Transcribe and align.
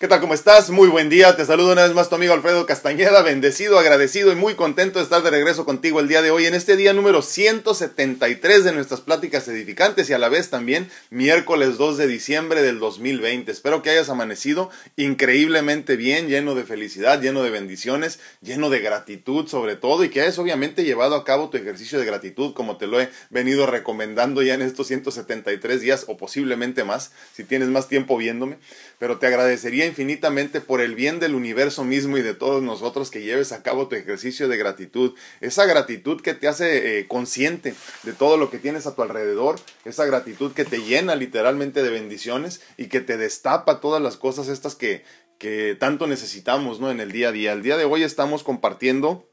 ¿Qué 0.00 0.08
tal? 0.08 0.20
¿Cómo 0.20 0.34
estás? 0.34 0.70
Muy 0.70 0.88
buen 0.88 1.08
día. 1.08 1.36
Te 1.36 1.44
saludo 1.44 1.72
una 1.72 1.84
vez 1.84 1.94
más 1.94 2.08
tu 2.08 2.16
amigo 2.16 2.34
Alfredo 2.34 2.66
Castañeda, 2.66 3.22
bendecido, 3.22 3.78
agradecido 3.78 4.32
y 4.32 4.34
muy 4.34 4.54
contento 4.54 4.98
de 4.98 5.04
estar 5.04 5.22
de 5.22 5.30
regreso 5.30 5.64
contigo 5.64 6.00
el 6.00 6.08
día 6.08 6.20
de 6.20 6.32
hoy 6.32 6.46
en 6.46 6.54
este 6.54 6.74
día 6.74 6.92
número 6.92 7.22
173 7.22 8.64
de 8.64 8.72
nuestras 8.72 9.02
pláticas 9.02 9.46
edificantes 9.46 10.10
y 10.10 10.12
a 10.12 10.18
la 10.18 10.28
vez 10.28 10.50
también 10.50 10.90
miércoles 11.10 11.78
2 11.78 11.96
de 11.96 12.08
diciembre 12.08 12.60
del 12.62 12.80
2020. 12.80 13.52
Espero 13.52 13.82
que 13.82 13.90
hayas 13.90 14.08
amanecido 14.08 14.68
increíblemente 14.96 15.94
bien, 15.94 16.26
lleno 16.26 16.56
de 16.56 16.64
felicidad, 16.64 17.22
lleno 17.22 17.44
de 17.44 17.50
bendiciones, 17.50 18.18
lleno 18.42 18.70
de 18.70 18.80
gratitud 18.80 19.46
sobre 19.46 19.76
todo 19.76 20.02
y 20.02 20.08
que 20.08 20.22
hayas 20.22 20.40
obviamente 20.40 20.82
llevado 20.82 21.14
a 21.14 21.24
cabo 21.24 21.50
tu 21.50 21.56
ejercicio 21.56 22.00
de 22.00 22.04
gratitud 22.04 22.52
como 22.52 22.78
te 22.78 22.88
lo 22.88 23.00
he 23.00 23.10
venido 23.30 23.68
recomendando 23.68 24.42
ya 24.42 24.54
en 24.54 24.62
estos 24.62 24.88
173 24.88 25.80
días 25.80 26.06
o 26.08 26.16
posiblemente 26.16 26.82
más 26.82 27.12
si 27.32 27.44
tienes 27.44 27.68
más 27.68 27.86
tiempo 27.86 28.16
viéndome. 28.16 28.58
Pero 28.98 29.18
te 29.18 29.28
agradecería 29.28 29.83
infinitamente 29.86 30.60
por 30.60 30.80
el 30.80 30.94
bien 30.94 31.20
del 31.20 31.34
universo 31.34 31.84
mismo 31.84 32.18
y 32.18 32.22
de 32.22 32.34
todos 32.34 32.62
nosotros 32.62 33.10
que 33.10 33.22
lleves 33.22 33.52
a 33.52 33.62
cabo 33.62 33.88
tu 33.88 33.96
ejercicio 33.96 34.48
de 34.48 34.56
gratitud. 34.56 35.14
Esa 35.40 35.66
gratitud 35.66 36.20
que 36.20 36.34
te 36.34 36.48
hace 36.48 36.98
eh, 36.98 37.06
consciente 37.06 37.74
de 38.02 38.12
todo 38.12 38.36
lo 38.36 38.50
que 38.50 38.58
tienes 38.58 38.86
a 38.86 38.94
tu 38.94 39.02
alrededor, 39.02 39.56
esa 39.84 40.04
gratitud 40.06 40.52
que 40.52 40.64
te 40.64 40.82
llena 40.82 41.16
literalmente 41.16 41.82
de 41.82 41.90
bendiciones 41.90 42.62
y 42.76 42.86
que 42.86 43.00
te 43.00 43.16
destapa 43.16 43.80
todas 43.80 44.02
las 44.02 44.16
cosas 44.16 44.48
estas 44.48 44.74
que, 44.74 45.04
que 45.38 45.76
tanto 45.78 46.06
necesitamos 46.06 46.80
¿no? 46.80 46.90
en 46.90 47.00
el 47.00 47.12
día 47.12 47.28
a 47.28 47.32
día. 47.32 47.52
El 47.52 47.62
día 47.62 47.76
de 47.76 47.84
hoy 47.84 48.02
estamos 48.02 48.42
compartiendo 48.42 49.28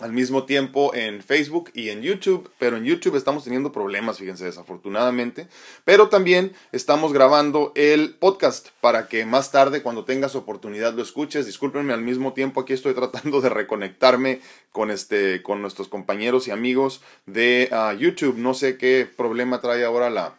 al 0.00 0.12
mismo 0.12 0.44
tiempo 0.44 0.94
en 0.94 1.22
Facebook 1.22 1.70
y 1.74 1.90
en 1.90 2.02
YouTube, 2.02 2.50
pero 2.58 2.76
en 2.76 2.84
YouTube 2.84 3.16
estamos 3.16 3.44
teniendo 3.44 3.72
problemas, 3.72 4.18
fíjense, 4.18 4.44
desafortunadamente, 4.44 5.48
pero 5.84 6.08
también 6.08 6.52
estamos 6.72 7.12
grabando 7.12 7.72
el 7.74 8.14
podcast 8.14 8.68
para 8.80 9.08
que 9.08 9.24
más 9.24 9.50
tarde, 9.50 9.82
cuando 9.82 10.04
tengas 10.04 10.34
oportunidad, 10.34 10.94
lo 10.94 11.02
escuches. 11.02 11.46
Discúlpenme, 11.46 11.92
al 11.92 12.02
mismo 12.02 12.32
tiempo 12.32 12.60
aquí 12.60 12.72
estoy 12.72 12.94
tratando 13.00 13.40
de 13.40 13.48
reconectarme 13.48 14.40
con, 14.72 14.90
este, 14.90 15.42
con 15.42 15.62
nuestros 15.62 15.88
compañeros 15.88 16.48
y 16.48 16.50
amigos 16.50 17.02
de 17.26 17.68
ah, 17.72 17.92
YouTube. 17.92 18.36
No 18.36 18.54
sé 18.54 18.76
qué 18.78 19.08
problema 19.16 19.60
trae 19.60 19.84
ahora 19.84 20.10
la, 20.10 20.36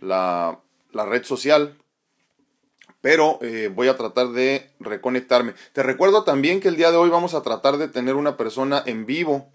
la, 0.00 0.60
la 0.92 1.06
red 1.06 1.24
social, 1.24 1.76
pero 3.04 3.38
eh, 3.42 3.68
voy 3.70 3.88
a 3.88 3.98
tratar 3.98 4.30
de 4.30 4.70
reconectarme. 4.80 5.52
Te 5.74 5.82
recuerdo 5.82 6.24
también 6.24 6.60
que 6.60 6.68
el 6.68 6.76
día 6.76 6.90
de 6.90 6.96
hoy 6.96 7.10
vamos 7.10 7.34
a 7.34 7.42
tratar 7.42 7.76
de 7.76 7.86
tener 7.86 8.14
una 8.14 8.38
persona 8.38 8.82
en 8.86 9.04
vivo. 9.04 9.46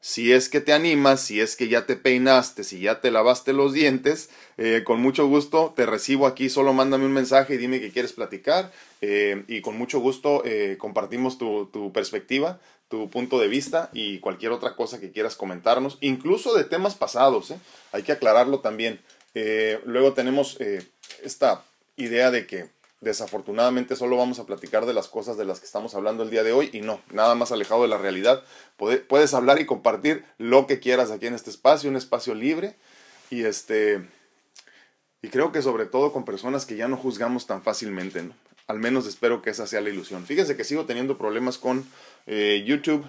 Si 0.00 0.32
es 0.32 0.48
que 0.48 0.62
te 0.62 0.72
animas, 0.72 1.20
si 1.20 1.38
es 1.38 1.54
que 1.54 1.68
ya 1.68 1.84
te 1.84 1.96
peinaste, 1.96 2.64
si 2.64 2.80
ya 2.80 3.02
te 3.02 3.10
lavaste 3.10 3.52
los 3.52 3.74
dientes, 3.74 4.30
eh, 4.56 4.84
con 4.86 5.02
mucho 5.02 5.26
gusto 5.26 5.74
te 5.76 5.84
recibo 5.84 6.26
aquí. 6.26 6.48
Solo 6.48 6.72
mándame 6.72 7.04
un 7.04 7.12
mensaje 7.12 7.56
y 7.56 7.58
dime 7.58 7.78
que 7.78 7.92
quieres 7.92 8.14
platicar. 8.14 8.72
Eh, 9.02 9.44
y 9.48 9.60
con 9.60 9.76
mucho 9.76 10.00
gusto 10.00 10.42
compartimos 10.78 11.36
tu, 11.36 11.66
tu 11.66 11.92
perspectiva, 11.92 12.58
tu 12.88 13.10
punto 13.10 13.38
de 13.38 13.48
vista 13.48 13.90
y 13.92 14.18
cualquier 14.20 14.52
otra 14.52 14.76
cosa 14.76 14.98
que 14.98 15.12
quieras 15.12 15.36
comentarnos, 15.36 15.98
incluso 16.00 16.54
de 16.54 16.64
temas 16.64 16.94
pasados. 16.94 17.52
Hay 17.92 18.02
que 18.02 18.12
aclararlo 18.12 18.60
también. 18.60 18.98
luego 19.84 20.14
tenemos 20.14 20.56
esta 21.22 21.62
idea 21.96 22.30
de 22.30 22.46
que 22.46 22.73
Desafortunadamente 23.04 23.96
solo 23.96 24.16
vamos 24.16 24.38
a 24.38 24.46
platicar 24.46 24.86
de 24.86 24.94
las 24.94 25.08
cosas 25.08 25.36
de 25.36 25.44
las 25.44 25.60
que 25.60 25.66
estamos 25.66 25.94
hablando 25.94 26.22
el 26.22 26.30
día 26.30 26.42
de 26.42 26.54
hoy 26.54 26.70
y 26.72 26.80
no, 26.80 27.02
nada 27.12 27.34
más 27.34 27.52
alejado 27.52 27.82
de 27.82 27.88
la 27.88 27.98
realidad. 27.98 28.42
Puedes 28.78 29.34
hablar 29.34 29.60
y 29.60 29.66
compartir 29.66 30.24
lo 30.38 30.66
que 30.66 30.80
quieras 30.80 31.10
aquí 31.10 31.26
en 31.26 31.34
este 31.34 31.50
espacio, 31.50 31.90
un 31.90 31.96
espacio 31.96 32.34
libre 32.34 32.76
y 33.28 33.44
este 33.44 34.08
y 35.20 35.28
creo 35.28 35.52
que 35.52 35.60
sobre 35.60 35.84
todo 35.84 36.14
con 36.14 36.24
personas 36.24 36.64
que 36.64 36.76
ya 36.76 36.88
no 36.88 36.96
juzgamos 36.96 37.46
tan 37.46 37.62
fácilmente, 37.62 38.22
¿no? 38.22 38.34
Al 38.68 38.78
menos 38.78 39.06
espero 39.06 39.42
que 39.42 39.50
esa 39.50 39.66
sea 39.66 39.82
la 39.82 39.90
ilusión. 39.90 40.24
Fíjense 40.24 40.56
que 40.56 40.64
sigo 40.64 40.86
teniendo 40.86 41.18
problemas 41.18 41.58
con 41.58 41.86
eh, 42.26 42.64
YouTube 42.66 43.06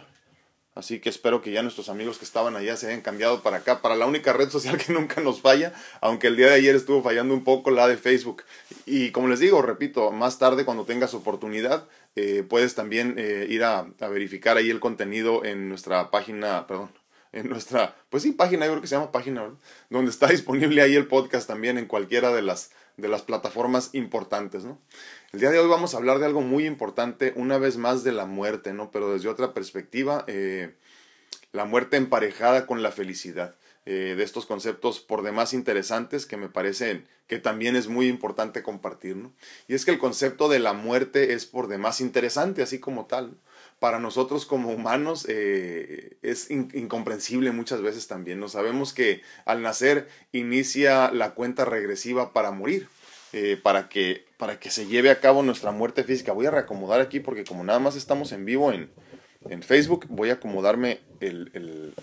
Así 0.76 1.00
que 1.00 1.08
espero 1.08 1.42
que 1.42 1.54
ya 1.54 1.62
nuestros 1.62 1.88
amigos 1.88 2.18
que 2.18 2.26
estaban 2.26 2.58
allá 2.58 2.76
se 2.76 2.88
hayan 2.88 3.00
cambiado 3.00 3.42
para 3.42 3.58
acá, 3.58 3.82
para 3.82 3.96
la 3.96 4.06
única 4.06 4.34
red 4.34 4.50
social 4.50 4.78
que 4.86 4.92
nunca 4.92 5.22
nos 5.22 5.40
falla, 5.40 5.74
aunque 6.02 6.28
el 6.28 6.36
día 6.36 6.48
de 6.48 6.56
ayer 6.56 6.76
estuvo 6.76 7.02
fallando 7.02 7.34
un 7.34 7.46
poco 7.46 7.72
la 7.72 7.88
de 7.88 7.96
Facebook. 7.96 8.44
Y 8.86 9.12
como 9.12 9.30
les 9.30 9.40
digo, 9.40 9.62
repito, 9.62 10.12
más 10.12 10.38
tarde 10.38 10.66
cuando 10.66 10.84
tengas 10.84 11.14
oportunidad, 11.14 11.88
eh, 12.18 12.44
puedes 12.48 12.76
también 12.76 13.16
eh, 13.18 13.48
ir 13.50 13.64
a, 13.64 13.88
verificar 14.02 14.58
ahí 14.58 14.70
el 14.70 14.82
contenido 14.82 15.46
en 15.46 15.70
nuestra 15.70 16.12
página, 16.12 16.68
perdón, 16.68 16.92
en 17.32 17.50
nuestra, 17.50 17.96
pues 18.10 18.24
sí, 18.24 18.34
página, 18.34 18.66
yo 18.66 18.74
creo 18.74 18.82
que 18.82 18.88
se 18.88 18.96
llama 18.96 19.14
página, 19.14 19.50
donde 19.90 20.12
está 20.12 20.28
disponible 20.32 20.82
ahí 20.82 20.96
el 20.96 21.08
podcast 21.08 21.48
también 21.48 21.78
en 21.78 21.86
cualquiera 21.86 22.34
de 22.34 22.42
las, 22.42 22.72
de 22.98 23.08
las 23.08 23.22
plataformas 23.22 23.90
importantes, 23.94 24.64
¿no? 24.64 24.80
El 25.34 25.40
día 25.40 25.52
de 25.52 25.60
hoy 25.60 25.68
vamos 25.68 25.94
a 25.94 25.98
hablar 25.98 26.20
de 26.20 26.26
algo 26.26 26.42
muy 26.42 26.66
importante, 26.66 27.34
una 27.36 27.58
vez 27.58 27.78
más 27.78 28.04
de 28.04 28.12
la 28.12 28.26
muerte, 28.26 28.74
¿no? 28.74 28.92
Pero 28.92 29.14
desde 29.14 29.30
otra 29.30 29.54
perspectiva, 29.54 30.24
eh, 30.28 30.76
la 31.52 31.66
muerte 31.66 31.98
emparejada 31.98 32.66
con 32.66 32.84
la 32.84 32.92
felicidad. 32.92 33.56
Eh, 33.88 34.16
de 34.18 34.24
estos 34.24 34.48
conceptos 34.48 35.00
por 35.00 35.22
demás 35.22 35.54
interesantes 35.54 36.26
que 36.26 36.38
me 36.38 36.50
parecen 36.50 37.08
que 37.28 37.38
también 37.38 37.76
es 37.76 37.88
muy 37.88 38.08
importante 38.08 38.64
compartir, 38.64 39.16
¿no? 39.16 39.32
Y 39.68 39.76
es 39.76 39.86
que 39.86 39.92
el 39.92 40.00
concepto 40.00 40.50
de 40.50 40.58
la 40.58 40.74
muerte 40.74 41.34
es 41.34 41.46
por 41.46 41.68
demás 41.68 42.02
interesante, 42.02 42.64
así 42.64 42.80
como 42.80 43.06
tal. 43.06 43.38
Para 43.80 44.00
nosotros 44.00 44.46
como 44.46 44.72
humanos 44.72 45.26
eh, 45.30 46.18
es 46.22 46.50
incomprensible 46.50 47.52
muchas 47.52 47.82
veces 47.82 48.08
también. 48.08 48.40
No 48.40 48.48
sabemos 48.48 48.94
que 48.94 49.22
al 49.46 49.62
nacer 49.62 50.08
inicia 50.32 51.12
la 51.12 51.34
cuenta 51.36 51.66
regresiva 51.66 52.34
para 52.34 52.52
morir. 52.52 52.88
Eh, 53.38 53.60
para, 53.62 53.90
que, 53.90 54.24
para 54.38 54.62
que 54.62 54.72
se 54.72 54.88
lleve 54.88 55.10
a 55.10 55.20
cabo 55.20 55.44
nuestra 55.44 55.72
muerte 55.72 56.06
física. 56.06 56.32
Voy 56.32 56.46
a 56.46 56.52
reacomodar 56.52 57.02
aquí 57.02 57.20
porque 57.20 57.44
como 57.44 57.66
nada 57.66 57.80
más 57.80 57.98
estamos 57.98 58.32
en 58.32 58.46
vivo 58.46 58.72
en, 58.72 58.90
en 59.50 59.62
Facebook, 59.62 60.06
voy 60.08 60.30
a 60.30 60.36
acomodarme 60.36 61.02
el, 61.20 61.52
el, 61.54 61.94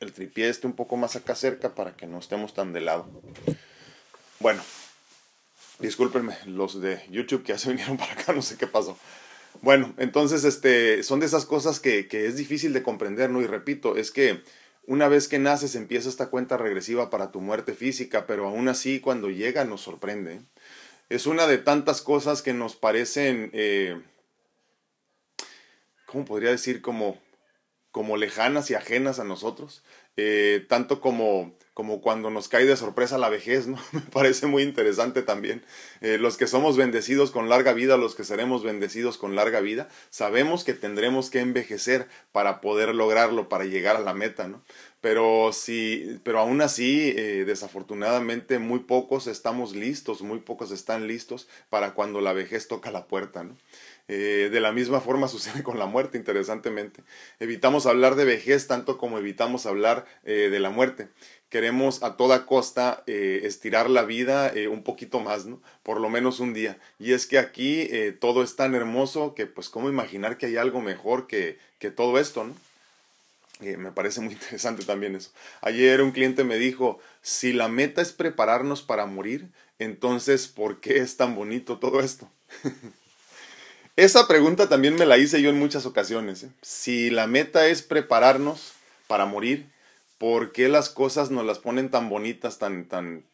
el 0.00 0.12
tripié 0.12 0.48
este 0.48 0.66
un 0.66 0.72
poco 0.72 0.96
más 0.96 1.14
acá 1.14 1.36
cerca 1.36 1.76
para 1.76 1.94
que 1.94 2.08
no 2.08 2.18
estemos 2.18 2.54
tan 2.54 2.72
de 2.72 2.80
lado. 2.80 3.08
Bueno, 4.40 4.62
discúlpenme 5.78 6.36
los 6.46 6.80
de 6.80 7.00
YouTube 7.08 7.44
que 7.44 7.52
ya 7.52 7.58
se 7.58 7.68
vinieron 7.68 7.96
para 7.96 8.14
acá, 8.14 8.32
no 8.32 8.42
sé 8.42 8.56
qué 8.56 8.66
pasó. 8.66 8.98
Bueno, 9.62 9.94
entonces 9.98 10.44
este, 10.44 11.02
son 11.02 11.20
de 11.20 11.26
esas 11.26 11.46
cosas 11.46 11.80
que, 11.80 12.08
que 12.08 12.26
es 12.26 12.36
difícil 12.36 12.72
de 12.72 12.82
comprender, 12.82 13.30
¿no? 13.30 13.40
Y 13.40 13.46
repito, 13.46 13.96
es 13.96 14.10
que 14.10 14.42
una 14.86 15.08
vez 15.08 15.28
que 15.28 15.38
naces 15.38 15.74
empieza 15.74 16.08
esta 16.08 16.28
cuenta 16.28 16.56
regresiva 16.56 17.10
para 17.10 17.30
tu 17.30 17.40
muerte 17.40 17.74
física, 17.74 18.26
pero 18.26 18.46
aún 18.46 18.68
así 18.68 19.00
cuando 19.00 19.30
llega 19.30 19.64
nos 19.64 19.80
sorprende 19.80 20.42
es 21.08 21.26
una 21.26 21.46
de 21.46 21.58
tantas 21.58 22.02
cosas 22.02 22.42
que 22.42 22.52
nos 22.52 22.76
parecen, 22.76 23.50
eh, 23.52 24.00
¿cómo 26.06 26.24
podría 26.24 26.50
decir? 26.50 26.80
Como, 26.80 27.20
como 27.90 28.16
lejanas 28.16 28.70
y 28.70 28.74
ajenas 28.74 29.18
a 29.18 29.24
nosotros. 29.24 29.84
Eh, 30.16 30.64
tanto 30.68 31.00
como, 31.00 31.56
como 31.74 32.00
cuando 32.00 32.30
nos 32.30 32.48
cae 32.48 32.64
de 32.64 32.76
sorpresa 32.76 33.18
la 33.18 33.28
vejez, 33.28 33.66
¿no? 33.66 33.78
Me 33.92 34.00
parece 34.00 34.46
muy 34.46 34.62
interesante 34.62 35.22
también. 35.22 35.62
Eh, 36.00 36.18
los 36.18 36.36
que 36.36 36.46
somos 36.46 36.76
bendecidos 36.76 37.32
con 37.32 37.48
larga 37.48 37.72
vida, 37.72 37.96
los 37.96 38.14
que 38.14 38.24
seremos 38.24 38.62
bendecidos 38.62 39.18
con 39.18 39.34
larga 39.34 39.60
vida, 39.60 39.88
sabemos 40.08 40.64
que 40.64 40.72
tendremos 40.72 41.30
que 41.30 41.40
envejecer 41.40 42.08
para 42.32 42.60
poder 42.60 42.94
lograrlo, 42.94 43.48
para 43.48 43.64
llegar 43.64 43.96
a 43.96 44.00
la 44.00 44.14
meta, 44.14 44.48
¿no? 44.48 44.62
pero 45.04 45.52
sí, 45.52 46.18
pero 46.24 46.38
aún 46.40 46.62
así, 46.62 47.12
eh, 47.14 47.44
desafortunadamente, 47.46 48.58
muy 48.58 48.78
pocos 48.78 49.26
estamos 49.26 49.76
listos, 49.76 50.22
muy 50.22 50.38
pocos 50.38 50.70
están 50.70 51.06
listos 51.06 51.46
para 51.68 51.92
cuando 51.92 52.22
la 52.22 52.32
vejez 52.32 52.68
toca 52.68 52.90
la 52.90 53.06
puerta, 53.06 53.44
¿no? 53.44 53.54
Eh, 54.08 54.48
de 54.50 54.60
la 54.60 54.72
misma 54.72 55.02
forma 55.02 55.28
sucede 55.34 55.62
con 55.62 55.78
la 55.78 55.84
muerte, 55.84 56.16
interesantemente. 56.16 57.02
Evitamos 57.38 57.84
hablar 57.84 58.14
de 58.14 58.24
vejez 58.24 58.66
tanto 58.66 58.96
como 58.96 59.18
evitamos 59.18 59.66
hablar 59.66 60.06
de 60.24 60.58
la 60.58 60.70
muerte. 60.70 61.10
Queremos 61.54 62.02
a 62.02 62.16
toda 62.16 62.46
costa 62.46 63.04
estirar 63.06 63.88
la 63.88 64.02
vida 64.02 64.52
un 64.68 64.82
poquito 64.82 65.20
más, 65.20 65.46
¿no? 65.46 65.60
Por 65.84 66.00
lo 66.00 66.10
menos 66.10 66.40
un 66.40 66.52
día. 66.52 66.78
Y 66.98 67.12
es 67.12 67.28
que 67.28 67.38
aquí 67.38 67.88
todo 68.18 68.42
es 68.42 68.56
tan 68.56 68.74
hermoso 68.74 69.36
que, 69.36 69.46
pues, 69.46 69.68
¿cómo 69.68 69.88
imaginar 69.88 70.36
que 70.36 70.46
hay 70.46 70.56
algo 70.56 70.80
mejor 70.80 71.28
que, 71.28 71.56
que 71.78 71.92
todo 71.92 72.18
esto, 72.18 72.42
¿no? 72.42 72.54
me 73.60 73.92
parece 73.92 74.20
muy 74.20 74.32
interesante 74.40 74.82
también 74.84 75.14
eso. 75.14 75.30
Ayer 75.60 76.02
un 76.02 76.10
cliente 76.10 76.42
me 76.42 76.56
dijo, 76.56 76.98
si 77.22 77.52
la 77.52 77.68
meta 77.68 78.02
es 78.02 78.10
prepararnos 78.10 78.82
para 78.82 79.06
morir, 79.06 79.46
entonces, 79.78 80.48
¿por 80.48 80.80
qué 80.80 80.98
es 80.98 81.16
tan 81.16 81.36
bonito 81.36 81.78
todo 81.78 82.00
esto? 82.00 82.28
Esa 83.96 84.26
pregunta 84.26 84.68
también 84.68 84.96
me 84.96 85.06
la 85.06 85.18
hice 85.18 85.40
yo 85.40 85.50
en 85.50 85.58
muchas 85.60 85.86
ocasiones. 85.86 86.42
¿eh? 86.42 86.50
Si 86.62 87.10
la 87.10 87.28
meta 87.28 87.68
es 87.68 87.82
prepararnos 87.82 88.72
para 89.06 89.24
morir, 89.24 89.66
¿por 90.24 90.52
qué 90.52 90.70
las 90.70 90.88
cosas 90.88 91.30
nos 91.30 91.44
las 91.44 91.58
ponen 91.58 91.90
tan 91.90 92.08
bonitas, 92.08 92.58
tan, 92.58 92.88
tan, 92.88 93.26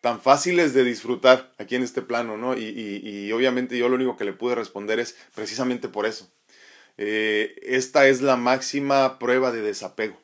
tan 0.00 0.20
fáciles 0.20 0.74
de 0.74 0.84
disfrutar 0.84 1.52
aquí 1.58 1.74
en 1.74 1.82
este 1.82 2.02
plano, 2.02 2.36
¿no? 2.36 2.56
Y, 2.56 2.62
y 3.02 3.32
obviamente 3.32 3.76
yo 3.76 3.88
lo 3.88 3.96
único 3.96 4.16
que 4.16 4.24
le 4.24 4.32
pude 4.32 4.54
responder 4.54 5.00
es 5.00 5.16
precisamente 5.34 5.88
por 5.88 6.06
eso 6.06 6.30
eh, 6.98 7.56
esta 7.62 8.06
es 8.06 8.22
la 8.22 8.36
máxima 8.36 9.18
prueba 9.18 9.50
de 9.50 9.62
desapego. 9.62 10.16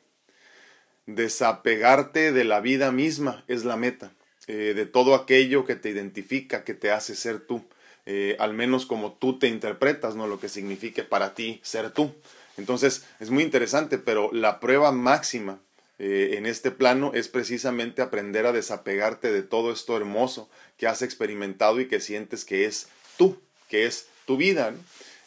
Desapegarte 1.06 2.31
de 2.32 2.44
la 2.44 2.61
vida 2.61 2.93
misma 2.93 3.43
es 3.49 3.64
la 3.64 3.76
meta, 3.76 4.12
eh, 4.46 4.75
de 4.76 4.87
todo 4.87 5.16
aquello 5.16 5.64
que 5.64 5.75
te 5.75 5.88
identifica, 5.90 6.62
que 6.62 6.75
te 6.75 6.93
hace 6.93 7.16
ser 7.16 7.40
tú. 7.40 7.64
eh, 8.11 8.37
al 8.38 8.54
menos 8.54 8.87
como 8.87 9.14
tú 9.14 9.38
te 9.40 9.49
interpretas, 9.49 10.14
¿no? 10.14 10.28
Lo 10.28 10.38
que 10.38 10.49
signifique 10.49 11.02
para 11.02 11.34
ti 11.34 11.61
ser 11.64 11.90
tú. 11.90 12.14
Entonces, 12.58 13.05
es 13.20 13.31
muy 13.31 13.43
interesante, 13.43 13.96
pero 13.99 14.31
la 14.32 14.60
prueba 14.60 14.93
máxima 14.93 15.60
eh, 15.99 16.34
en 16.37 16.46
este 16.46 16.70
plano 16.70 17.12
es 17.14 17.28
precisamente 17.28 18.02
aprender 18.02 18.46
a 18.46 18.52
desapegarte 18.52 19.32
de 19.32 19.43
todo 19.43 19.72
esto 19.72 19.96
hermoso 19.96 20.49
que 20.76 20.87
has 20.87 21.02
experimentado 21.02 21.81
y 21.81 21.88
que 21.88 22.00
sientes 22.00 22.44
que 22.44 22.66
es 22.66 22.88
tú, 23.16 23.40
que 23.69 23.87
es 23.87 24.08
tu 24.26 24.37
vida. 24.37 24.75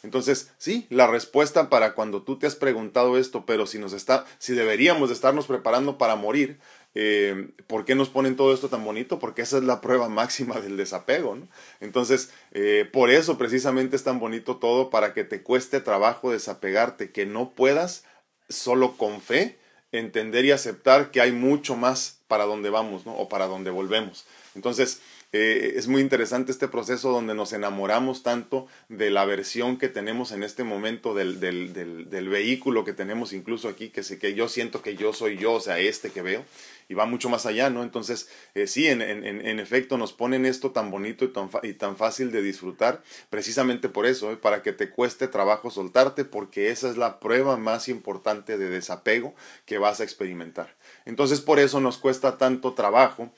Entonces, 0.02 0.50
sí, 0.58 0.86
la 0.90 1.06
respuesta 1.06 1.68
para 1.68 1.94
cuando 1.94 2.22
tú 2.22 2.38
te 2.38 2.46
has 2.46 2.56
preguntado 2.56 3.18
esto, 3.18 3.44
pero 3.46 3.66
si 3.66 3.78
nos 3.78 3.92
está, 3.92 4.24
si 4.38 4.54
deberíamos 4.54 5.10
de 5.10 5.14
estarnos 5.14 5.46
preparando 5.46 5.98
para 5.98 6.16
morir, 6.16 6.58
eh, 6.94 7.48
¿por 7.66 7.84
qué 7.84 7.94
nos 7.94 8.10
ponen 8.10 8.36
todo 8.36 8.52
esto 8.52 8.68
tan 8.68 8.84
bonito? 8.84 9.18
Porque 9.18 9.42
esa 9.42 9.58
es 9.58 9.64
la 9.64 9.80
prueba 9.80 10.08
máxima 10.08 10.60
del 10.60 10.76
desapego, 10.76 11.36
¿no? 11.36 11.48
Entonces, 11.80 12.30
eh, 12.52 12.88
por 12.92 13.10
eso 13.10 13.38
precisamente 13.38 13.96
es 13.96 14.04
tan 14.04 14.18
bonito 14.18 14.56
todo 14.56 14.90
para 14.90 15.14
que 15.14 15.24
te 15.24 15.42
cueste 15.42 15.80
trabajo 15.80 16.30
desapegarte, 16.30 17.10
que 17.10 17.26
no 17.26 17.50
puedas 17.50 18.04
solo 18.48 18.96
con 18.96 19.20
fe 19.20 19.58
entender 19.92 20.44
y 20.44 20.52
aceptar 20.52 21.10
que 21.10 21.20
hay 21.20 21.32
mucho 21.32 21.76
más 21.76 22.18
para 22.26 22.44
donde 22.44 22.70
vamos, 22.70 23.06
¿no? 23.06 23.14
O 23.14 23.28
para 23.28 23.46
donde 23.46 23.70
volvemos. 23.70 24.24
Entonces, 24.54 25.00
eh, 25.32 25.74
es 25.76 25.88
muy 25.88 26.02
interesante 26.02 26.52
este 26.52 26.68
proceso 26.68 27.10
donde 27.10 27.34
nos 27.34 27.54
enamoramos 27.54 28.22
tanto 28.22 28.66
de 28.90 29.10
la 29.10 29.24
versión 29.24 29.78
que 29.78 29.88
tenemos 29.88 30.30
en 30.30 30.42
este 30.42 30.62
momento 30.62 31.14
del, 31.14 31.40
del, 31.40 31.72
del, 31.72 32.28
vehículo 32.28 32.84
que 32.84 32.92
tenemos 32.92 33.32
incluso 33.32 33.68
aquí, 33.68 33.88
que, 33.88 34.02
sé, 34.02 34.18
que 34.18 34.34
yo 34.34 34.48
siento 34.48 34.82
que 34.82 34.94
yo 34.94 35.14
soy 35.14 35.38
yo, 35.38 35.54
o 35.54 35.60
sea, 35.60 35.78
este 35.78 36.10
que 36.10 36.20
veo, 36.20 36.44
y 36.90 36.94
va 36.94 37.06
mucho 37.06 37.30
más 37.30 37.46
allá, 37.46 37.70
¿no? 37.70 37.82
Entonces, 37.82 38.28
eh, 38.54 38.66
sí, 38.66 38.86
en, 38.86 39.00
en, 39.00 39.24
en, 39.24 39.58
efecto, 39.58 39.96
nos 39.96 40.12
ponen 40.12 40.44
esto 40.44 40.72
tan 40.72 40.90
bonito 40.90 41.24
y 41.24 41.28
tan, 41.28 41.48
y 41.62 41.72
tan 41.72 41.96
fácil 41.96 42.30
de 42.30 42.42
disfrutar, 42.42 43.02
precisamente 43.30 43.88
por 43.88 44.04
eso, 44.04 44.32
¿eh? 44.32 44.36
para 44.36 44.62
que 44.62 44.74
te 44.74 44.90
cueste 44.90 45.28
trabajo 45.28 45.70
soltarte, 45.70 46.26
porque 46.26 46.68
esa 46.68 46.90
es 46.90 46.98
la 46.98 47.20
prueba 47.20 47.56
más 47.56 47.88
importante 47.88 48.58
de 48.58 48.68
desapego 48.68 49.34
que 49.64 49.78
vas 49.78 50.00
a 50.00 50.04
experimentar. 50.04 50.74
Entonces, 51.04 51.40
por 51.40 51.58
eso 51.58 51.80
nos 51.80 51.98
cuesta 51.98 52.38
tanto 52.38 52.74
trabajo 52.74 53.30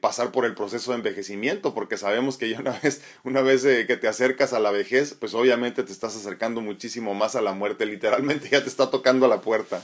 pasar 0.00 0.32
por 0.32 0.44
el 0.44 0.54
proceso 0.54 0.90
de 0.90 0.98
envejecimiento 0.98 1.74
porque 1.74 1.96
sabemos 1.96 2.36
que 2.36 2.48
ya 2.48 2.60
una 2.60 2.78
vez, 2.82 3.02
una 3.24 3.40
vez 3.40 3.64
eh, 3.64 3.86
que 3.86 3.96
te 3.96 4.08
acercas 4.08 4.52
a 4.52 4.60
la 4.60 4.70
vejez, 4.70 5.14
pues 5.14 5.34
obviamente 5.34 5.82
te 5.82 5.92
estás 5.92 6.16
acercando 6.16 6.60
muchísimo 6.60 7.14
más 7.14 7.36
a 7.36 7.42
la 7.42 7.52
muerte, 7.52 7.86
literalmente 7.86 8.48
ya 8.50 8.62
te 8.62 8.68
está 8.68 8.90
tocando 8.90 9.26
a 9.26 9.28
la 9.28 9.40
puerta. 9.40 9.82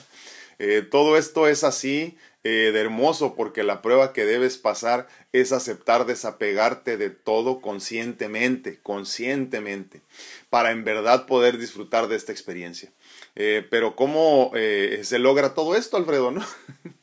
Eh, 0.58 0.82
todo 0.88 1.18
esto 1.18 1.48
es 1.48 1.64
así 1.64 2.16
eh, 2.42 2.70
de 2.72 2.80
hermoso 2.80 3.34
porque 3.34 3.62
la 3.62 3.82
prueba 3.82 4.12
que 4.12 4.24
debes 4.24 4.56
pasar 4.56 5.06
es 5.32 5.52
aceptar 5.52 6.06
desapegarte 6.06 6.96
de 6.96 7.10
todo 7.10 7.60
conscientemente, 7.60 8.78
conscientemente, 8.82 10.00
para 10.48 10.70
en 10.70 10.84
verdad 10.84 11.26
poder 11.26 11.58
disfrutar 11.58 12.08
de 12.08 12.16
esta 12.16 12.32
experiencia. 12.32 12.90
Pero 13.70 13.94
¿cómo 13.96 14.50
se 14.54 15.18
logra 15.18 15.54
todo 15.54 15.76
esto, 15.76 15.96
Alfredo? 15.96 16.30
¿no? 16.30 16.44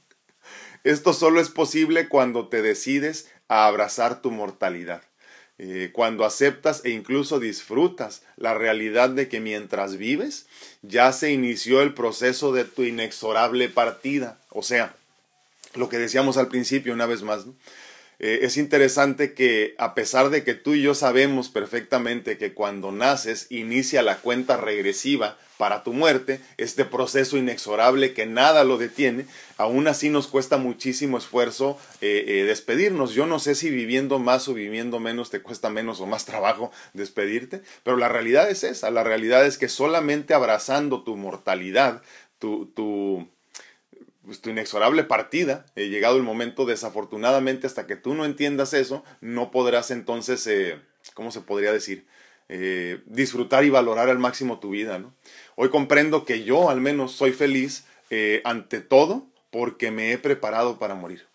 esto 0.84 1.14
solo 1.14 1.40
es 1.40 1.50
posible 1.50 2.10
cuando 2.10 2.48
te 2.48 2.62
decides 2.62 3.30
a 3.48 3.68
abrazar 3.68 4.22
tu 4.22 4.32
mortalidad. 4.32 5.04
Eh, 5.60 5.92
cuando 5.94 6.26
aceptas 6.26 6.84
e 6.84 6.90
incluso 6.90 7.40
disfrutas 7.40 8.24
la 8.38 8.56
realidad 8.56 9.12
de 9.12 9.30
que 9.30 9.40
mientras 9.40 9.98
vives 9.98 10.48
ya 10.82 11.14
se 11.14 11.32
inició 11.32 11.82
el 11.82 11.94
proceso 11.94 12.52
de 12.52 12.66
tu 12.66 12.84
inexorable 12.84 13.70
partida. 13.70 14.40
O 14.50 14.64
sea, 14.64 14.96
lo 15.76 15.90
que 15.90 16.00
decíamos 16.00 16.38
al 16.38 16.48
principio 16.48 16.94
una 16.94 17.06
vez 17.06 17.22
más, 17.22 17.46
¿no? 17.46 17.56
Eh, 18.20 18.40
es 18.44 18.58
interesante 18.58 19.34
que 19.34 19.76
a 19.78 19.96
pesar 19.96 20.30
de 20.30 20.44
que 20.44 20.54
tú 20.54 20.74
y 20.74 20.82
yo 20.82 20.96
sabemos 20.96 21.50
perfectamente 21.50 22.38
que 22.38 22.54
cuando 22.54 22.92
naces 22.92 23.48
inicia 23.50 24.02
la 24.02 24.18
cuenta 24.18 24.58
regresiva 24.58 25.38
para 25.58 25.84
tu 25.84 25.94
muerte, 25.94 26.42
este 26.58 26.84
proceso 26.84 27.38
inexorable 27.38 28.14
que 28.14 28.26
nada 28.26 28.64
lo 28.64 28.78
detiene, 28.78 29.26
aún 29.58 29.88
así 29.88 30.10
nos 30.10 30.28
cuesta 30.28 30.58
muchísimo 30.58 31.18
esfuerzo 31.18 31.78
eh, 32.02 32.26
eh, 32.28 32.44
despedirnos. 32.44 33.14
Yo 33.14 33.28
no 33.28 33.40
sé 33.40 33.56
si 33.56 33.70
viviendo 33.70 34.20
más 34.20 34.48
o 34.48 34.54
viviendo 34.54 35.00
menos 35.00 35.30
te 35.30 35.42
cuesta 35.42 35.70
menos 35.70 36.02
o 36.02 36.06
más 36.06 36.26
trabajo 36.34 36.72
despedirte, 36.94 37.62
pero 37.84 37.98
la 37.98 38.10
realidad 38.10 38.50
es 38.50 38.64
esa, 38.64 38.92
la 38.92 39.04
realidad 39.04 39.46
es 39.46 39.58
que 39.58 39.70
solamente 39.70 40.34
abrazando 40.34 41.04
tu 41.04 41.16
mortalidad, 41.16 42.02
tu, 42.40 42.66
tu 42.66 43.28
pues, 44.26 44.42
tu 44.42 44.50
inexorable 44.50 45.04
partida, 45.04 45.66
he 45.76 45.90
llegado 45.90 46.18
el 46.18 46.24
momento, 46.24 46.66
desafortunadamente, 46.66 47.68
hasta 47.68 47.88
que 47.88 47.96
tú 47.96 48.14
no 48.14 48.26
entiendas 48.26 48.74
eso, 48.74 49.04
no 49.22 49.52
podrás 49.52 49.92
entonces, 49.92 50.46
eh, 50.48 50.80
¿cómo 51.14 51.32
se 51.32 51.42
podría 51.42 51.72
decir? 51.72 52.06
Eh, 52.50 53.02
disfrutar 53.06 53.64
y 53.64 53.70
valorar 53.70 54.10
al 54.10 54.20
máximo 54.20 54.60
tu 54.60 54.72
vida, 54.72 55.00
¿no? 55.00 55.14
Hoy 55.56 55.70
comprendo 55.70 56.26
que 56.26 56.44
yo 56.44 56.70
al 56.70 56.82
menos 56.82 57.14
soy 57.14 57.32
feliz 57.32 57.86
eh, 58.10 58.42
ante 58.44 58.82
todo 58.82 59.28
porque 59.50 59.92
me 59.92 60.12
he 60.12 60.18
preparado 60.18 60.78
para 60.78 60.96
morir. 60.96 61.26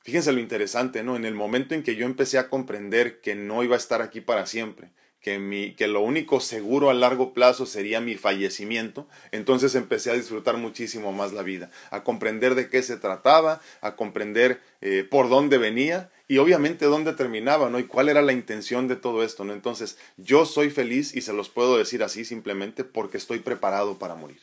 Fíjense 0.00 0.32
lo 0.32 0.40
interesante, 0.40 1.02
¿no? 1.02 1.16
En 1.16 1.24
el 1.24 1.34
momento 1.34 1.74
en 1.74 1.82
que 1.82 1.96
yo 1.96 2.06
empecé 2.06 2.38
a 2.38 2.48
comprender 2.48 3.20
que 3.20 3.34
no 3.34 3.62
iba 3.62 3.76
a 3.76 3.78
estar 3.78 4.02
aquí 4.02 4.20
para 4.20 4.46
siempre, 4.46 4.90
que, 5.22 5.38
mi, 5.38 5.72
que 5.74 5.86
lo 5.86 6.00
único 6.00 6.40
seguro 6.40 6.90
a 6.90 6.94
largo 6.94 7.32
plazo 7.32 7.64
sería 7.64 8.00
mi 8.00 8.16
fallecimiento, 8.16 9.06
entonces 9.30 9.74
empecé 9.76 10.10
a 10.10 10.14
disfrutar 10.14 10.56
muchísimo 10.56 11.12
más 11.12 11.32
la 11.32 11.42
vida, 11.42 11.70
a 11.90 12.02
comprender 12.02 12.56
de 12.56 12.68
qué 12.68 12.82
se 12.82 12.96
trataba, 12.96 13.60
a 13.80 13.94
comprender 13.94 14.60
eh, 14.80 15.06
por 15.08 15.28
dónde 15.28 15.58
venía 15.58 16.10
y 16.26 16.38
obviamente 16.38 16.86
dónde 16.86 17.12
terminaba, 17.12 17.70
¿no? 17.70 17.78
Y 17.78 17.84
cuál 17.84 18.08
era 18.08 18.20
la 18.20 18.32
intención 18.32 18.88
de 18.88 18.96
todo 18.96 19.22
esto, 19.22 19.44
¿no? 19.44 19.52
Entonces, 19.52 19.96
yo 20.16 20.44
soy 20.44 20.70
feliz 20.70 21.14
y 21.14 21.20
se 21.20 21.32
los 21.32 21.48
puedo 21.48 21.78
decir 21.78 22.02
así 22.02 22.24
simplemente 22.24 22.82
porque 22.82 23.16
estoy 23.16 23.38
preparado 23.38 23.98
para 23.98 24.16
morir, 24.16 24.40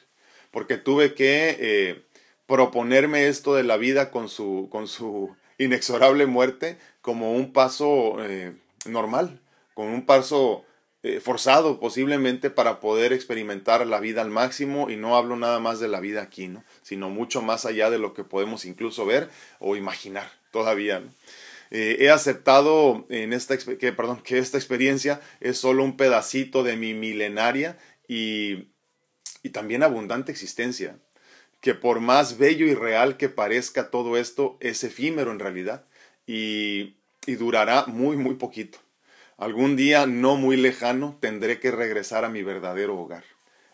porque 0.49 0.77
tuve 0.77 1.13
que 1.13 1.57
eh, 1.59 2.03
proponerme 2.47 3.27
esto 3.27 3.53
de 3.53 3.63
la 3.63 3.75
vida 3.75 4.11
con 4.11 4.29
su, 4.29 4.69
con 4.71 4.87
su 4.87 5.35
inexorable 5.57 6.25
muerte 6.25 6.77
como 7.01 7.33
un 7.33 7.51
paso 7.51 8.15
eh, 8.23 8.53
normal, 8.85 9.41
con 9.73 9.87
un 9.87 10.05
paso 10.05 10.65
eh, 11.01 11.21
forzado 11.21 11.79
posiblemente 11.79 12.49
para 12.49 12.81
poder 12.81 13.13
experimentar 13.13 13.87
la 13.87 14.01
vida 14.01 14.21
al 14.21 14.29
máximo 14.29 14.89
y 14.89 14.97
no 14.97 15.15
hablo 15.15 15.37
nada 15.37 15.59
más 15.59 15.79
de 15.79 15.87
la 15.87 16.01
vida 16.01 16.21
aquí, 16.21 16.49
¿no? 16.49 16.65
sino 16.81 17.09
mucho 17.09 17.41
más 17.41 17.65
allá 17.65 17.89
de 17.89 17.99
lo 17.99 18.13
que 18.13 18.25
podemos 18.25 18.65
incluso 18.65 19.05
ver 19.05 19.29
o 19.59 19.77
imaginar 19.77 20.29
todavía. 20.51 21.01
Eh, 21.71 21.97
he 22.01 22.09
aceptado 22.09 23.05
en 23.09 23.31
esta, 23.31 23.57
que, 23.57 23.93
perdón, 23.93 24.21
que 24.23 24.39
esta 24.39 24.57
experiencia 24.57 25.21
es 25.39 25.57
solo 25.57 25.85
un 25.85 25.95
pedacito 25.95 26.63
de 26.63 26.75
mi 26.75 26.93
milenaria 26.93 27.77
y, 28.07 28.67
y 29.41 29.51
también 29.51 29.83
abundante 29.83 30.33
existencia, 30.33 30.97
que 31.61 31.75
por 31.75 32.01
más 32.01 32.37
bello 32.37 32.65
y 32.65 32.73
real 32.73 33.15
que 33.15 33.29
parezca 33.29 33.89
todo 33.89 34.17
esto, 34.17 34.57
es 34.59 34.83
efímero 34.83 35.31
en 35.31 35.39
realidad 35.39 35.85
y, 36.27 36.95
y 37.25 37.35
durará 37.35 37.85
muy, 37.85 38.17
muy 38.17 38.35
poquito. 38.35 38.79
Algún 39.39 39.77
día 39.77 40.05
no 40.05 40.35
muy 40.35 40.57
lejano 40.57 41.17
tendré 41.21 41.61
que 41.61 41.71
regresar 41.71 42.25
a 42.25 42.29
mi 42.29 42.43
verdadero 42.43 42.99
hogar, 42.99 43.23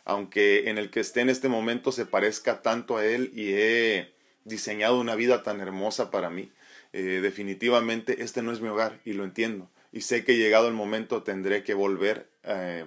aunque 0.04 0.70
en 0.70 0.78
el 0.78 0.92
que 0.92 1.00
esté 1.00 1.22
en 1.22 1.30
este 1.30 1.50
momento 1.50 1.92
se 1.92 2.06
parezca 2.06 2.62
tanto 2.62 2.98
a 2.98 3.06
él 3.06 3.32
y 3.34 3.54
he 3.54 4.14
diseñado 4.44 5.00
una 5.00 5.16
vida 5.16 5.42
tan 5.42 5.62
hermosa 5.62 6.12
para 6.12 6.30
mí. 6.30 6.52
Eh, 6.94 7.20
definitivamente 7.20 8.22
este 8.22 8.44
no 8.44 8.52
es 8.52 8.62
mi 8.62 8.68
hogar 8.68 9.02
y 9.06 9.14
lo 9.14 9.24
entiendo. 9.24 9.72
Y 9.92 10.02
sé 10.02 10.24
que 10.24 10.38
llegado 10.38 10.68
el 10.68 10.76
momento 10.76 11.24
tendré 11.24 11.64
que 11.64 11.74
volver 11.74 12.30
eh, 12.44 12.86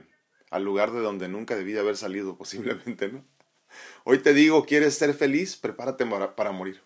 al 0.48 0.62
lugar 0.62 0.92
de 0.92 1.00
donde 1.00 1.26
nunca 1.26 1.56
debí 1.56 1.72
de 1.72 1.80
haber 1.80 1.96
salido 1.96 2.36
posiblemente, 2.38 3.08
¿no? 3.08 3.24
Hoy 4.04 4.18
te 4.18 4.34
digo, 4.34 4.64
¿quieres 4.66 4.94
ser 4.94 5.14
feliz? 5.14 5.56
Prepárate 5.56 6.06
para 6.06 6.52
morir. 6.52 6.80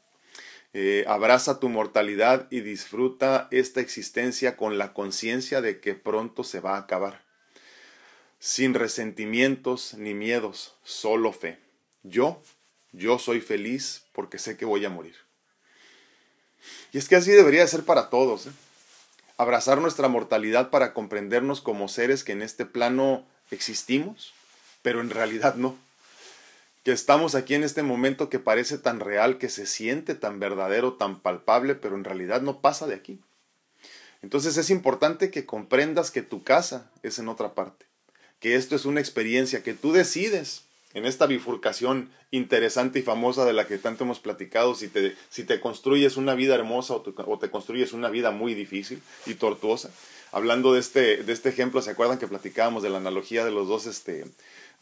Eh, 0.75 1.05
abraza 1.07 1.61
tu 1.61 1.69
mortalidad 1.69 2.47
y 2.51 2.61
disfruta 2.61 3.49
esta 3.51 3.81
existencia 3.81 4.57
con 4.57 4.79
la 4.79 4.95
conciencia 4.95 5.61
de 5.61 5.81
que 5.81 5.95
pronto 5.95 6.45
se 6.45 6.61
va 6.61 6.77
a 6.77 6.79
acabar. 6.79 7.23
Sin 8.39 8.73
resentimientos 8.75 9.95
ni 9.95 10.15
miedos, 10.15 10.75
solo 10.83 11.33
fe. 11.33 11.59
Yo, 12.03 12.43
yo 12.93 13.19
soy 13.19 13.41
feliz 13.41 14.05
porque 14.13 14.39
sé 14.39 14.57
que 14.57 14.65
voy 14.65 14.85
a 14.85 14.91
morir. 14.91 15.17
Y 16.93 16.99
es 16.99 17.09
que 17.09 17.17
así 17.17 17.31
debería 17.31 17.67
ser 17.67 17.85
para 17.85 18.09
todos. 18.09 18.47
¿eh? 18.47 18.53
Abrazar 19.37 19.79
nuestra 19.79 20.09
mortalidad 20.09 20.71
para 20.71 20.95
comprendernos 20.95 21.61
como 21.61 21.89
seres 21.89 22.25
que 22.25 22.33
en 22.33 22.43
este 22.43 22.65
plano 22.65 23.27
existimos, 23.51 24.33
pero 24.81 25.01
en 25.01 25.11
realidad 25.11 25.57
no 25.57 25.77
que 26.85 26.93
estamos 26.93 27.35
aquí 27.35 27.55
en 27.55 27.63
este 27.63 27.83
momento 27.83 28.29
que 28.29 28.39
parece 28.39 28.79
tan 28.79 29.01
real, 29.01 29.39
que 29.39 29.49
se 29.49 29.67
siente 29.67 30.15
tan 30.15 30.41
verdadero, 30.41 30.95
tan 30.95 31.21
palpable, 31.21 31.75
pero 31.75 31.95
en 31.95 32.05
realidad 32.05 32.43
no 32.43 32.61
pasa 32.61 32.87
de 32.87 32.95
aquí. 32.95 33.21
Entonces 34.21 34.57
es 34.57 34.71
importante 34.71 35.31
que 35.31 35.47
comprendas 35.47 36.11
que 36.11 36.23
tu 36.23 36.43
casa 36.43 36.91
es 37.03 37.19
en 37.19 37.29
otra 37.29 37.55
parte, 37.55 37.87
que 38.41 38.57
esto 38.57 38.75
es 38.75 38.85
una 38.85 39.01
experiencia 39.01 39.63
que 39.63 39.75
tú 39.75 39.93
decides 39.93 40.65
en 40.95 41.07
esta 41.07 41.27
bifurcación 41.27 42.11
interesante 42.31 42.99
y 42.99 43.03
famosa 43.03 43.45
de 43.45 43.53
la 43.53 43.67
que 43.67 43.79
tanto 43.79 44.05
hemos 44.05 44.21
platicado, 44.21 44.75
si 44.75 44.89
te, 44.89 45.17
si 45.31 45.45
te 45.45 45.61
construyes 45.61 46.17
una 46.17 46.35
vida 46.35 46.55
hermosa 46.55 46.95
o 46.95 47.39
te 47.39 47.51
construyes 47.51 47.93
una 47.93 48.11
vida 48.11 48.31
muy 48.31 48.55
difícil 48.55 49.03
y 49.27 49.35
tortuosa. 49.35 49.91
hablando 50.33 50.73
de 50.73 50.81
este, 50.81 51.23
de 51.23 51.33
este 51.33 51.51
ejemplo, 51.51 51.83
¿se 51.83 51.91
acuerdan 51.91 52.19
que 52.19 52.27
platicábamos 52.27 52.83
de 52.83 52.91
la 52.91 52.99
analogía 52.99 53.45
de 53.45 53.51
los 53.51 53.69
dos, 53.69 53.87
este, 53.87 54.25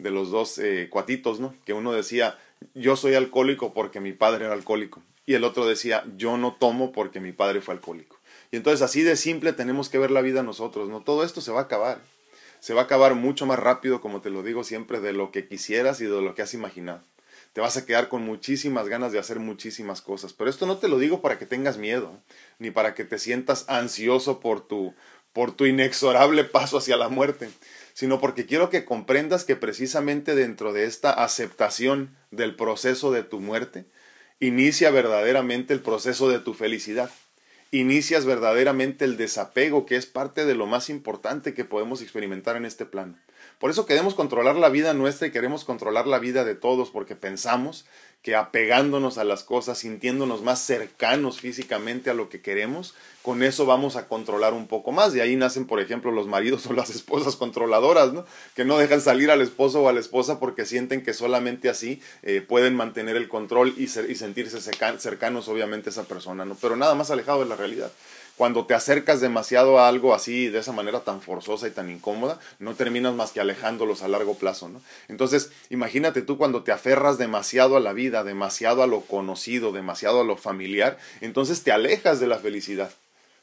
de 0.02 0.10
los 0.10 0.30
dos 0.30 0.58
eh, 0.58 0.88
cuatitos, 0.90 1.40
¿no? 1.40 1.54
Que 1.64 1.72
uno 1.72 1.92
decía, 1.92 2.38
yo 2.74 2.96
soy 2.96 3.14
alcohólico 3.14 3.72
porque 3.72 4.00
mi 4.00 4.12
padre 4.12 4.46
era 4.46 4.54
alcohólico. 4.54 5.02
Y 5.26 5.34
el 5.34 5.44
otro 5.44 5.66
decía, 5.66 6.04
yo 6.16 6.36
no 6.36 6.56
tomo 6.58 6.92
porque 6.92 7.20
mi 7.20 7.32
padre 7.32 7.60
fue 7.60 7.74
alcohólico. 7.74 8.18
Y 8.50 8.56
entonces 8.56 8.82
así 8.82 9.02
de 9.02 9.16
simple 9.16 9.52
tenemos 9.52 9.88
que 9.88 9.98
ver 9.98 10.10
la 10.10 10.22
vida 10.22 10.42
nosotros, 10.42 10.88
¿no? 10.88 11.02
Todo 11.02 11.24
esto 11.24 11.40
se 11.40 11.52
va 11.52 11.60
a 11.60 11.64
acabar. 11.64 12.00
Se 12.58 12.74
va 12.74 12.82
a 12.82 12.84
acabar 12.84 13.14
mucho 13.14 13.46
más 13.46 13.58
rápido, 13.58 14.00
como 14.00 14.20
te 14.20 14.30
lo 14.30 14.42
digo 14.42 14.64
siempre, 14.64 15.00
de 15.00 15.12
lo 15.12 15.30
que 15.30 15.46
quisieras 15.46 16.00
y 16.00 16.04
de 16.04 16.20
lo 16.20 16.34
que 16.34 16.42
has 16.42 16.52
imaginado. 16.52 17.02
Te 17.52 17.60
vas 17.60 17.76
a 17.76 17.86
quedar 17.86 18.08
con 18.08 18.22
muchísimas 18.22 18.88
ganas 18.88 19.12
de 19.12 19.18
hacer 19.18 19.40
muchísimas 19.40 20.02
cosas. 20.02 20.32
Pero 20.32 20.50
esto 20.50 20.66
no 20.66 20.78
te 20.78 20.88
lo 20.88 20.98
digo 20.98 21.20
para 21.20 21.38
que 21.38 21.46
tengas 21.46 21.78
miedo, 21.78 22.12
ni 22.58 22.70
para 22.70 22.94
que 22.94 23.04
te 23.04 23.18
sientas 23.18 23.64
ansioso 23.68 24.40
por 24.40 24.66
tu, 24.66 24.94
por 25.32 25.52
tu 25.52 25.66
inexorable 25.66 26.44
paso 26.44 26.78
hacia 26.78 26.96
la 26.96 27.08
muerte, 27.08 27.50
sino 27.94 28.20
porque 28.20 28.46
quiero 28.46 28.70
que 28.70 28.84
comprendas 28.84 29.44
que 29.44 29.56
precisamente 29.56 30.34
dentro 30.34 30.72
de 30.72 30.84
esta 30.84 31.10
aceptación 31.10 32.16
del 32.30 32.56
proceso 32.56 33.12
de 33.12 33.22
tu 33.22 33.40
muerte, 33.40 33.86
inicia 34.38 34.90
verdaderamente 34.90 35.74
el 35.74 35.80
proceso 35.80 36.28
de 36.28 36.38
tu 36.38 36.54
felicidad 36.54 37.10
inicias 37.70 38.24
verdaderamente 38.24 39.04
el 39.04 39.16
desapego, 39.16 39.86
que 39.86 39.96
es 39.96 40.06
parte 40.06 40.44
de 40.44 40.54
lo 40.54 40.66
más 40.66 40.90
importante 40.90 41.54
que 41.54 41.64
podemos 41.64 42.02
experimentar 42.02 42.56
en 42.56 42.64
este 42.64 42.84
plano. 42.84 43.16
Por 43.58 43.70
eso 43.70 43.86
queremos 43.86 44.14
controlar 44.14 44.56
la 44.56 44.68
vida 44.68 44.92
nuestra 44.94 45.28
y 45.28 45.30
queremos 45.30 45.64
controlar 45.64 46.06
la 46.06 46.18
vida 46.18 46.44
de 46.44 46.54
todos, 46.54 46.90
porque 46.90 47.14
pensamos 47.14 47.86
que 48.22 48.36
apegándonos 48.36 49.16
a 49.16 49.24
las 49.24 49.44
cosas, 49.44 49.78
sintiéndonos 49.78 50.42
más 50.42 50.60
cercanos 50.60 51.40
físicamente 51.40 52.10
a 52.10 52.14
lo 52.14 52.28
que 52.28 52.42
queremos, 52.42 52.94
con 53.22 53.42
eso 53.42 53.64
vamos 53.64 53.96
a 53.96 54.08
controlar 54.08 54.52
un 54.52 54.66
poco 54.66 54.92
más. 54.92 55.12
De 55.12 55.22
ahí 55.22 55.36
nacen, 55.36 55.66
por 55.66 55.80
ejemplo, 55.80 56.10
los 56.12 56.26
maridos 56.26 56.66
o 56.70 56.72
las 56.74 56.90
esposas 56.90 57.36
controladoras, 57.36 58.12
¿no? 58.12 58.26
Que 58.54 58.64
no 58.64 58.76
dejan 58.76 59.00
salir 59.00 59.30
al 59.30 59.40
esposo 59.40 59.82
o 59.82 59.88
a 59.88 59.92
la 59.92 60.00
esposa 60.00 60.38
porque 60.38 60.66
sienten 60.66 61.02
que 61.02 61.14
solamente 61.14 61.70
así 61.70 62.02
eh, 62.22 62.42
pueden 62.46 62.74
mantener 62.74 63.16
el 63.16 63.28
control 63.28 63.74
y, 63.76 63.84
y 63.84 64.14
sentirse 64.14 64.60
cercanos, 64.60 65.48
obviamente, 65.48 65.88
a 65.88 65.92
esa 65.92 66.04
persona, 66.04 66.44
¿no? 66.44 66.56
Pero 66.60 66.76
nada 66.76 66.94
más 66.94 67.10
alejado 67.10 67.40
de 67.40 67.46
la 67.46 67.56
realidad 67.56 67.90
cuando 68.40 68.64
te 68.64 68.72
acercas 68.72 69.20
demasiado 69.20 69.78
a 69.78 69.86
algo 69.86 70.14
así, 70.14 70.48
de 70.48 70.60
esa 70.60 70.72
manera 70.72 71.00
tan 71.00 71.20
forzosa 71.20 71.68
y 71.68 71.72
tan 71.72 71.90
incómoda, 71.90 72.40
no 72.58 72.74
terminas 72.74 73.12
más 73.12 73.32
que 73.32 73.40
alejándolos 73.40 74.00
a 74.00 74.08
largo 74.08 74.34
plazo, 74.38 74.70
¿no? 74.70 74.80
Entonces, 75.08 75.50
imagínate 75.68 76.22
tú 76.22 76.38
cuando 76.38 76.62
te 76.62 76.72
aferras 76.72 77.18
demasiado 77.18 77.76
a 77.76 77.80
la 77.80 77.92
vida, 77.92 78.24
demasiado 78.24 78.82
a 78.82 78.86
lo 78.86 79.02
conocido, 79.02 79.72
demasiado 79.72 80.22
a 80.22 80.24
lo 80.24 80.38
familiar, 80.38 80.96
entonces 81.20 81.62
te 81.64 81.70
alejas 81.70 82.18
de 82.18 82.28
la 82.28 82.38
felicidad. 82.38 82.90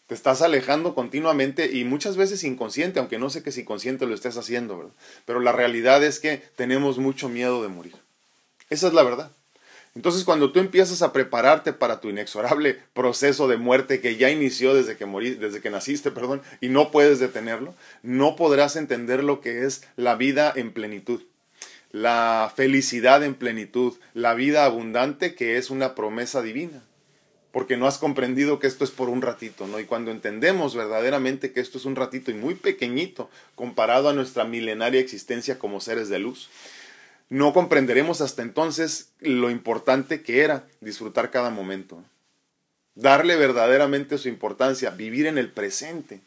Te 0.07 0.15
estás 0.15 0.41
alejando 0.41 0.95
continuamente 0.95 1.69
y 1.71 1.83
muchas 1.83 2.17
veces 2.17 2.43
inconsciente, 2.43 2.97
aunque 2.97 3.19
no 3.19 3.29
sé 3.29 3.43
que 3.43 3.51
si 3.51 3.63
consciente 3.63 4.07
lo 4.07 4.15
estés 4.15 4.35
haciendo, 4.35 4.79
¿verdad? 4.79 4.93
Pero 5.25 5.41
la 5.41 5.51
realidad 5.51 6.03
es 6.03 6.19
que 6.19 6.41
tenemos 6.55 6.97
mucho 6.97 7.29
miedo 7.29 7.61
de 7.61 7.67
morir. 7.69 7.93
Esa 8.71 8.87
es 8.87 8.93
la 8.95 9.03
verdad. 9.03 9.31
Entonces 9.97 10.25
cuando 10.25 10.51
tú 10.51 10.59
empiezas 10.59 11.01
a 11.01 11.11
prepararte 11.11 11.73
para 11.73 11.99
tu 11.99 12.09
inexorable 12.09 12.77
proceso 12.93 13.47
de 13.47 13.57
muerte 13.57 13.99
que 13.99 14.15
ya 14.15 14.29
inició 14.29 14.75
desde 14.75 14.95
que 14.95 15.07
morí, 15.07 15.31
desde 15.31 15.59
que 15.59 15.71
naciste, 15.71 16.11
perdón, 16.11 16.43
y 16.61 16.69
no 16.69 16.91
puedes 16.91 17.17
detenerlo, 17.17 17.73
no 18.03 18.35
podrás 18.35 18.75
entender 18.75 19.23
lo 19.23 19.41
que 19.41 19.65
es 19.65 19.87
la 19.95 20.13
vida 20.13 20.53
en 20.55 20.71
plenitud, 20.71 21.23
la 21.91 22.53
felicidad 22.55 23.23
en 23.23 23.33
plenitud, 23.33 23.95
la 24.13 24.35
vida 24.35 24.65
abundante 24.65 25.33
que 25.33 25.57
es 25.57 25.71
una 25.71 25.95
promesa 25.95 26.43
divina. 26.43 26.83
Porque 27.51 27.75
no 27.75 27.87
has 27.87 27.97
comprendido 27.97 28.59
que 28.59 28.67
esto 28.67 28.83
es 28.83 28.91
por 28.91 29.09
un 29.09 29.23
ratito, 29.23 29.65
¿no? 29.65 29.79
Y 29.79 29.85
cuando 29.85 30.11
entendemos 30.11 30.75
verdaderamente 30.75 31.53
que 31.53 31.59
esto 31.59 31.79
es 31.79 31.85
un 31.85 31.95
ratito 31.95 32.29
y 32.29 32.35
muy 32.35 32.53
pequeñito 32.53 33.31
comparado 33.55 34.09
a 34.09 34.13
nuestra 34.13 34.43
milenaria 34.43 35.01
existencia 35.01 35.57
como 35.57 35.81
seres 35.81 36.07
de 36.07 36.19
luz, 36.19 36.51
no 37.29 37.53
comprenderemos 37.53 38.21
hasta 38.21 38.41
entonces 38.41 39.11
lo 39.19 39.49
importante 39.49 40.21
que 40.21 40.41
era 40.41 40.67
disfrutar 40.79 41.29
cada 41.29 41.49
momento. 41.49 42.03
Darle 42.95 43.35
verdaderamente 43.35 44.17
su 44.17 44.29
importancia, 44.29 44.91
vivir 44.91 45.27
en 45.27 45.37
el 45.37 45.51
presente, 45.51 46.21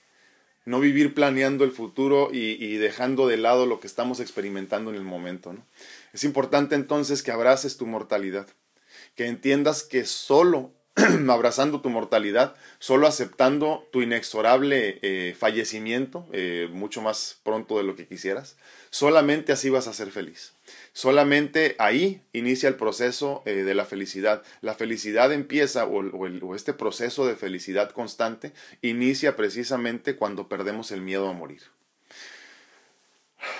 no 0.67 0.79
vivir 0.79 1.15
planeando 1.15 1.65
el 1.65 1.73
futuro 1.73 2.31
y, 2.33 2.77
dejando 2.77 3.27
de 3.27 3.39
lado 3.39 3.67
lo 3.67 3.81
que 3.81 3.87
estamos 3.87 4.21
experimentando 4.21 4.91
en 4.91 4.97
el 4.97 5.03
momento. 5.03 5.57
Es 6.13 6.23
importante 6.23 6.75
entonces 6.75 7.23
que 7.23 7.33
abraces 7.33 7.77
tu 7.77 7.87
mortalidad, 7.87 8.47
que 9.17 9.27
entiendas 9.27 9.83
que 9.83 10.05
solo 10.05 10.71
abrazando 11.29 11.81
tu 11.81 11.89
mortalidad, 11.89 12.55
solo 12.79 13.07
aceptando 13.07 13.89
tu 13.91 14.03
inexorable 14.03 14.99
eh, 15.03 15.35
fallecimiento, 15.37 16.29
eh, 16.33 16.69
mucho 16.71 17.01
más 17.01 17.41
pronto 17.43 17.79
de 17.79 17.85
lo 17.85 17.97
que 17.97 18.07
quisieras, 18.07 18.57
solamente 18.91 19.53
así 19.53 19.71
vas 19.71 19.89
a 19.89 19.95
ser 19.95 20.11
feliz. 20.11 20.53
Solamente 20.93 21.77
ahí 21.79 22.23
inicia 22.33 22.69
el 22.69 22.75
proceso 22.75 23.43
eh, 23.47 23.63
de 23.63 23.75
la 23.75 23.85
felicidad. 23.85 24.43
La 24.61 24.75
felicidad 24.75 25.33
empieza, 25.33 25.87
o, 25.87 26.55
este 26.55 26.73
proceso 26.73 27.27
de 27.27 27.37
felicidad 27.37 27.91
constante, 27.91 28.53
inicia 28.83 29.37
precisamente 29.37 30.17
cuando 30.17 30.49
perdemos 30.49 30.91
el 30.91 31.01
miedo 31.01 31.29
a 31.29 31.33
morir. 31.33 31.63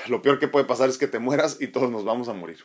Lo 0.09 0.23
peor 0.23 0.39
que 0.39 0.49
puede 0.49 0.67
pasar 0.67 0.89
es 0.89 0.99
que 0.99 1.07
te 1.07 1.19
mueras 1.19 1.57
y 1.61 1.69
todos 1.69 1.91
nos 1.91 2.05
vamos 2.05 2.29
a 2.29 2.33
morir. 2.33 2.65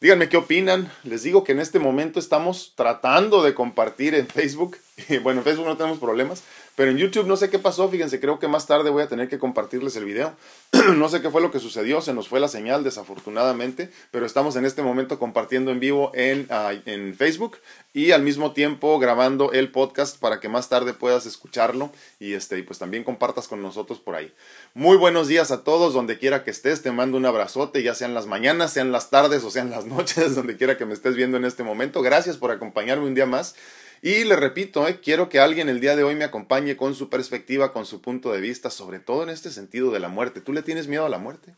Díganme 0.00 0.28
qué 0.28 0.36
opinan. 0.36 0.92
Les 1.04 1.22
digo 1.22 1.42
que 1.42 1.52
en 1.52 1.58
este 1.58 1.78
momento 1.78 2.20
estamos 2.20 2.74
tratando 2.76 3.42
de 3.42 3.54
compartir 3.54 4.14
en 4.14 4.26
Facebook. 4.26 4.76
Bueno, 5.22 5.40
en 5.40 5.44
Facebook 5.44 5.66
no 5.66 5.76
tenemos 5.76 5.98
problemas, 5.98 6.42
pero 6.76 6.90
en 6.90 6.98
YouTube 6.98 7.26
no 7.26 7.36
sé 7.36 7.50
qué 7.50 7.58
pasó, 7.58 7.88
fíjense, 7.88 8.20
creo 8.20 8.38
que 8.38 8.48
más 8.48 8.66
tarde 8.66 8.90
voy 8.90 9.02
a 9.02 9.08
tener 9.08 9.28
que 9.28 9.38
compartirles 9.38 9.96
el 9.96 10.04
video. 10.04 10.36
no 10.94 11.08
sé 11.08 11.22
qué 11.22 11.30
fue 11.30 11.40
lo 11.40 11.50
que 11.50 11.58
sucedió, 11.58 12.02
se 12.02 12.12
nos 12.12 12.28
fue 12.28 12.38
la 12.38 12.48
señal 12.48 12.84
desafortunadamente, 12.84 13.90
pero 14.10 14.26
estamos 14.26 14.56
en 14.56 14.66
este 14.66 14.82
momento 14.82 15.18
compartiendo 15.18 15.70
en 15.72 15.80
vivo 15.80 16.12
en, 16.14 16.46
ah, 16.50 16.74
en 16.84 17.14
Facebook 17.14 17.58
y 17.94 18.12
al 18.12 18.22
mismo 18.22 18.52
tiempo 18.52 18.98
grabando 18.98 19.52
el 19.52 19.70
podcast 19.70 20.20
para 20.20 20.38
que 20.38 20.50
más 20.50 20.68
tarde 20.68 20.92
puedas 20.92 21.24
escucharlo 21.24 21.90
y, 22.20 22.34
este, 22.34 22.62
pues 22.62 22.78
también 22.78 23.04
compartas 23.04 23.48
con 23.48 23.62
nosotros 23.62 23.98
por 23.98 24.14
ahí. 24.14 24.32
Muy 24.74 24.98
buenos 24.98 25.28
días 25.28 25.50
a 25.50 25.64
todos, 25.64 25.94
donde 25.94 26.18
quiera 26.18 26.44
que 26.44 26.50
estés, 26.50 26.82
te 26.82 26.92
mando 26.92 27.16
un 27.16 27.24
abrazote, 27.24 27.82
ya 27.82 27.94
sean 27.94 28.12
las 28.12 28.26
mañanas, 28.26 28.70
sean 28.70 28.92
las 28.92 29.08
tardes 29.08 29.42
o 29.44 29.50
sean 29.50 29.70
las 29.70 29.86
noches, 29.86 30.34
donde 30.34 30.58
quiera 30.58 30.76
que 30.76 30.84
me 30.84 30.92
estés 30.92 31.16
viendo 31.16 31.38
en 31.38 31.46
este 31.46 31.62
momento. 31.62 32.02
Gracias 32.02 32.36
por 32.36 32.50
acompañarme 32.50 33.06
un 33.06 33.14
día 33.14 33.24
más. 33.24 33.54
Y 34.02 34.24
le 34.24 34.36
repito, 34.36 34.86
eh, 34.86 35.00
quiero 35.00 35.28
que 35.28 35.40
alguien 35.40 35.68
el 35.68 35.80
día 35.80 35.96
de 35.96 36.04
hoy 36.04 36.14
me 36.14 36.24
acompañe 36.24 36.76
con 36.76 36.94
su 36.94 37.08
perspectiva, 37.08 37.72
con 37.72 37.86
su 37.86 38.00
punto 38.00 38.32
de 38.32 38.40
vista, 38.40 38.70
sobre 38.70 38.98
todo 38.98 39.22
en 39.22 39.30
este 39.30 39.50
sentido 39.50 39.90
de 39.90 40.00
la 40.00 40.08
muerte. 40.08 40.40
¿Tú 40.40 40.52
le 40.52 40.62
tienes 40.62 40.86
miedo 40.86 41.06
a 41.06 41.08
la 41.08 41.18
muerte? 41.18 41.54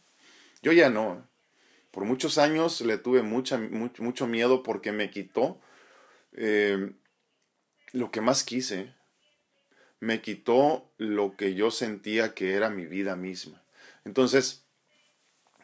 Yo 0.62 0.72
ya 0.72 0.90
no. 0.90 1.26
Por 1.90 2.04
muchos 2.04 2.38
años 2.38 2.80
le 2.80 2.98
tuve 2.98 3.22
mucha, 3.22 3.58
mucho, 3.58 4.26
miedo 4.26 4.62
porque 4.62 4.92
me 4.92 5.10
quitó 5.10 5.60
eh, 6.32 6.92
lo 7.92 8.10
que 8.10 8.20
más 8.20 8.44
quise. 8.44 8.94
Me 10.00 10.20
quitó 10.20 10.92
lo 10.96 11.36
que 11.36 11.54
yo 11.54 11.70
sentía 11.70 12.34
que 12.34 12.54
era 12.54 12.70
mi 12.70 12.86
vida 12.86 13.16
misma. 13.16 13.62
Entonces, 14.04 14.64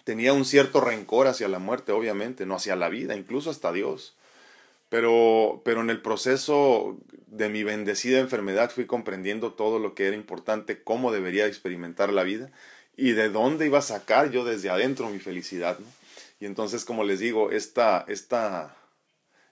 tenía 0.02 0.33
un 0.33 0.45
cierto 0.45 0.81
rencor 0.81 1.28
hacia 1.28 1.47
la 1.49 1.61
muerte, 1.61 1.93
obviamente, 1.93 2.47
no 2.47 2.57
hacia 2.57 2.75
la 2.75 2.88
vida, 2.88 3.16
incluso 3.16 3.50
hasta 3.50 3.73
Dios. 3.73 4.16
Pero, 4.94 5.60
pero 5.64 5.80
en 5.80 5.90
el 5.90 6.00
proceso 6.00 6.96
de 7.26 7.48
mi 7.48 7.64
bendecida 7.64 8.20
enfermedad 8.20 8.70
fui 8.70 8.86
comprendiendo 8.86 9.52
todo 9.52 9.80
lo 9.80 9.96
que 9.96 10.06
era 10.06 10.14
importante, 10.14 10.84
cómo 10.84 11.10
debería 11.10 11.48
experimentar 11.48 12.12
la 12.12 12.22
vida 12.22 12.52
y 12.96 13.10
de 13.10 13.28
dónde 13.28 13.66
iba 13.66 13.80
a 13.80 13.82
sacar 13.82 14.30
yo 14.30 14.44
desde 14.44 14.70
adentro 14.70 15.10
mi 15.10 15.18
felicidad. 15.18 15.80
Y 16.38 16.46
entonces, 16.46 16.84
como 16.84 17.02
les 17.02 17.18
digo, 17.18 17.50
esta, 17.50 18.04
esta, 18.06 18.76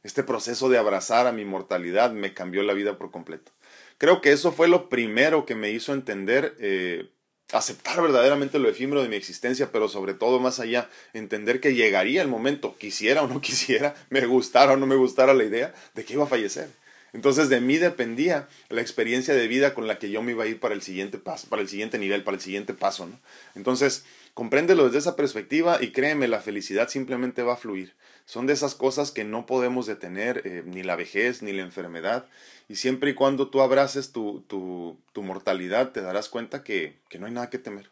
este 0.04 0.22
proceso 0.22 0.68
de 0.68 0.78
abrazar 0.78 1.26
a 1.26 1.32
mi 1.32 1.44
mortalidad 1.44 2.12
me 2.12 2.34
cambió 2.34 2.62
la 2.62 2.72
vida 2.72 2.96
por 2.96 3.10
completo. 3.10 3.50
Creo 3.98 4.20
que 4.20 4.30
eso 4.30 4.52
fue 4.52 4.68
lo 4.68 4.88
primero 4.88 5.44
que 5.44 5.56
me 5.56 5.70
hizo 5.70 5.92
entender 5.92 6.54
eh, 6.60 7.10
aceptar 7.52 8.00
verdaderamente 8.02 8.58
lo 8.58 8.68
efímero 8.68 9.02
de 9.02 9.08
mi 9.08 9.16
existencia, 9.16 9.70
pero 9.70 9.88
sobre 9.88 10.14
todo 10.14 10.40
más 10.40 10.60
allá, 10.60 10.88
entender 11.12 11.60
que 11.60 11.74
llegaría 11.74 12.22
el 12.22 12.28
momento, 12.28 12.76
quisiera 12.78 13.22
o 13.22 13.28
no 13.28 13.40
quisiera, 13.42 13.94
me 14.10 14.24
gustara 14.26 14.72
o 14.72 14.76
no 14.76 14.86
me 14.86 14.96
gustara 14.96 15.34
la 15.34 15.44
idea 15.44 15.74
de 15.94 16.04
que 16.04 16.14
iba 16.14 16.24
a 16.24 16.28
fallecer. 16.28 16.68
Entonces 17.12 17.50
de 17.50 17.60
mí 17.60 17.76
dependía 17.76 18.48
la 18.70 18.80
experiencia 18.80 19.34
de 19.34 19.46
vida 19.46 19.74
con 19.74 19.86
la 19.86 19.98
que 19.98 20.10
yo 20.10 20.22
me 20.22 20.32
iba 20.32 20.44
a 20.44 20.46
ir 20.46 20.58
para 20.58 20.74
el 20.74 20.80
siguiente 20.80 21.18
paso, 21.18 21.46
para 21.48 21.60
el 21.60 21.68
siguiente 21.68 21.98
nivel, 21.98 22.24
para 22.24 22.36
el 22.36 22.42
siguiente 22.42 22.72
paso, 22.72 23.06
¿no? 23.06 23.20
Entonces, 23.54 24.04
compréndelo 24.32 24.86
desde 24.86 24.98
esa 24.98 25.14
perspectiva 25.14 25.78
y 25.82 25.92
créeme, 25.92 26.26
la 26.26 26.40
felicidad 26.40 26.88
simplemente 26.88 27.42
va 27.42 27.52
a 27.52 27.58
fluir. 27.58 27.92
Son 28.24 28.46
de 28.46 28.54
esas 28.54 28.74
cosas 28.74 29.10
que 29.10 29.24
no 29.24 29.44
podemos 29.44 29.86
detener, 29.86 30.42
eh, 30.44 30.62
ni 30.64 30.82
la 30.82 30.96
vejez, 30.96 31.42
ni 31.42 31.52
la 31.52 31.62
enfermedad, 31.62 32.24
y 32.72 32.76
siempre 32.76 33.10
y 33.10 33.14
cuando 33.14 33.48
tú 33.48 33.60
abraces 33.60 34.12
tu, 34.12 34.40
tu, 34.48 34.96
tu 35.12 35.22
mortalidad, 35.22 35.92
te 35.92 36.00
darás 36.00 36.30
cuenta 36.30 36.64
que, 36.64 36.98
que 37.10 37.18
no 37.18 37.26
hay 37.26 37.32
nada 37.32 37.50
que 37.50 37.58
temer. 37.58 37.90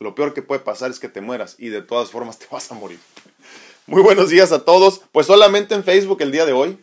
Lo 0.00 0.14
peor 0.14 0.32
que 0.32 0.40
puede 0.40 0.62
pasar 0.62 0.90
es 0.90 0.98
que 0.98 1.10
te 1.10 1.20
mueras 1.20 1.56
y 1.58 1.68
de 1.68 1.82
todas 1.82 2.10
formas 2.10 2.38
te 2.38 2.46
vas 2.50 2.72
a 2.72 2.74
morir. 2.74 2.98
Muy 3.86 4.00
buenos 4.00 4.30
días 4.30 4.50
a 4.50 4.64
todos. 4.64 5.02
Pues 5.12 5.26
solamente 5.26 5.74
en 5.74 5.84
Facebook 5.84 6.22
el 6.22 6.32
día 6.32 6.46
de 6.46 6.54
hoy. 6.54 6.82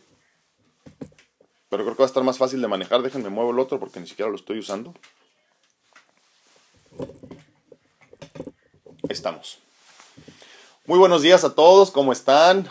Pero 1.68 1.82
creo 1.82 1.96
que 1.96 2.02
va 2.02 2.04
a 2.04 2.06
estar 2.06 2.22
más 2.22 2.38
fácil 2.38 2.62
de 2.62 2.68
manejar. 2.68 3.02
Déjenme 3.02 3.28
muevo 3.28 3.50
el 3.50 3.58
otro 3.58 3.80
porque 3.80 3.98
ni 3.98 4.06
siquiera 4.06 4.30
lo 4.30 4.36
estoy 4.36 4.60
usando. 4.60 4.94
Estamos. 9.08 9.58
Muy 10.86 11.00
buenos 11.00 11.22
días 11.22 11.42
a 11.42 11.56
todos, 11.56 11.90
¿cómo 11.90 12.12
están? 12.12 12.68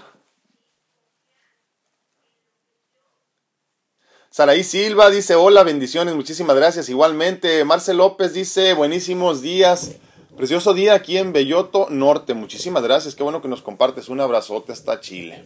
Saraí 4.31 4.63
Silva 4.63 5.09
dice, 5.09 5.35
hola, 5.35 5.61
bendiciones, 5.63 6.15
muchísimas 6.15 6.55
gracias. 6.55 6.87
Igualmente, 6.87 7.65
Marcel 7.65 7.97
López 7.97 8.31
dice, 8.33 8.73
buenísimos 8.73 9.41
días. 9.41 9.91
Precioso 10.37 10.73
día 10.73 10.93
aquí 10.93 11.17
en 11.17 11.33
Belloto 11.33 11.87
Norte. 11.89 12.33
Muchísimas 12.33 12.81
gracias. 12.81 13.13
Qué 13.13 13.23
bueno 13.23 13.41
que 13.41 13.49
nos 13.49 13.61
compartes. 13.61 14.07
Un 14.07 14.21
abrazote 14.21 14.71
hasta 14.71 15.01
Chile. 15.01 15.43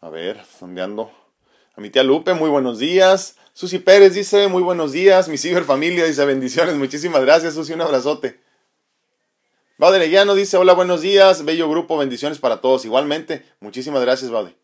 A 0.00 0.08
ver, 0.08 0.42
¿dónde 0.60 0.82
ando? 0.82 1.12
A 1.76 1.80
mi 1.80 1.90
tía 1.90 2.02
Lupe, 2.02 2.34
muy 2.34 2.50
buenos 2.50 2.80
días. 2.80 3.36
Susi 3.52 3.78
Pérez 3.78 4.14
dice, 4.14 4.48
muy 4.48 4.64
buenos 4.64 4.90
días. 4.90 5.28
Mi 5.28 5.38
ciberfamilia 5.38 6.04
dice, 6.04 6.24
bendiciones. 6.24 6.74
Muchísimas 6.74 7.22
gracias, 7.22 7.54
Susi. 7.54 7.72
Un 7.72 7.82
abrazote. 7.82 8.40
Baude 9.78 10.00
Leguiano 10.00 10.34
dice, 10.34 10.56
hola, 10.56 10.72
buenos 10.72 11.02
días. 11.02 11.44
Bello 11.44 11.70
grupo, 11.70 11.96
bendiciones 11.98 12.40
para 12.40 12.60
todos. 12.60 12.84
Igualmente, 12.84 13.46
muchísimas 13.60 14.02
gracias, 14.02 14.32
Baude. 14.32 14.56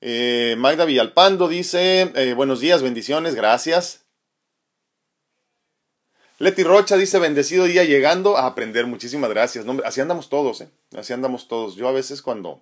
Eh, 0.00 0.56
Magda 0.58 0.84
Villalpando 0.84 1.48
dice, 1.48 2.12
eh, 2.14 2.34
buenos 2.34 2.60
días, 2.60 2.82
bendiciones, 2.82 3.34
gracias. 3.34 4.04
Leti 6.38 6.64
Rocha 6.64 6.96
dice, 6.96 7.18
bendecido 7.18 7.64
día 7.64 7.84
llegando 7.84 8.36
a 8.36 8.46
aprender. 8.46 8.86
Muchísimas 8.86 9.30
gracias. 9.30 9.64
así 9.84 10.02
andamos 10.02 10.28
todos, 10.28 10.60
¿eh? 10.60 10.70
Así 10.94 11.14
andamos 11.14 11.48
todos. 11.48 11.76
Yo 11.76 11.88
a 11.88 11.92
veces 11.92 12.20
cuando 12.20 12.60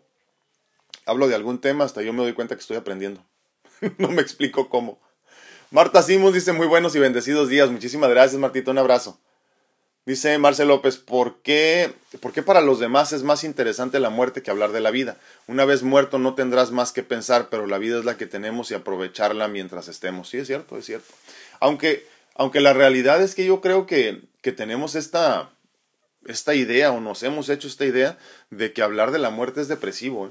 hablo 1.07 1.26
de 1.26 1.35
algún 1.35 1.61
tema, 1.61 1.85
hasta 1.85 2.03
yo 2.03 2.12
me 2.12 2.23
doy 2.23 2.35
cuenta 2.35 2.55
que 2.55 2.61
estoy 2.61 2.76
aprendiendo. 2.76 3.25
no 3.99 4.09
me 4.09 4.23
explico 4.23 4.69
cómo. 4.69 5.00
Marta 5.73 6.03
Simons 6.03 6.35
dice, 6.35 6.53
muy 6.53 6.69
buenos 6.69 6.95
y 6.95 7.00
bendecidos 7.00 7.49
días. 7.49 7.69
Muchísimas 7.69 8.11
gracias, 8.11 8.41
Martita. 8.41 8.71
Un 8.71 8.79
abrazo. 8.79 9.19
Dice 10.06 10.37
Marcel 10.37 10.68
López, 10.68 10.99
¿por 10.99 11.38
qué, 11.38 11.92
¿por 12.20 12.32
qué 12.32 12.42
para 12.42 12.61
los 12.61 12.78
demás 12.78 13.12
es 13.12 13.23
más 13.23 13.42
interesante 13.42 14.00
la 14.00 14.11
muerte 14.11 14.42
que 14.42 14.50
hablar 14.50 14.73
de 14.73 14.80
la 14.80 14.90
vida? 14.90 15.16
Una 15.46 15.64
vez 15.64 15.82
muerto 15.82 16.18
no 16.18 16.34
tendrás 16.34 16.73
más 16.73 16.92
que 16.92 17.02
pensar, 17.02 17.49
pero 17.49 17.66
la 17.66 17.78
vida 17.78 17.99
es 17.99 18.04
la 18.04 18.18
que 18.18 18.26
tenemos 18.26 18.70
y 18.70 18.75
aprovecharla 18.75 19.49
mientras 19.49 19.88
estemos. 19.88 20.28
Sí, 20.28 20.38
es 20.38 20.46
cierto, 20.46 20.76
es 20.76 20.84
cierto. 20.84 21.14
Aunque 21.58 22.06
aunque 22.34 22.61
la 22.61 22.73
realidad 22.73 23.23
es 23.23 23.34
que 23.34 23.44
yo 23.44 23.61
creo 23.61 23.87
que, 23.87 24.23
que 24.42 24.52
tenemos 24.52 24.94
esta, 24.94 25.50
esta 26.26 26.54
idea 26.54 26.90
o 26.90 27.00
nos 27.00 27.23
hemos 27.23 27.49
hecho 27.49 27.68
esta 27.68 27.84
idea 27.84 28.18
de 28.50 28.73
que 28.73 28.82
hablar 28.82 29.12
de 29.12 29.20
la 29.20 29.30
muerte 29.30 29.61
es 29.61 29.68
depresivo. 29.68 30.26
¿eh? 30.26 30.30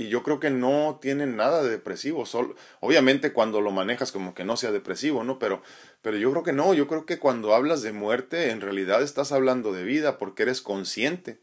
Y 0.00 0.08
yo 0.08 0.22
creo 0.22 0.40
que 0.40 0.48
no 0.48 0.98
tiene 1.02 1.26
nada 1.26 1.62
de 1.62 1.68
depresivo. 1.68 2.24
Solo, 2.24 2.56
obviamente 2.80 3.34
cuando 3.34 3.60
lo 3.60 3.70
manejas 3.70 4.12
como 4.12 4.32
que 4.32 4.44
no 4.44 4.56
sea 4.56 4.72
depresivo, 4.72 5.24
¿no? 5.24 5.38
Pero, 5.38 5.60
pero 6.00 6.16
yo 6.16 6.30
creo 6.30 6.42
que 6.42 6.54
no. 6.54 6.72
Yo 6.72 6.88
creo 6.88 7.04
que 7.04 7.18
cuando 7.18 7.54
hablas 7.54 7.82
de 7.82 7.92
muerte, 7.92 8.48
en 8.48 8.62
realidad 8.62 9.02
estás 9.02 9.30
hablando 9.30 9.74
de 9.74 9.84
vida 9.84 10.16
porque 10.16 10.44
eres 10.44 10.62
consciente. 10.62 11.38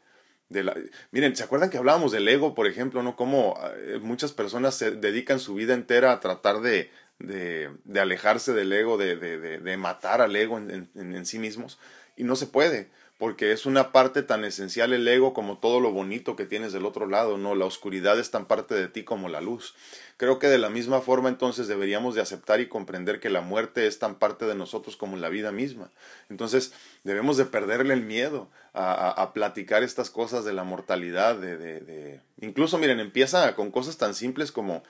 De 0.49 0.63
la, 0.63 0.75
miren, 1.11 1.35
¿se 1.35 1.43
acuerdan 1.43 1.69
que 1.69 1.77
hablábamos 1.77 2.11
del 2.11 2.27
ego, 2.27 2.55
por 2.55 2.65
ejemplo, 2.65 3.03
no? 3.03 3.15
Cómo 3.15 3.59
eh, 3.75 3.99
muchas 4.01 4.33
personas 4.33 4.73
se 4.73 4.89
dedican 4.89 5.39
su 5.39 5.53
vida 5.53 5.75
entera 5.75 6.11
a 6.11 6.19
tratar 6.19 6.61
de, 6.61 6.89
de, 7.19 7.69
de 7.83 7.99
alejarse 7.99 8.53
del 8.53 8.73
ego, 8.73 8.97
de, 8.97 9.17
de, 9.17 9.59
de 9.59 9.77
matar 9.77 10.19
al 10.19 10.35
ego 10.35 10.57
en, 10.57 10.89
en, 10.95 11.15
en, 11.15 11.25
sí 11.27 11.37
mismos. 11.37 11.77
Y 12.15 12.23
no 12.23 12.35
se 12.35 12.47
puede, 12.47 12.89
porque 13.17 13.51
es 13.51 13.65
una 13.65 13.91
parte 13.91 14.21
tan 14.21 14.45
esencial 14.45 14.93
el 14.93 15.07
ego 15.07 15.33
como 15.33 15.57
todo 15.57 15.79
lo 15.79 15.91
bonito 15.91 16.35
que 16.35 16.45
tienes 16.45 16.71
del 16.71 16.85
otro 16.85 17.07
lado, 17.07 17.37
¿no? 17.37 17.55
La 17.55 17.65
oscuridad 17.65 18.19
es 18.19 18.29
tan 18.29 18.45
parte 18.45 18.75
de 18.75 18.87
ti 18.87 19.03
como 19.03 19.27
la 19.27 19.41
luz. 19.41 19.73
Creo 20.17 20.37
que 20.37 20.47
de 20.47 20.59
la 20.59 20.69
misma 20.69 21.01
forma 21.01 21.29
entonces 21.29 21.67
deberíamos 21.67 22.13
de 22.13 22.21
aceptar 22.21 22.59
y 22.59 22.67
comprender 22.67 23.19
que 23.19 23.31
la 23.31 23.41
muerte 23.41 23.87
es 23.87 23.97
tan 23.97 24.15
parte 24.15 24.45
de 24.45 24.53
nosotros 24.53 24.97
como 24.97 25.17
la 25.17 25.29
vida 25.29 25.51
misma. 25.51 25.89
Entonces 26.29 26.73
debemos 27.03 27.37
de 27.37 27.45
perderle 27.45 27.95
el 27.95 28.03
miedo 28.03 28.49
a, 28.73 29.09
a, 29.09 29.33
platicar 29.33 29.81
estas 29.81 30.11
cosas 30.11 30.45
de 30.45 30.53
la 30.53 30.63
mortalidad, 30.63 31.35
de, 31.35 31.57
de, 31.57 31.79
de... 31.79 32.21
incluso 32.39 32.77
miren, 32.77 32.99
empieza 32.99 33.55
con 33.55 33.71
cosas 33.71 33.97
tan 33.97 34.13
simples 34.13 34.51
como 34.51 34.83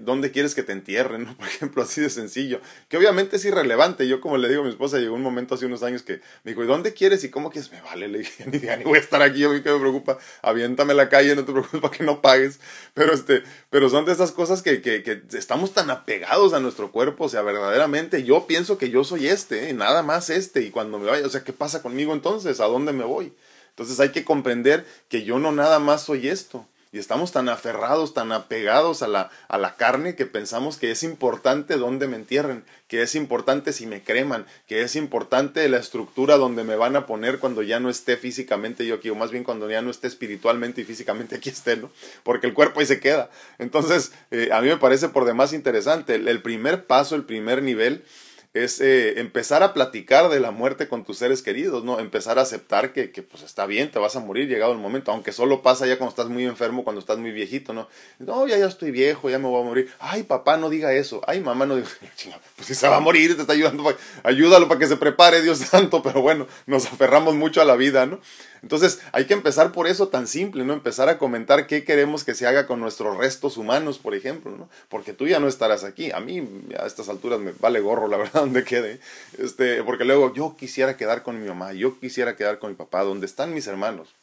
¿Dónde 0.00 0.32
quieres 0.32 0.54
que 0.54 0.62
te 0.62 0.72
entierren? 0.72 1.24
¿no? 1.26 1.36
Por 1.36 1.46
ejemplo, 1.46 1.82
así 1.82 2.00
de 2.00 2.10
sencillo. 2.10 2.60
Que 2.88 2.96
obviamente 2.96 3.36
es 3.36 3.44
irrelevante. 3.44 4.08
Yo, 4.08 4.20
como 4.20 4.36
le 4.36 4.48
digo 4.48 4.62
a 4.62 4.64
mi 4.64 4.70
esposa, 4.70 4.98
llegó 4.98 5.14
un 5.14 5.22
momento 5.22 5.54
hace 5.54 5.66
unos 5.66 5.82
años 5.82 6.02
que 6.02 6.20
me 6.44 6.52
dijo, 6.52 6.64
¿y 6.64 6.66
dónde 6.66 6.94
quieres 6.94 7.22
y 7.24 7.30
cómo 7.30 7.50
quieres? 7.50 7.70
Me 7.70 7.80
vale, 7.80 8.08
le 8.08 8.18
dije, 8.18 8.46
ni, 8.78 8.84
voy 8.84 8.98
a 8.98 9.00
estar 9.00 9.22
aquí, 9.22 9.40
yo 9.40 9.50
que 9.62 9.70
me 9.70 9.78
preocupa. 9.78 10.18
Aviéntame 10.40 10.94
la 10.94 11.08
calle, 11.08 11.36
no 11.36 11.44
te 11.44 11.52
preocupes 11.52 11.80
para 11.80 11.96
que 11.96 12.04
no 12.04 12.20
pagues. 12.22 12.60
Pero, 12.94 13.12
este, 13.12 13.42
pero 13.70 13.88
son 13.88 14.04
de 14.04 14.12
esas 14.12 14.32
cosas 14.32 14.62
que, 14.62 14.80
que, 14.80 15.02
que 15.02 15.22
estamos 15.32 15.72
tan 15.72 15.90
apegados 15.90 16.54
a 16.54 16.60
nuestro 16.60 16.90
cuerpo. 16.90 17.24
O 17.24 17.28
sea, 17.28 17.42
verdaderamente 17.42 18.24
yo 18.24 18.46
pienso 18.46 18.78
que 18.78 18.90
yo 18.90 19.04
soy 19.04 19.28
este, 19.28 19.70
¿eh? 19.70 19.74
nada 19.74 20.02
más 20.02 20.30
este. 20.30 20.62
Y 20.62 20.70
cuando 20.70 20.98
me 20.98 21.08
vaya, 21.08 21.26
o 21.26 21.30
sea, 21.30 21.44
¿qué 21.44 21.52
pasa 21.52 21.82
conmigo 21.82 22.12
entonces? 22.14 22.60
¿A 22.60 22.64
dónde 22.64 22.92
me 22.92 23.04
voy? 23.04 23.32
Entonces 23.70 24.00
hay 24.00 24.10
que 24.10 24.24
comprender 24.24 24.84
que 25.08 25.24
yo 25.24 25.38
no 25.38 25.50
nada 25.50 25.78
más 25.78 26.02
soy 26.02 26.28
esto 26.28 26.66
y 26.92 26.98
estamos 26.98 27.32
tan 27.32 27.48
aferrados, 27.48 28.12
tan 28.12 28.32
apegados 28.32 29.02
a 29.02 29.08
la, 29.08 29.30
a 29.48 29.56
la 29.56 29.76
carne 29.76 30.14
que 30.14 30.26
pensamos 30.26 30.76
que 30.76 30.90
es 30.90 31.02
importante 31.02 31.78
dónde 31.78 32.06
me 32.06 32.16
entierren, 32.16 32.64
que 32.86 33.00
es 33.00 33.14
importante 33.14 33.72
si 33.72 33.86
me 33.86 34.02
creman, 34.02 34.44
que 34.68 34.82
es 34.82 34.94
importante 34.94 35.66
la 35.70 35.78
estructura 35.78 36.36
donde 36.36 36.64
me 36.64 36.76
van 36.76 36.94
a 36.94 37.06
poner 37.06 37.38
cuando 37.38 37.62
ya 37.62 37.80
no 37.80 37.88
esté 37.88 38.18
físicamente 38.18 38.86
yo 38.86 38.96
aquí, 38.96 39.08
o 39.08 39.14
más 39.14 39.30
bien 39.30 39.42
cuando 39.42 39.70
ya 39.70 39.80
no 39.80 39.90
esté 39.90 40.06
espiritualmente 40.06 40.82
y 40.82 40.84
físicamente 40.84 41.36
aquí 41.36 41.48
esté, 41.48 41.78
¿no? 41.78 41.90
Porque 42.22 42.46
el 42.46 42.52
cuerpo 42.52 42.80
ahí 42.80 42.86
se 42.86 43.00
queda. 43.00 43.30
Entonces, 43.58 44.12
eh, 44.30 44.50
a 44.52 44.60
mí 44.60 44.68
me 44.68 44.76
parece 44.76 45.08
por 45.08 45.24
demás 45.24 45.54
interesante. 45.54 46.16
El, 46.16 46.28
el 46.28 46.42
primer 46.42 46.84
paso, 46.84 47.16
el 47.16 47.24
primer 47.24 47.62
nivel, 47.62 48.04
es 48.54 48.82
eh, 48.82 49.18
empezar 49.18 49.62
a 49.62 49.72
platicar 49.72 50.28
de 50.28 50.38
la 50.38 50.50
muerte 50.50 50.86
con 50.86 51.04
tus 51.04 51.18
seres 51.18 51.40
queridos, 51.40 51.84
¿no? 51.84 51.98
Empezar 51.98 52.38
a 52.38 52.42
aceptar 52.42 52.92
que, 52.92 53.10
que, 53.10 53.22
pues 53.22 53.42
está 53.42 53.64
bien, 53.64 53.90
te 53.90 53.98
vas 53.98 54.14
a 54.14 54.20
morir 54.20 54.46
llegado 54.46 54.72
el 54.72 54.78
momento, 54.78 55.10
aunque 55.10 55.32
solo 55.32 55.62
pasa 55.62 55.86
ya 55.86 55.96
cuando 55.96 56.10
estás 56.10 56.28
muy 56.28 56.44
enfermo, 56.44 56.84
cuando 56.84 57.00
estás 57.00 57.16
muy 57.16 57.32
viejito, 57.32 57.72
¿no? 57.72 57.88
No, 58.18 58.46
ya, 58.46 58.58
ya 58.58 58.66
estoy 58.66 58.90
viejo, 58.90 59.30
ya 59.30 59.38
me 59.38 59.48
voy 59.48 59.62
a 59.62 59.64
morir. 59.64 59.90
Ay, 59.98 60.24
papá, 60.24 60.58
no 60.58 60.68
diga 60.68 60.92
eso. 60.92 61.22
Ay, 61.26 61.40
mamá, 61.40 61.64
no 61.64 61.76
diga, 61.76 61.88
pues 62.56 62.66
si 62.66 62.74
se 62.74 62.88
va 62.88 62.96
a 62.96 63.00
morir, 63.00 63.34
te 63.36 63.40
está 63.40 63.54
ayudando, 63.54 63.96
ayúdalo 64.22 64.68
para 64.68 64.80
que 64.80 64.86
se 64.86 64.96
prepare, 64.96 65.40
Dios 65.40 65.58
santo, 65.70 66.02
pero 66.02 66.20
bueno, 66.20 66.46
nos 66.66 66.84
aferramos 66.86 67.34
mucho 67.34 67.62
a 67.62 67.64
la 67.64 67.76
vida, 67.76 68.04
¿no? 68.04 68.20
Entonces 68.62 69.00
hay 69.10 69.26
que 69.26 69.34
empezar 69.34 69.72
por 69.72 69.88
eso 69.88 70.08
tan 70.08 70.26
simple, 70.26 70.64
¿no? 70.64 70.72
Empezar 70.72 71.08
a 71.08 71.18
comentar 71.18 71.66
qué 71.66 71.84
queremos 71.84 72.24
que 72.24 72.34
se 72.34 72.46
haga 72.46 72.66
con 72.66 72.80
nuestros 72.80 73.16
restos 73.16 73.56
humanos, 73.56 73.98
por 73.98 74.14
ejemplo, 74.14 74.52
¿no? 74.56 74.68
Porque 74.88 75.12
tú 75.12 75.26
ya 75.26 75.40
no 75.40 75.48
estarás 75.48 75.82
aquí. 75.82 76.12
A 76.12 76.20
mí 76.20 76.48
a 76.78 76.86
estas 76.86 77.08
alturas 77.08 77.40
me 77.40 77.52
vale 77.58 77.80
gorro, 77.80 78.06
la 78.06 78.16
verdad, 78.18 78.42
donde 78.42 78.64
quede. 78.64 79.00
Este, 79.38 79.82
porque 79.82 80.04
luego 80.04 80.32
yo 80.32 80.56
quisiera 80.56 80.96
quedar 80.96 81.22
con 81.22 81.40
mi 81.40 81.48
mamá, 81.48 81.72
yo 81.72 81.98
quisiera 81.98 82.36
quedar 82.36 82.58
con 82.58 82.70
mi 82.70 82.76
papá, 82.76 83.02
donde 83.02 83.26
están 83.26 83.52
mis 83.52 83.66
hermanos. 83.66 84.14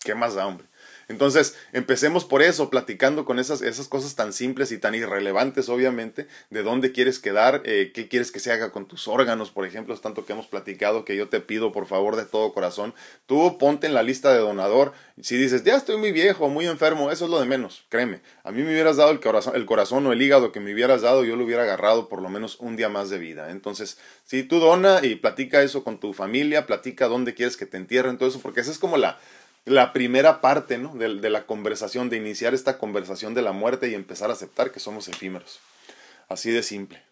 ¿Qué 0.00 0.14
más 0.14 0.34
da, 0.34 0.46
hombre? 0.46 0.66
Entonces, 1.08 1.56
empecemos 1.72 2.24
por 2.24 2.42
eso, 2.42 2.68
platicando 2.68 3.24
con 3.24 3.38
esas, 3.38 3.62
esas 3.62 3.86
cosas 3.86 4.16
tan 4.16 4.32
simples 4.32 4.72
y 4.72 4.78
tan 4.78 4.94
irrelevantes, 4.94 5.68
obviamente, 5.68 6.26
de 6.50 6.62
dónde 6.64 6.90
quieres 6.90 7.20
quedar, 7.20 7.62
eh, 7.64 7.92
qué 7.94 8.08
quieres 8.08 8.32
que 8.32 8.40
se 8.40 8.50
haga 8.50 8.72
con 8.72 8.86
tus 8.86 9.06
órganos, 9.06 9.50
por 9.50 9.66
ejemplo, 9.66 9.94
es 9.94 10.00
tanto 10.00 10.26
que 10.26 10.32
hemos 10.32 10.46
platicado 10.46 11.04
que 11.04 11.16
yo 11.16 11.28
te 11.28 11.40
pido, 11.40 11.70
por 11.70 11.86
favor, 11.86 12.16
de 12.16 12.24
todo 12.24 12.52
corazón, 12.52 12.92
tú 13.26 13.56
ponte 13.58 13.86
en 13.86 13.94
la 13.94 14.02
lista 14.02 14.32
de 14.32 14.40
donador. 14.40 14.92
Si 15.20 15.36
dices, 15.36 15.62
ya 15.62 15.76
estoy 15.76 15.96
muy 15.96 16.10
viejo, 16.10 16.48
muy 16.48 16.66
enfermo, 16.66 17.10
eso 17.10 17.26
es 17.26 17.30
lo 17.30 17.38
de 17.38 17.46
menos, 17.46 17.84
créeme. 17.88 18.20
A 18.42 18.50
mí 18.50 18.62
me 18.62 18.72
hubieras 18.72 18.96
dado 18.96 19.12
el 19.12 19.20
corazón, 19.20 19.54
el 19.54 19.64
corazón 19.64 20.06
o 20.06 20.12
el 20.12 20.20
hígado 20.20 20.50
que 20.50 20.60
me 20.60 20.72
hubieras 20.72 21.02
dado, 21.02 21.24
yo 21.24 21.36
lo 21.36 21.44
hubiera 21.44 21.62
agarrado 21.62 22.08
por 22.08 22.20
lo 22.20 22.28
menos 22.28 22.56
un 22.58 22.74
día 22.76 22.88
más 22.88 23.10
de 23.10 23.18
vida. 23.18 23.50
Entonces, 23.50 23.98
si 24.24 24.42
tú 24.42 24.58
dona 24.58 25.00
y 25.04 25.14
platica 25.14 25.62
eso 25.62 25.84
con 25.84 26.00
tu 26.00 26.12
familia, 26.12 26.66
platica 26.66 27.06
dónde 27.06 27.34
quieres 27.34 27.56
que 27.56 27.66
te 27.66 27.76
entierren, 27.76 28.18
todo 28.18 28.28
eso, 28.28 28.40
porque 28.40 28.60
esa 28.60 28.72
es 28.72 28.78
como 28.78 28.96
la 28.96 29.18
la 29.66 29.92
primera 29.92 30.40
parte 30.40 30.78
¿no? 30.78 30.94
de, 30.94 31.08
la 31.28 31.44
conversación, 31.44 32.08
de 32.08 32.16
iniciar 32.16 32.54
esta 32.54 32.78
conversación 32.78 33.34
de 33.34 33.42
la 33.42 33.52
muerte 33.52 33.88
y 33.88 33.94
empezar 33.94 34.30
a 34.30 34.32
aceptar 34.32 34.70
que 34.70 34.80
somos 34.80 35.08
efímeros. 35.08 35.60
Así 36.28 36.50
de 36.50 36.62
simple. 36.62 37.02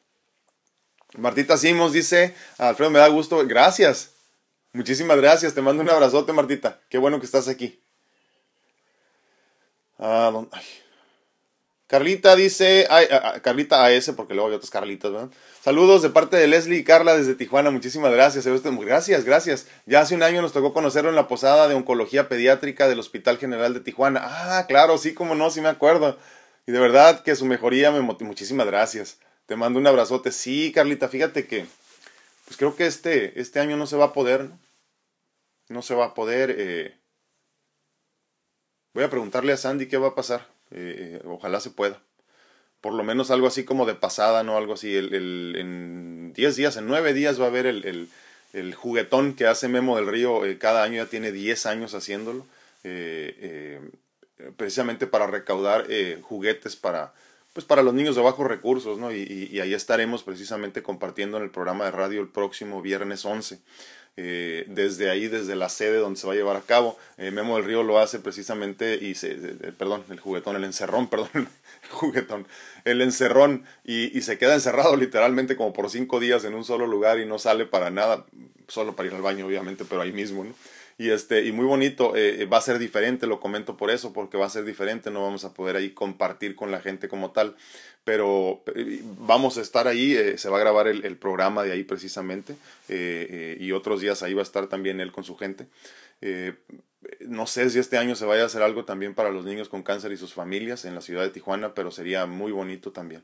Martita 1.16 1.56
Simos 1.56 1.92
dice, 1.92 2.34
Alfredo, 2.58 2.90
me 2.90 3.00
da 3.00 3.08
gusto, 3.08 3.44
gracias. 3.46 4.12
Muchísimas 4.72 5.16
gracias, 5.16 5.52
te 5.54 5.62
mando 5.62 5.82
un 5.82 5.90
abrazote, 5.90 6.32
Martita. 6.32 6.80
Qué 6.88 6.98
bueno 6.98 7.18
que 7.18 7.26
estás 7.26 7.48
aquí. 7.48 7.80
Ah, 9.98 10.32
ay. 10.52 10.64
Carlita 11.94 12.34
dice, 12.34 12.88
ay, 12.90 13.06
a, 13.08 13.36
a, 13.36 13.40
Carlita 13.40 13.84
AS, 13.84 14.10
porque 14.16 14.34
luego 14.34 14.48
hay 14.48 14.56
otras 14.56 14.72
Carlitas, 14.72 15.12
¿verdad? 15.12 15.30
Saludos 15.62 16.02
de 16.02 16.10
parte 16.10 16.36
de 16.36 16.48
Leslie 16.48 16.80
y 16.80 16.82
Carla 16.82 17.16
desde 17.16 17.36
Tijuana, 17.36 17.70
muchísimas 17.70 18.12
gracias. 18.12 18.46
Gracias, 18.48 19.24
gracias. 19.24 19.68
Ya 19.86 20.00
hace 20.00 20.16
un 20.16 20.24
año 20.24 20.42
nos 20.42 20.52
tocó 20.52 20.74
conocerlo 20.74 21.10
en 21.10 21.14
la 21.14 21.28
posada 21.28 21.68
de 21.68 21.76
oncología 21.76 22.28
pediátrica 22.28 22.88
del 22.88 22.98
Hospital 22.98 23.38
General 23.38 23.72
de 23.72 23.78
Tijuana. 23.78 24.22
Ah, 24.24 24.66
claro, 24.66 24.98
sí, 24.98 25.14
como 25.14 25.36
no, 25.36 25.50
sí 25.50 25.60
me 25.60 25.68
acuerdo. 25.68 26.18
Y 26.66 26.72
de 26.72 26.80
verdad 26.80 27.22
que 27.22 27.36
su 27.36 27.44
mejoría 27.44 27.92
me. 27.92 28.00
Muchísimas 28.00 28.66
gracias. 28.66 29.20
Te 29.46 29.54
mando 29.54 29.78
un 29.78 29.86
abrazote. 29.86 30.32
Sí, 30.32 30.72
Carlita, 30.74 31.08
fíjate 31.08 31.46
que, 31.46 31.64
pues 32.44 32.56
creo 32.56 32.74
que 32.74 32.86
este, 32.86 33.40
este 33.40 33.60
año 33.60 33.76
no 33.76 33.86
se 33.86 33.96
va 33.96 34.06
a 34.06 34.12
poder, 34.12 34.46
¿no? 34.46 34.58
No 35.68 35.82
se 35.82 35.94
va 35.94 36.06
a 36.06 36.14
poder. 36.14 36.56
Eh... 36.58 36.98
Voy 38.94 39.04
a 39.04 39.10
preguntarle 39.10 39.52
a 39.52 39.56
Sandy 39.56 39.86
qué 39.86 39.96
va 39.96 40.08
a 40.08 40.14
pasar. 40.16 40.53
Eh, 40.74 41.20
ojalá 41.24 41.60
se 41.60 41.70
pueda 41.70 42.00
por 42.80 42.92
lo 42.92 43.02
menos 43.02 43.30
algo 43.30 43.46
así 43.46 43.64
como 43.64 43.86
de 43.86 43.94
pasada, 43.94 44.42
¿no? 44.42 44.58
Algo 44.58 44.74
así, 44.74 44.94
el, 44.94 45.56
en 45.56 46.34
10 46.34 46.56
días, 46.56 46.76
en 46.76 46.86
9 46.86 47.14
días 47.14 47.40
va 47.40 47.46
a 47.46 47.48
haber 47.48 47.64
el, 47.64 48.10
el, 48.52 48.74
juguetón 48.74 49.32
que 49.32 49.46
hace 49.46 49.68
Memo 49.68 49.96
del 49.96 50.06
Río 50.06 50.44
eh, 50.44 50.58
cada 50.58 50.82
año, 50.82 50.96
ya 50.96 51.06
tiene 51.06 51.32
10 51.32 51.64
años 51.64 51.94
haciéndolo, 51.94 52.44
eh, 52.82 53.80
precisamente 54.58 55.06
para 55.06 55.26
recaudar 55.26 55.86
juguetes 56.20 56.76
para, 56.76 57.14
pues 57.54 57.64
para 57.64 57.82
los 57.82 57.94
niños 57.94 58.16
de 58.16 58.22
bajos 58.22 58.46
recursos, 58.46 58.98
¿no? 58.98 59.12
Y, 59.12 59.48
y, 59.50 59.60
ahí 59.60 59.72
estaremos 59.72 60.22
precisamente 60.22 60.82
compartiendo 60.82 61.38
en 61.38 61.44
el 61.44 61.50
programa 61.50 61.86
de 61.86 61.92
radio 61.92 62.20
el 62.20 62.28
próximo 62.28 62.82
viernes 62.82 63.24
11. 63.24 63.60
Eh, 64.16 64.64
desde 64.68 65.10
ahí, 65.10 65.26
desde 65.26 65.56
la 65.56 65.68
sede 65.68 65.98
donde 65.98 66.20
se 66.20 66.26
va 66.26 66.34
a 66.34 66.36
llevar 66.36 66.56
a 66.56 66.60
cabo. 66.60 66.96
Eh, 67.18 67.32
Memo 67.32 67.56
del 67.56 67.64
Río 67.64 67.82
lo 67.82 67.98
hace 67.98 68.20
precisamente, 68.20 68.94
y 68.94 69.16
se, 69.16 69.34
perdón, 69.76 70.04
el 70.08 70.20
juguetón, 70.20 70.54
el 70.54 70.64
encerrón, 70.64 71.08
perdón, 71.10 71.30
el 71.34 71.90
juguetón, 71.90 72.46
el 72.84 73.02
encerrón, 73.02 73.64
y, 73.84 74.16
y, 74.16 74.22
se 74.22 74.38
queda 74.38 74.54
encerrado 74.54 74.96
literalmente 74.96 75.56
como 75.56 75.72
por 75.72 75.90
cinco 75.90 76.20
días 76.20 76.44
en 76.44 76.54
un 76.54 76.64
solo 76.64 76.86
lugar 76.86 77.18
y 77.18 77.26
no 77.26 77.38
sale 77.40 77.66
para 77.66 77.90
nada, 77.90 78.24
solo 78.68 78.94
para 78.94 79.08
ir 79.08 79.14
al 79.14 79.22
baño, 79.22 79.46
obviamente, 79.46 79.84
pero 79.84 80.02
ahí 80.02 80.12
mismo, 80.12 80.44
¿no? 80.44 80.54
Y 80.98 81.10
este 81.10 81.44
y 81.44 81.52
muy 81.52 81.64
bonito 81.64 82.14
eh, 82.16 82.46
va 82.46 82.58
a 82.58 82.60
ser 82.60 82.78
diferente 82.78 83.26
lo 83.26 83.40
comento 83.40 83.76
por 83.76 83.90
eso 83.90 84.12
porque 84.12 84.36
va 84.36 84.46
a 84.46 84.50
ser 84.50 84.64
diferente 84.64 85.10
no 85.10 85.22
vamos 85.22 85.44
a 85.44 85.52
poder 85.52 85.76
ahí 85.76 85.90
compartir 85.90 86.54
con 86.54 86.70
la 86.70 86.80
gente 86.80 87.08
como 87.08 87.32
tal 87.32 87.56
pero 88.04 88.62
eh, 88.74 89.00
vamos 89.18 89.58
a 89.58 89.62
estar 89.62 89.88
ahí 89.88 90.14
eh, 90.14 90.38
se 90.38 90.48
va 90.48 90.58
a 90.58 90.60
grabar 90.60 90.86
el, 90.86 91.04
el, 91.04 91.16
programa 91.16 91.64
de 91.64 91.72
ahí 91.72 91.82
precisamente 91.84 92.54
y 92.88 93.72
otros 93.72 94.00
días 94.00 94.22
ahí 94.22 94.34
va 94.34 94.40
a 94.40 94.44
estar 94.44 94.66
también 94.66 95.00
él 95.00 95.10
con 95.10 95.24
su 95.24 95.36
gente. 95.36 95.66
No 97.20 97.46
sé 97.46 97.68
si 97.70 97.78
este 97.78 97.98
año 97.98 98.14
se 98.14 98.24
vaya 98.24 98.42
a 98.42 98.46
hacer 98.46 98.62
algo 98.62 98.84
también 98.84 99.14
para 99.14 99.30
los 99.30 99.44
niños 99.44 99.68
con 99.68 99.82
cáncer 99.82 100.12
y 100.12 100.16
sus 100.16 100.32
familias 100.32 100.84
en 100.84 100.94
la 100.94 101.00
ciudad 101.00 101.22
de 101.22 101.30
Tijuana 101.30 101.74
pero 101.74 101.90
sería 101.90 102.26
muy 102.26 102.52
bonito 102.52 102.92
también 102.92 103.22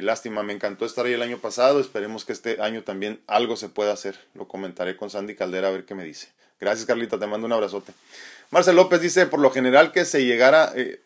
lástima, 0.00 0.42
me 0.42 0.54
encantó 0.54 0.86
estar 0.86 1.04
ahí 1.04 1.12
el 1.12 1.22
año 1.22 1.38
pasado. 1.38 1.80
Esperemos 1.80 2.24
que 2.24 2.32
este 2.32 2.62
año 2.62 2.82
también 2.82 3.20
algo 3.26 3.56
se 3.56 3.68
pueda 3.68 3.92
hacer. 3.92 4.18
Lo 4.34 4.48
comentaré 4.48 4.96
con 4.96 5.10
Sandy 5.10 5.34
Caldera 5.34 5.68
a 5.68 5.72
ver 5.72 5.84
qué 5.84 5.94
me 5.94 6.04
dice. 6.04 6.28
Gracias, 6.58 6.86
Carlita, 6.86 7.18
te 7.18 7.26
mando 7.26 7.46
un 7.46 7.52
abrazote. 7.52 7.92
Marcel 8.50 8.76
López 8.76 9.00
dice, 9.00 9.26
por 9.26 9.40
lo 9.40 9.50
general 9.50 9.92
que 9.92 10.04
se 10.04 10.24
llegara, 10.24 10.72
eh, 10.76 11.00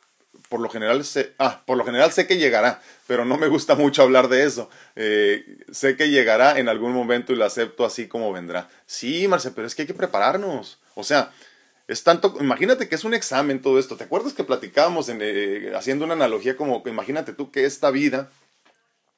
por 0.49 0.61
lo 0.61 0.69
general 0.69 1.05
sé, 1.05 1.33
ah, 1.39 1.63
por 1.67 1.79
lo 1.79 1.85
general 1.85 2.13
sé 2.13 2.27
que 2.27 2.37
llegará, 2.37 2.83
pero 3.07 3.25
no 3.25 3.39
me 3.39 3.49
gusta 3.49 3.75
mucho 3.75 4.03
hablar 4.03 4.29
de 4.29 4.45
eso. 4.45 4.69
Eh, 4.95 5.65
sé 5.73 5.97
que 5.97 6.11
llegará 6.11 6.59
en 6.59 6.69
algún 6.69 6.93
momento 6.93 7.33
y 7.33 7.37
lo 7.37 7.45
acepto 7.45 7.85
así 7.85 8.07
como 8.07 8.33
vendrá. 8.33 8.69
Sí, 8.87 9.27
Marcel, 9.29 9.53
pero 9.55 9.67
es 9.67 9.75
que 9.75 9.83
hay 9.83 9.89
que 9.89 9.95
prepararnos. 9.95 10.79
O 10.95 11.03
sea, 11.03 11.33
es 11.89 12.03
tanto, 12.03 12.37
imagínate 12.41 12.89
que 12.89 12.95
es 12.95 13.05
un 13.05 13.15
examen 13.15 13.63
todo 13.63 13.79
esto. 13.79 13.97
¿Te 13.97 14.05
acuerdas 14.05 14.33
que 14.33 14.45
platicábamos 14.45 15.09
en, 15.09 15.21
eh, 15.23 15.73
haciendo 15.75 16.05
una 16.05 16.15
analogía 16.15 16.57
como, 16.57 16.83
imagínate 16.87 17.33
tú 17.33 17.51
que 17.51 17.65
esta 17.65 17.91
vida 17.91 18.31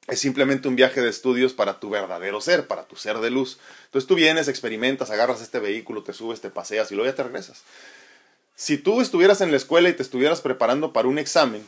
es 0.09 0.19
simplemente 0.19 0.67
un 0.67 0.75
viaje 0.75 1.01
de 1.01 1.09
estudios 1.09 1.53
para 1.53 1.79
tu 1.79 1.89
verdadero 1.89 2.41
ser, 2.41 2.67
para 2.67 2.83
tu 2.83 2.95
ser 2.95 3.19
de 3.19 3.29
luz. 3.29 3.59
Entonces 3.85 4.07
tú 4.07 4.15
vienes, 4.15 4.47
experimentas, 4.47 5.11
agarras 5.11 5.41
este 5.41 5.59
vehículo, 5.59 6.03
te 6.03 6.13
subes, 6.13 6.41
te 6.41 6.49
paseas 6.49 6.91
y 6.91 6.95
luego 6.95 7.09
ya 7.09 7.15
te 7.15 7.23
regresas. 7.23 7.63
Si 8.55 8.77
tú 8.77 9.01
estuvieras 9.01 9.41
en 9.41 9.51
la 9.51 9.57
escuela 9.57 9.89
y 9.89 9.93
te 9.93 10.03
estuvieras 10.03 10.41
preparando 10.41 10.91
para 10.91 11.07
un 11.07 11.19
examen, 11.19 11.63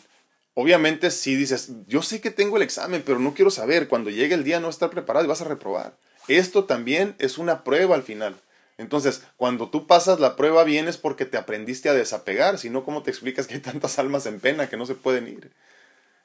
obviamente 0.55 1.11
si 1.11 1.35
dices, 1.35 1.71
yo 1.87 2.01
sé 2.01 2.19
que 2.19 2.31
tengo 2.31 2.57
el 2.57 2.63
examen, 2.63 3.03
pero 3.05 3.19
no 3.19 3.33
quiero 3.33 3.51
saber, 3.51 3.87
cuando 3.87 4.09
llegue 4.09 4.35
el 4.35 4.43
día 4.43 4.59
no 4.59 4.69
estar 4.69 4.89
preparado 4.89 5.25
y 5.25 5.29
vas 5.29 5.41
a 5.41 5.45
reprobar. 5.45 5.95
Esto 6.27 6.65
también 6.65 7.15
es 7.19 7.37
una 7.37 7.63
prueba 7.63 7.95
al 7.95 8.03
final. 8.03 8.35
Entonces, 8.77 9.21
cuando 9.37 9.69
tú 9.69 9.85
pasas 9.85 10.19
la 10.19 10.35
prueba 10.35 10.63
vienes 10.63 10.97
porque 10.97 11.25
te 11.25 11.37
aprendiste 11.37 11.87
a 11.89 11.93
desapegar, 11.93 12.57
si 12.57 12.69
no, 12.69 12.83
¿cómo 12.83 13.03
te 13.03 13.11
explicas 13.11 13.45
que 13.45 13.53
hay 13.53 13.59
tantas 13.59 13.99
almas 13.99 14.25
en 14.25 14.39
pena 14.39 14.69
que 14.69 14.77
no 14.77 14.85
se 14.85 14.95
pueden 14.95 15.27
ir? 15.27 15.51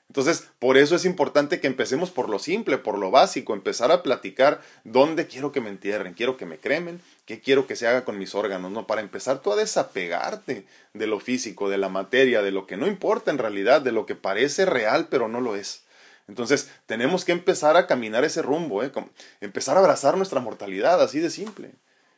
Entonces, 0.08 0.48
por 0.58 0.76
eso 0.76 0.94
es 0.94 1.04
importante 1.04 1.60
que 1.60 1.66
empecemos 1.66 2.10
por 2.10 2.28
lo 2.28 2.38
simple, 2.38 2.78
por 2.78 2.96
lo 2.96 3.10
básico, 3.10 3.54
empezar 3.54 3.90
a 3.90 4.02
platicar 4.02 4.62
dónde 4.84 5.26
quiero 5.26 5.50
que 5.50 5.60
me 5.60 5.68
entierren, 5.68 6.14
quiero 6.14 6.36
que 6.36 6.46
me 6.46 6.58
cremen, 6.58 7.00
qué 7.24 7.40
quiero 7.40 7.66
que 7.66 7.76
se 7.76 7.88
haga 7.88 8.04
con 8.04 8.16
mis 8.16 8.34
órganos, 8.34 8.70
¿no? 8.70 8.86
Para 8.86 9.00
empezar 9.00 9.42
tú 9.42 9.52
a 9.52 9.56
desapegarte 9.56 10.64
de 10.94 11.06
lo 11.06 11.18
físico, 11.18 11.68
de 11.68 11.78
la 11.78 11.88
materia, 11.88 12.42
de 12.42 12.52
lo 12.52 12.66
que 12.66 12.76
no 12.76 12.86
importa 12.86 13.30
en 13.30 13.38
realidad, 13.38 13.82
de 13.82 13.92
lo 13.92 14.06
que 14.06 14.14
parece 14.14 14.64
real 14.64 15.08
pero 15.10 15.28
no 15.28 15.40
lo 15.40 15.56
es. 15.56 15.82
Entonces, 16.28 16.70
tenemos 16.86 17.24
que 17.24 17.32
empezar 17.32 17.76
a 17.76 17.86
caminar 17.86 18.24
ese 18.24 18.42
rumbo, 18.42 18.82
¿eh? 18.82 18.92
empezar 19.40 19.76
a 19.76 19.80
abrazar 19.80 20.16
nuestra 20.16 20.40
mortalidad, 20.40 21.00
así 21.02 21.20
de 21.20 21.30
simple. 21.30 21.68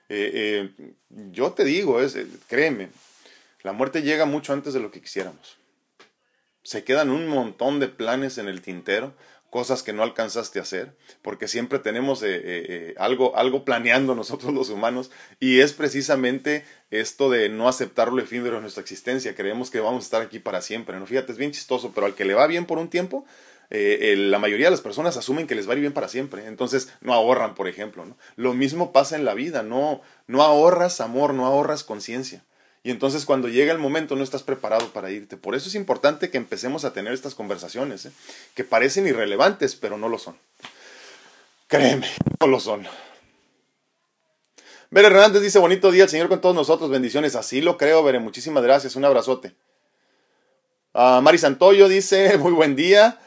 Eh, 0.08 0.70
eh, 0.78 0.92
yo 1.32 1.52
te 1.52 1.64
digo, 1.64 2.00
es, 2.00 2.16
créeme, 2.48 2.90
la 3.62 3.72
muerte 3.72 4.02
llega 4.02 4.24
mucho 4.24 4.52
antes 4.52 4.72
de 4.72 4.80
lo 4.80 4.90
que 4.90 5.02
quisiéramos 5.02 5.57
se 6.68 6.84
quedan 6.84 7.08
un 7.08 7.28
montón 7.28 7.80
de 7.80 7.88
planes 7.88 8.36
en 8.36 8.46
el 8.46 8.60
tintero, 8.60 9.14
cosas 9.48 9.82
que 9.82 9.94
no 9.94 10.02
alcanzaste 10.02 10.58
a 10.58 10.62
hacer, 10.62 10.94
porque 11.22 11.48
siempre 11.48 11.78
tenemos 11.78 12.22
eh, 12.22 12.36
eh, 12.36 12.42
eh, 12.44 12.94
algo, 12.98 13.34
algo 13.38 13.64
planeando 13.64 14.14
nosotros 14.14 14.52
los 14.52 14.68
humanos, 14.68 15.10
y 15.40 15.60
es 15.60 15.72
precisamente 15.72 16.66
esto 16.90 17.30
de 17.30 17.48
no 17.48 17.70
aceptar 17.70 18.12
lo 18.12 18.20
efímero 18.20 18.56
de 18.56 18.60
nuestra 18.60 18.82
existencia, 18.82 19.34
creemos 19.34 19.70
que 19.70 19.80
vamos 19.80 20.04
a 20.04 20.08
estar 20.08 20.20
aquí 20.20 20.40
para 20.40 20.60
siempre, 20.60 20.98
¿no? 20.98 21.06
Fíjate, 21.06 21.32
es 21.32 21.38
bien 21.38 21.52
chistoso, 21.52 21.92
pero 21.94 22.06
al 22.06 22.14
que 22.14 22.26
le 22.26 22.34
va 22.34 22.46
bien 22.46 22.66
por 22.66 22.76
un 22.76 22.90
tiempo, 22.90 23.24
la 23.70 24.38
mayoría 24.38 24.66
de 24.66 24.72
las 24.72 24.82
personas 24.82 25.16
asumen 25.16 25.46
que 25.46 25.54
les 25.54 25.66
va 25.66 25.72
a 25.72 25.76
ir 25.76 25.80
bien 25.80 25.94
para 25.94 26.08
siempre, 26.08 26.44
entonces 26.44 26.92
no 27.00 27.14
ahorran, 27.14 27.54
por 27.54 27.66
ejemplo, 27.66 28.04
¿no? 28.04 28.18
Lo 28.36 28.52
mismo 28.52 28.92
pasa 28.92 29.16
en 29.16 29.24
la 29.24 29.32
vida, 29.32 29.62
no, 29.62 30.02
no 30.26 30.42
ahorras 30.42 31.00
amor, 31.00 31.32
no 31.32 31.46
ahorras 31.46 31.82
conciencia. 31.82 32.44
Y 32.82 32.90
entonces 32.90 33.24
cuando 33.24 33.48
llega 33.48 33.72
el 33.72 33.78
momento 33.78 34.16
no 34.16 34.22
estás 34.22 34.42
preparado 34.42 34.88
para 34.92 35.10
irte. 35.10 35.36
Por 35.36 35.54
eso 35.54 35.68
es 35.68 35.74
importante 35.74 36.30
que 36.30 36.38
empecemos 36.38 36.84
a 36.84 36.92
tener 36.92 37.12
estas 37.12 37.34
conversaciones, 37.34 38.06
¿eh? 38.06 38.12
que 38.54 38.64
parecen 38.64 39.06
irrelevantes, 39.06 39.74
pero 39.74 39.98
no 39.98 40.08
lo 40.08 40.18
son. 40.18 40.36
Créeme, 41.66 42.08
no 42.40 42.46
lo 42.46 42.60
son. 42.60 42.86
Bere 44.90 45.08
Hernández 45.08 45.42
dice, 45.42 45.58
bonito 45.58 45.90
día, 45.90 46.04
el 46.04 46.08
Señor 46.08 46.28
con 46.28 46.40
todos 46.40 46.54
nosotros, 46.54 46.88
bendiciones. 46.88 47.34
Así 47.34 47.60
lo 47.60 47.76
creo, 47.76 48.02
Bere, 48.02 48.20
muchísimas 48.20 48.62
gracias, 48.62 48.96
un 48.96 49.04
abrazote. 49.04 49.54
Uh, 50.94 51.20
Mari 51.20 51.36
Santoyo 51.36 51.88
dice, 51.88 52.38
muy 52.38 52.52
buen 52.52 52.74
día. 52.74 53.20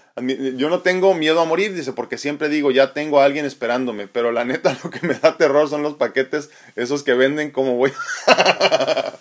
Yo 0.56 0.70
no 0.70 0.82
tengo 0.82 1.14
miedo 1.14 1.40
a 1.40 1.46
morir, 1.46 1.74
dice, 1.74 1.94
porque 1.94 2.18
siempre 2.18 2.50
digo, 2.50 2.72
ya 2.72 2.94
tengo 2.94 3.22
a 3.22 3.26
alguien 3.26 3.46
esperándome, 3.46 4.08
pero 4.08 4.32
la 4.32 4.44
neta 4.44 4.78
lo 4.84 4.90
que 4.90 5.06
me 5.06 5.14
da 5.14 5.38
terror 5.38 5.70
son 5.70 5.84
los 5.84 5.96
paquetes, 5.96 6.50
esos 6.76 7.04
que 7.04 7.14
venden 7.14 7.52
como 7.52 7.76
voy. 7.76 7.94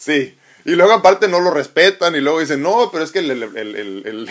Sí. 0.00 0.34
Y 0.64 0.72
luego 0.72 0.92
aparte 0.92 1.28
no 1.28 1.40
lo 1.40 1.50
respetan 1.50 2.16
y 2.16 2.20
luego 2.20 2.40
dicen, 2.40 2.62
no, 2.62 2.90
pero 2.90 3.04
es 3.04 3.12
que 3.12 3.18
el, 3.20 3.30
el, 3.30 4.28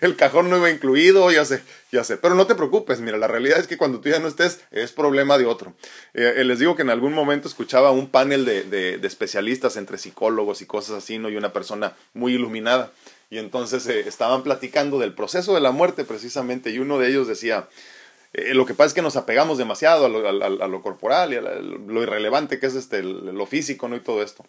el, 0.00 0.16
cajón 0.16 0.50
no 0.50 0.56
iba 0.58 0.70
incluido, 0.70 1.30
ya 1.30 1.44
sé, 1.44 1.62
ya 1.92 2.02
sé. 2.02 2.16
Pero 2.16 2.34
no 2.34 2.46
te 2.46 2.56
preocupes, 2.56 3.00
mira, 3.00 3.16
la 3.16 3.28
realidad 3.28 3.58
es 3.58 3.68
que 3.68 3.76
cuando 3.76 4.00
tú 4.00 4.08
ya 4.08 4.18
no 4.18 4.28
estés 4.28 4.60
es 4.72 4.90
problema 4.92 5.38
de 5.38 5.46
otro. 5.46 5.74
Eh, 6.12 6.34
eh, 6.36 6.44
les 6.44 6.58
digo 6.58 6.74
que 6.74 6.82
en 6.82 6.90
algún 6.90 7.12
momento 7.12 7.46
escuchaba 7.46 7.92
un 7.92 8.08
panel 8.08 8.44
de, 8.44 8.64
de, 8.64 9.06
especialistas 9.06 9.76
entre 9.76 9.98
psicólogos 9.98 10.60
y 10.60 10.66
cosas 10.66 10.96
así, 10.96 11.18
¿no? 11.18 11.28
Y 11.28 11.36
una 11.36 11.52
persona 11.52 11.94
muy 12.14 12.34
iluminada. 12.34 12.92
Y 13.30 13.38
entonces 13.38 13.86
eh, 13.86 14.08
estaban 14.08 14.42
platicando 14.42 14.98
del 14.98 15.14
proceso 15.14 15.54
de 15.54 15.60
la 15.60 15.70
muerte 15.70 16.04
precisamente 16.04 16.70
y 16.70 16.78
uno 16.78 16.98
de 16.98 17.08
ellos 17.08 17.28
decía, 17.28 17.68
eh, 18.34 18.52
lo 18.52 18.66
que 18.66 18.74
pasa 18.74 18.88
es 18.88 18.94
que 18.94 19.02
nos 19.02 19.16
apegamos 19.16 19.58
demasiado 19.58 20.06
a 20.06 20.08
lo, 20.68 20.82
corporal 20.82 21.32
y 21.32 21.36
a 21.36 21.40
lo 21.40 22.02
irrelevante 22.02 22.58
que 22.58 22.66
es 22.66 22.74
este, 22.74 23.02
lo 23.04 23.46
físico 23.46 23.88
¿no? 23.88 23.94
y 23.94 24.00
todo 24.00 24.22
esto. 24.22 24.44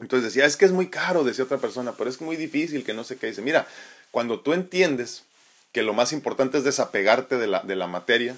Entonces 0.00 0.32
decía, 0.32 0.46
es 0.46 0.56
que 0.56 0.64
es 0.64 0.72
muy 0.72 0.88
caro, 0.88 1.22
decía 1.22 1.44
otra 1.44 1.58
persona, 1.58 1.92
pero 1.96 2.08
es 2.08 2.20
muy 2.22 2.36
difícil, 2.36 2.84
que 2.84 2.94
no 2.94 3.04
sé 3.04 3.16
qué. 3.16 3.26
Dice, 3.26 3.42
mira, 3.42 3.66
cuando 4.10 4.40
tú 4.40 4.54
entiendes 4.54 5.24
que 5.72 5.82
lo 5.82 5.92
más 5.92 6.14
importante 6.14 6.56
es 6.56 6.64
desapegarte 6.64 7.36
de 7.36 7.46
la, 7.46 7.60
de 7.60 7.76
la 7.76 7.86
materia, 7.86 8.34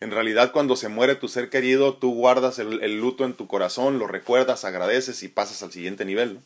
en 0.00 0.10
realidad 0.10 0.50
cuando 0.50 0.74
se 0.74 0.88
muere 0.88 1.14
tu 1.14 1.28
ser 1.28 1.48
querido, 1.48 1.94
tú 1.94 2.12
guardas 2.12 2.58
el, 2.58 3.00
luto 3.00 3.24
en 3.24 3.34
tu 3.34 3.46
corazón, 3.46 4.00
lo 4.00 4.08
recuerdas, 4.08 4.64
agradeces 4.64 5.22
y 5.22 5.28
pasas 5.28 5.62
al 5.62 5.70
siguiente 5.70 6.04
nivel. 6.04 6.40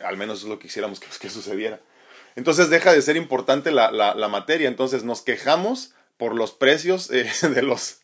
Al 0.00 0.16
menos 0.16 0.42
es 0.42 0.48
lo 0.48 0.58
que 0.58 0.66
quisiéramos 0.66 0.98
que, 1.00 1.06
que 1.20 1.30
sucediera. 1.30 1.78
Entonces 2.34 2.70
deja 2.70 2.92
de 2.92 3.02
ser 3.02 3.16
importante 3.16 3.70
la, 3.70 3.92
la 3.92 4.28
materia. 4.28 4.66
Entonces 4.66 5.04
nos 5.04 5.22
quejamos 5.22 5.94
por 6.16 6.34
los 6.34 6.52
precios 6.52 7.10
eh, 7.10 7.30
de, 7.54 7.62
los, 7.62 7.98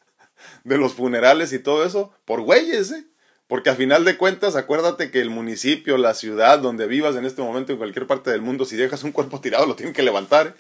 de 0.65 0.79
los 0.79 0.95
funerales 0.95 1.53
y 1.53 1.59
todo 1.59 1.85
eso, 1.85 2.13
por 2.25 2.43
güeyes, 2.43 2.93
¿eh? 2.93 3.07
Porque 3.47 3.71
a 3.71 3.75
final 3.75 4.05
de 4.05 4.17
cuentas, 4.17 4.55
acuérdate 4.55 5.11
que 5.11 5.21
el 5.21 5.29
municipio, 5.29 5.99
la 5.99 6.15
ciudad 6.15 6.61
donde 6.61 6.87
vivas 6.87 7.17
en 7.17 7.25
este 7.25 7.43
momento, 7.43 7.73
en 7.73 7.79
cualquier 7.79 8.07
parte 8.07 8.31
del 8.31 8.43
mundo, 8.43 8.65
si 8.65 8.77
dejas 8.77 9.03
un 9.03 9.11
cuerpo 9.11 9.41
tirado, 9.41 9.67
lo 9.67 9.75
tienen 9.75 9.93
que 9.93 10.05
levantar. 10.05 10.47
¿eh? 10.47 10.55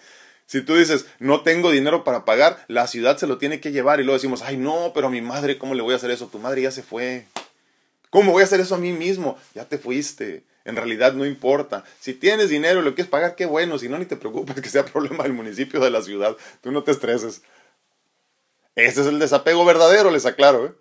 Si 0.46 0.62
tú 0.62 0.74
dices, 0.74 1.06
no 1.20 1.42
tengo 1.42 1.70
dinero 1.70 2.02
para 2.02 2.24
pagar, 2.24 2.64
la 2.66 2.88
ciudad 2.88 3.16
se 3.16 3.28
lo 3.28 3.38
tiene 3.38 3.60
que 3.60 3.70
llevar 3.70 4.00
y 4.00 4.02
luego 4.02 4.18
decimos, 4.18 4.42
ay 4.42 4.56
no, 4.56 4.90
pero 4.92 5.06
a 5.06 5.10
mi 5.10 5.20
madre, 5.20 5.56
¿cómo 5.56 5.74
le 5.74 5.82
voy 5.82 5.92
a 5.92 5.98
hacer 5.98 6.10
eso? 6.10 6.26
Tu 6.26 6.40
madre 6.40 6.62
ya 6.62 6.72
se 6.72 6.82
fue. 6.82 7.26
¿Cómo 8.10 8.32
voy 8.32 8.42
a 8.42 8.46
hacer 8.46 8.58
eso 8.58 8.74
a 8.74 8.78
mí 8.78 8.90
mismo? 8.90 9.38
Ya 9.54 9.66
te 9.66 9.78
fuiste. 9.78 10.42
En 10.64 10.76
realidad 10.76 11.14
no 11.14 11.24
importa. 11.24 11.84
Si 12.00 12.14
tienes 12.14 12.48
dinero 12.48 12.80
y 12.80 12.84
lo 12.84 12.94
quieres 12.94 13.10
pagar, 13.10 13.34
qué 13.34 13.46
bueno. 13.46 13.78
Si 13.78 13.88
no, 13.88 13.98
ni 13.98 14.04
te 14.04 14.16
preocupes 14.16 14.60
que 14.60 14.68
sea 14.68 14.84
problema 14.92 15.24
del 15.24 15.32
municipio 15.32 15.80
de 15.80 15.90
la 15.90 16.02
ciudad. 16.02 16.36
Tú 16.60 16.70
no 16.70 16.82
te 16.82 16.90
estreses. 16.92 17.42
Ese 18.74 19.00
es 19.02 19.06
el 19.06 19.18
desapego 19.18 19.64
verdadero, 19.64 20.10
les 20.10 20.26
aclaro. 20.26 20.66
¿eh? 20.66 20.72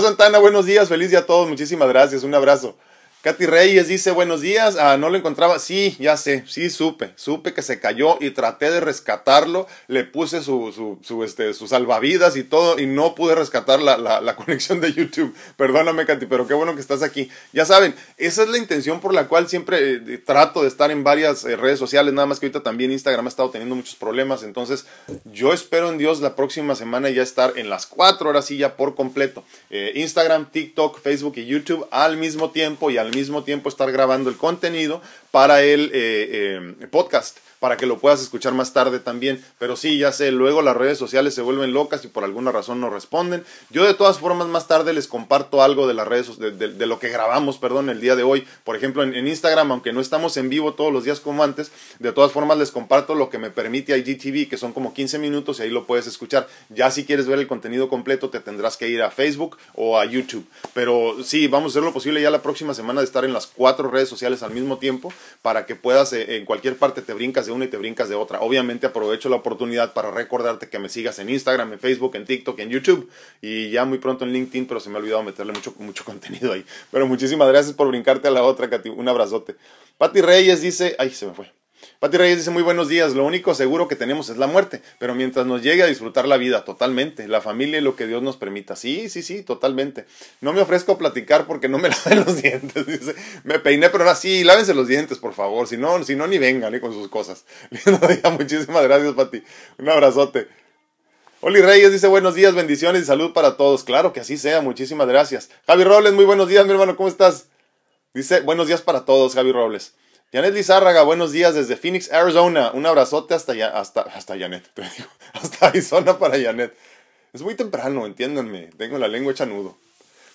Santana, 0.00 0.38
buenos 0.38 0.66
días. 0.66 0.88
Feliz 0.88 1.10
día 1.10 1.20
a 1.20 1.26
todos. 1.26 1.48
Muchísimas 1.48 1.88
gracias. 1.88 2.22
Un 2.22 2.34
abrazo. 2.34 2.76
Katy 3.22 3.44
Reyes 3.44 3.86
dice 3.86 4.12
buenos 4.12 4.40
días. 4.40 4.78
Ah, 4.78 4.96
no 4.96 5.10
lo 5.10 5.18
encontraba. 5.18 5.58
Sí, 5.58 5.94
ya 5.98 6.16
sé, 6.16 6.42
sí 6.46 6.70
supe. 6.70 7.10
Supe 7.16 7.52
que 7.52 7.60
se 7.60 7.78
cayó 7.78 8.16
y 8.18 8.30
traté 8.30 8.70
de 8.70 8.80
rescatarlo. 8.80 9.66
Le 9.88 10.04
puse 10.04 10.42
su, 10.42 10.72
su, 10.74 10.98
su, 11.02 11.22
este, 11.22 11.52
sus 11.52 11.68
salvavidas 11.68 12.38
y 12.38 12.44
todo 12.44 12.78
y 12.78 12.86
no 12.86 13.14
pude 13.14 13.34
rescatar 13.34 13.82
la, 13.82 13.98
la, 13.98 14.36
conexión 14.40 14.80
de 14.80 14.94
YouTube. 14.94 15.34
Perdóname, 15.58 16.06
Katy, 16.06 16.24
pero 16.24 16.46
qué 16.46 16.54
bueno 16.54 16.74
que 16.74 16.80
estás 16.80 17.02
aquí. 17.02 17.28
Ya 17.52 17.66
saben, 17.66 17.94
esa 18.16 18.42
es 18.42 18.48
la 18.48 18.56
intención 18.56 19.00
por 19.02 19.12
la 19.12 19.28
cual 19.28 19.50
siempre 19.50 19.96
eh, 19.96 20.18
trato 20.24 20.62
de 20.62 20.68
estar 20.68 20.90
en 20.90 21.04
varias 21.04 21.44
eh, 21.44 21.56
redes 21.56 21.78
sociales. 21.78 22.14
Nada 22.14 22.24
más 22.24 22.40
que 22.40 22.46
ahorita 22.46 22.62
también 22.62 22.90
Instagram 22.90 23.26
ha 23.26 23.28
estado 23.28 23.50
teniendo 23.50 23.74
muchos 23.74 23.96
problemas. 23.96 24.44
Entonces, 24.44 24.86
yo 25.30 25.52
espero 25.52 25.90
en 25.90 25.98
Dios 25.98 26.22
la 26.22 26.36
próxima 26.36 26.74
semana 26.74 27.10
ya 27.10 27.22
estar 27.22 27.52
en 27.56 27.68
las 27.68 27.84
cuatro 27.84 28.30
horas 28.30 28.50
y 28.50 28.56
ya 28.56 28.78
por 28.78 28.94
completo. 28.94 29.44
Eh, 29.68 29.92
Instagram, 29.96 30.50
TikTok, 30.50 31.02
Facebook 31.02 31.34
y 31.36 31.44
YouTube 31.44 31.86
al 31.90 32.16
mismo 32.16 32.48
tiempo 32.48 32.90
y 32.90 32.96
al 32.96 33.09
mismo 33.14 33.44
tiempo 33.44 33.68
estar 33.68 33.90
grabando 33.92 34.30
el 34.30 34.36
contenido 34.36 35.02
para 35.30 35.62
el 35.62 35.90
eh, 35.94 36.72
eh, 36.82 36.86
podcast 36.90 37.38
para 37.60 37.76
que 37.76 37.86
lo 37.86 37.98
puedas 37.98 38.20
escuchar 38.20 38.54
más 38.54 38.72
tarde 38.72 38.98
también. 38.98 39.44
Pero 39.58 39.76
sí, 39.76 39.98
ya 39.98 40.10
sé, 40.10 40.32
luego 40.32 40.62
las 40.62 40.76
redes 40.76 40.98
sociales 40.98 41.34
se 41.34 41.42
vuelven 41.42 41.72
locas 41.72 42.04
y 42.04 42.08
por 42.08 42.24
alguna 42.24 42.50
razón 42.50 42.80
no 42.80 42.90
responden. 42.90 43.44
Yo 43.68 43.84
de 43.84 43.94
todas 43.94 44.18
formas 44.18 44.48
más 44.48 44.66
tarde 44.66 44.92
les 44.92 45.06
comparto 45.06 45.62
algo 45.62 45.86
de 45.86 45.94
las 45.94 46.08
redes, 46.08 46.38
de, 46.38 46.50
de, 46.50 46.86
lo 46.86 46.98
que 46.98 47.10
grabamos, 47.10 47.58
perdón, 47.58 47.90
el 47.90 48.00
día 48.00 48.16
de 48.16 48.22
hoy. 48.22 48.46
Por 48.64 48.76
ejemplo, 48.76 49.02
en, 49.02 49.14
en, 49.14 49.28
Instagram, 49.28 49.70
aunque 49.70 49.92
no 49.92 50.00
estamos 50.00 50.36
en 50.38 50.48
vivo 50.48 50.74
todos 50.74 50.92
los 50.92 51.04
días 51.04 51.20
como 51.20 51.44
antes, 51.44 51.70
de 51.98 52.12
todas 52.12 52.32
formas 52.32 52.58
les 52.58 52.70
comparto 52.70 53.14
lo 53.14 53.28
que 53.28 53.38
me 53.38 53.50
permite 53.50 53.96
IGTV, 53.96 54.48
que 54.48 54.56
son 54.56 54.72
como 54.72 54.94
15 54.94 55.18
minutos 55.18 55.60
y 55.60 55.64
ahí 55.64 55.70
lo 55.70 55.86
puedes 55.86 56.06
escuchar. 56.06 56.48
Ya 56.70 56.90
si 56.90 57.04
quieres 57.04 57.26
ver 57.26 57.38
el 57.38 57.46
contenido 57.46 57.88
completo, 57.88 58.30
te 58.30 58.40
tendrás 58.40 58.78
que 58.78 58.88
ir 58.88 59.02
a 59.02 59.10
Facebook 59.10 59.58
o 59.74 59.98
a 59.98 60.06
YouTube. 60.06 60.46
Pero 60.72 61.22
sí, 61.22 61.46
vamos 61.46 61.70
a 61.70 61.78
hacer 61.78 61.82
lo 61.82 61.92
posible 61.92 62.22
ya 62.22 62.30
la 62.30 62.42
próxima 62.42 62.72
semana 62.72 63.00
de 63.00 63.06
estar 63.06 63.24
en 63.26 63.34
las 63.34 63.46
cuatro 63.46 63.90
redes 63.90 64.08
sociales 64.08 64.42
al 64.42 64.52
mismo 64.52 64.78
tiempo 64.78 65.12
para 65.42 65.66
que 65.66 65.76
puedas, 65.76 66.12
eh, 66.14 66.36
en 66.36 66.46
cualquier 66.46 66.76
parte 66.76 67.02
te 67.02 67.12
brincas 67.12 67.49
una 67.52 67.64
y 67.64 67.68
te 67.68 67.76
brincas 67.76 68.08
de 68.08 68.14
otra. 68.14 68.40
Obviamente 68.40 68.86
aprovecho 68.86 69.28
la 69.28 69.36
oportunidad 69.36 69.92
para 69.92 70.10
recordarte 70.10 70.68
que 70.68 70.78
me 70.78 70.88
sigas 70.88 71.18
en 71.18 71.30
Instagram, 71.30 71.72
en 71.72 71.78
Facebook, 71.78 72.16
en 72.16 72.24
TikTok, 72.24 72.58
en 72.58 72.70
YouTube 72.70 73.10
y 73.40 73.70
ya 73.70 73.84
muy 73.84 73.98
pronto 73.98 74.24
en 74.24 74.32
LinkedIn, 74.32 74.66
pero 74.66 74.80
se 74.80 74.90
me 74.90 74.96
ha 74.96 74.98
olvidado 74.98 75.22
meterle 75.22 75.52
mucho, 75.52 75.74
mucho 75.78 76.04
contenido 76.06 76.52
ahí. 76.52 76.64
Pero 76.90 77.06
muchísimas 77.06 77.48
gracias 77.48 77.74
por 77.74 77.88
brincarte 77.88 78.28
a 78.28 78.30
la 78.30 78.42
otra, 78.42 78.68
Katy. 78.68 78.90
Un 78.90 79.08
abrazote. 79.08 79.56
Pati 79.98 80.20
Reyes 80.20 80.62
dice, 80.62 80.96
ay, 80.98 81.10
se 81.10 81.26
me 81.26 81.34
fue. 81.34 81.59
Pati 82.00 82.16
Reyes 82.16 82.38
dice 82.38 82.50
muy 82.50 82.62
buenos 82.62 82.88
días, 82.88 83.12
lo 83.12 83.26
único 83.26 83.54
seguro 83.54 83.86
que 83.86 83.94
tenemos 83.94 84.30
es 84.30 84.38
la 84.38 84.46
muerte, 84.46 84.80
pero 84.98 85.14
mientras 85.14 85.44
nos 85.44 85.62
llegue 85.62 85.82
a 85.82 85.86
disfrutar 85.86 86.26
la 86.26 86.38
vida 86.38 86.64
totalmente, 86.64 87.28
la 87.28 87.42
familia 87.42 87.78
y 87.78 87.82
lo 87.82 87.94
que 87.94 88.06
Dios 88.06 88.22
nos 88.22 88.38
permita. 88.38 88.74
Sí, 88.74 89.10
sí, 89.10 89.20
sí, 89.20 89.42
totalmente. 89.42 90.06
No 90.40 90.54
me 90.54 90.62
ofrezco 90.62 90.92
a 90.92 90.98
platicar 90.98 91.46
porque 91.46 91.68
no 91.68 91.76
me 91.76 91.90
laven 92.06 92.24
los 92.24 92.40
dientes. 92.40 92.86
Me 93.44 93.58
peiné, 93.58 93.90
pero 93.90 94.04
ahora 94.04 94.16
sí, 94.16 94.44
lávense 94.44 94.72
los 94.72 94.88
dientes, 94.88 95.18
por 95.18 95.34
favor, 95.34 95.68
si 95.68 95.76
no, 95.76 96.02
si 96.02 96.16
no 96.16 96.26
ni 96.26 96.38
vengan 96.38 96.74
¿eh? 96.74 96.80
con 96.80 96.94
sus 96.94 97.08
cosas. 97.08 97.44
muchísimas 98.38 98.82
gracias, 98.84 99.12
Pati. 99.12 99.42
Un 99.76 99.90
abrazote. 99.90 100.48
Oli 101.42 101.60
Reyes 101.60 101.92
dice 101.92 102.06
buenos 102.06 102.34
días, 102.34 102.54
bendiciones 102.54 103.02
y 103.02 103.04
salud 103.04 103.34
para 103.34 103.58
todos. 103.58 103.84
Claro 103.84 104.14
que 104.14 104.20
así 104.20 104.38
sea, 104.38 104.62
muchísimas 104.62 105.06
gracias. 105.06 105.50
Javi 105.66 105.84
Robles, 105.84 106.14
muy 106.14 106.24
buenos 106.24 106.48
días, 106.48 106.64
mi 106.64 106.72
hermano, 106.72 106.96
¿cómo 106.96 107.10
estás? 107.10 107.48
Dice 108.14 108.40
buenos 108.40 108.68
días 108.68 108.80
para 108.80 109.04
todos, 109.04 109.34
Javi 109.34 109.52
Robles. 109.52 109.92
Janet 110.32 110.54
Lizárraga, 110.54 111.02
buenos 111.02 111.32
días 111.32 111.56
desde 111.56 111.76
Phoenix, 111.76 112.12
Arizona. 112.12 112.70
Un 112.72 112.86
abrazote 112.86 113.34
hasta, 113.34 113.52
hasta, 113.76 114.02
hasta 114.02 114.38
Janet. 114.38 114.64
Hasta 115.32 115.66
Arizona 115.66 116.20
para 116.20 116.40
Janet. 116.40 116.72
Es 117.32 117.42
muy 117.42 117.56
temprano, 117.56 118.06
entiéndanme. 118.06 118.70
Tengo 118.76 118.96
la 118.98 119.08
lengua 119.08 119.32
hecha. 119.32 119.48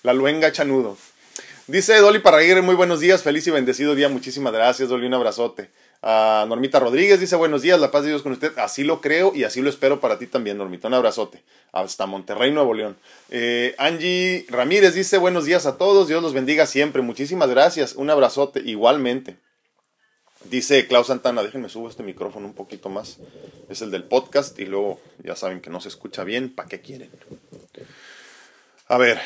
La 0.04 0.12
luenga 0.12 0.50
hecha. 0.50 0.66
Dice 1.68 1.96
Dolly 1.96 2.20
Parraguirre, 2.20 2.62
muy 2.62 2.76
buenos 2.76 3.00
días, 3.00 3.24
feliz 3.24 3.48
y 3.48 3.52
bendecido 3.52 3.96
día. 3.96 4.10
Muchísimas 4.10 4.52
gracias, 4.52 4.90
Dolly, 4.90 5.08
un 5.08 5.14
abrazote. 5.14 5.70
Uh, 6.02 6.46
Normita 6.46 6.80
Rodríguez 6.82 7.22
dice 7.22 7.38
buenos 7.38 7.62
días, 7.62 7.80
la 7.80 7.90
paz 7.90 8.04
de 8.04 8.10
Dios 8.10 8.22
con 8.22 8.34
usted. 8.34 8.52
Así 8.58 8.84
lo 8.84 9.00
creo 9.00 9.32
y 9.34 9.46
así 9.46 9.62
lo 9.62 9.70
espero 9.70 10.02
para 10.02 10.20
ti 10.20 10.28
también, 10.28 10.58
Normita. 10.58 10.90
Un 10.90 10.96
abrazote. 10.96 11.42
Hasta 11.72 12.06
Monterrey, 12.06 12.52
Nuevo 12.52 12.74
León. 12.74 12.98
Eh, 13.30 13.76
Angie 13.78 14.46
Ramírez 14.50 14.94
dice 14.94 15.18
buenos 15.18 15.46
días 15.46 15.66
a 15.66 15.78
todos, 15.78 16.10
Dios 16.10 16.22
los 16.22 16.34
bendiga 16.34 16.66
siempre. 16.66 17.02
Muchísimas 17.02 17.50
gracias, 17.50 17.94
un 17.94 18.10
abrazote 18.10 18.60
igualmente. 18.60 19.38
Dice 20.50 20.86
Klaus 20.88 21.08
Santana, 21.08 21.42
déjenme 21.42 21.70
subo 21.70 21.90
este 21.90 22.04
micrófono 22.04 22.46
un 22.46 22.54
poquito 22.54 22.90
más. 22.90 23.18
Es 23.68 23.82
el 23.82 23.90
del 23.90 24.04
podcast 24.04 24.60
y 24.60 24.66
luego 24.66 25.00
ya 25.24 25.36
saben 25.36 25.60
que 25.60 25.72
no 25.72 25.82
se 25.82 25.90
escucha 25.90 26.24
bien. 26.24 26.54
¿Para 26.54 26.70
qué 26.70 26.82
quieren? 26.82 27.10
A 28.88 29.00
ver, 29.00 29.20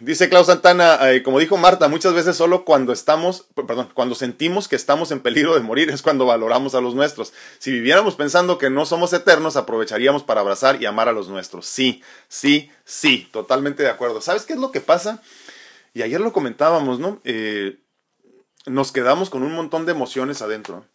dice 0.00 0.30
Klaus 0.30 0.46
Santana, 0.46 1.12
eh, 1.12 1.22
como 1.22 1.38
dijo 1.38 1.58
Marta, 1.58 1.88
muchas 1.88 2.14
veces 2.14 2.36
solo 2.36 2.64
cuando 2.64 2.94
estamos, 2.94 3.46
perdón, 3.54 3.90
cuando 3.92 4.14
sentimos 4.14 4.66
que 4.66 4.76
estamos 4.76 5.10
en 5.10 5.20
peligro 5.20 5.54
de 5.54 5.60
morir 5.60 5.90
es 5.90 6.00
cuando 6.00 6.24
valoramos 6.24 6.74
a 6.74 6.80
los 6.80 6.94
nuestros. 6.94 7.34
Si 7.58 7.70
viviéramos 7.70 8.14
pensando 8.14 8.56
que 8.56 8.70
no 8.70 8.86
somos 8.86 9.12
eternos, 9.12 9.56
aprovecharíamos 9.56 10.22
para 10.22 10.40
abrazar 10.40 10.80
y 10.80 10.86
amar 10.86 11.08
a 11.08 11.12
los 11.12 11.28
nuestros. 11.28 11.66
Sí, 11.66 12.02
sí, 12.28 12.70
sí, 12.86 13.28
totalmente 13.30 13.82
de 13.82 13.90
acuerdo. 13.90 14.22
¿Sabes 14.22 14.46
qué 14.46 14.54
es 14.54 14.58
lo 14.58 14.72
que 14.72 14.80
pasa? 14.80 15.22
Y 15.92 16.00
ayer 16.00 16.22
lo 16.22 16.32
comentábamos, 16.32 16.98
¿no? 16.98 17.20
Eh, 17.24 17.76
nos 18.66 18.92
quedamos 18.92 19.30
con 19.30 19.42
un 19.42 19.52
montón 19.52 19.86
de 19.86 19.92
emociones 19.92 20.42
adentro, 20.42 20.86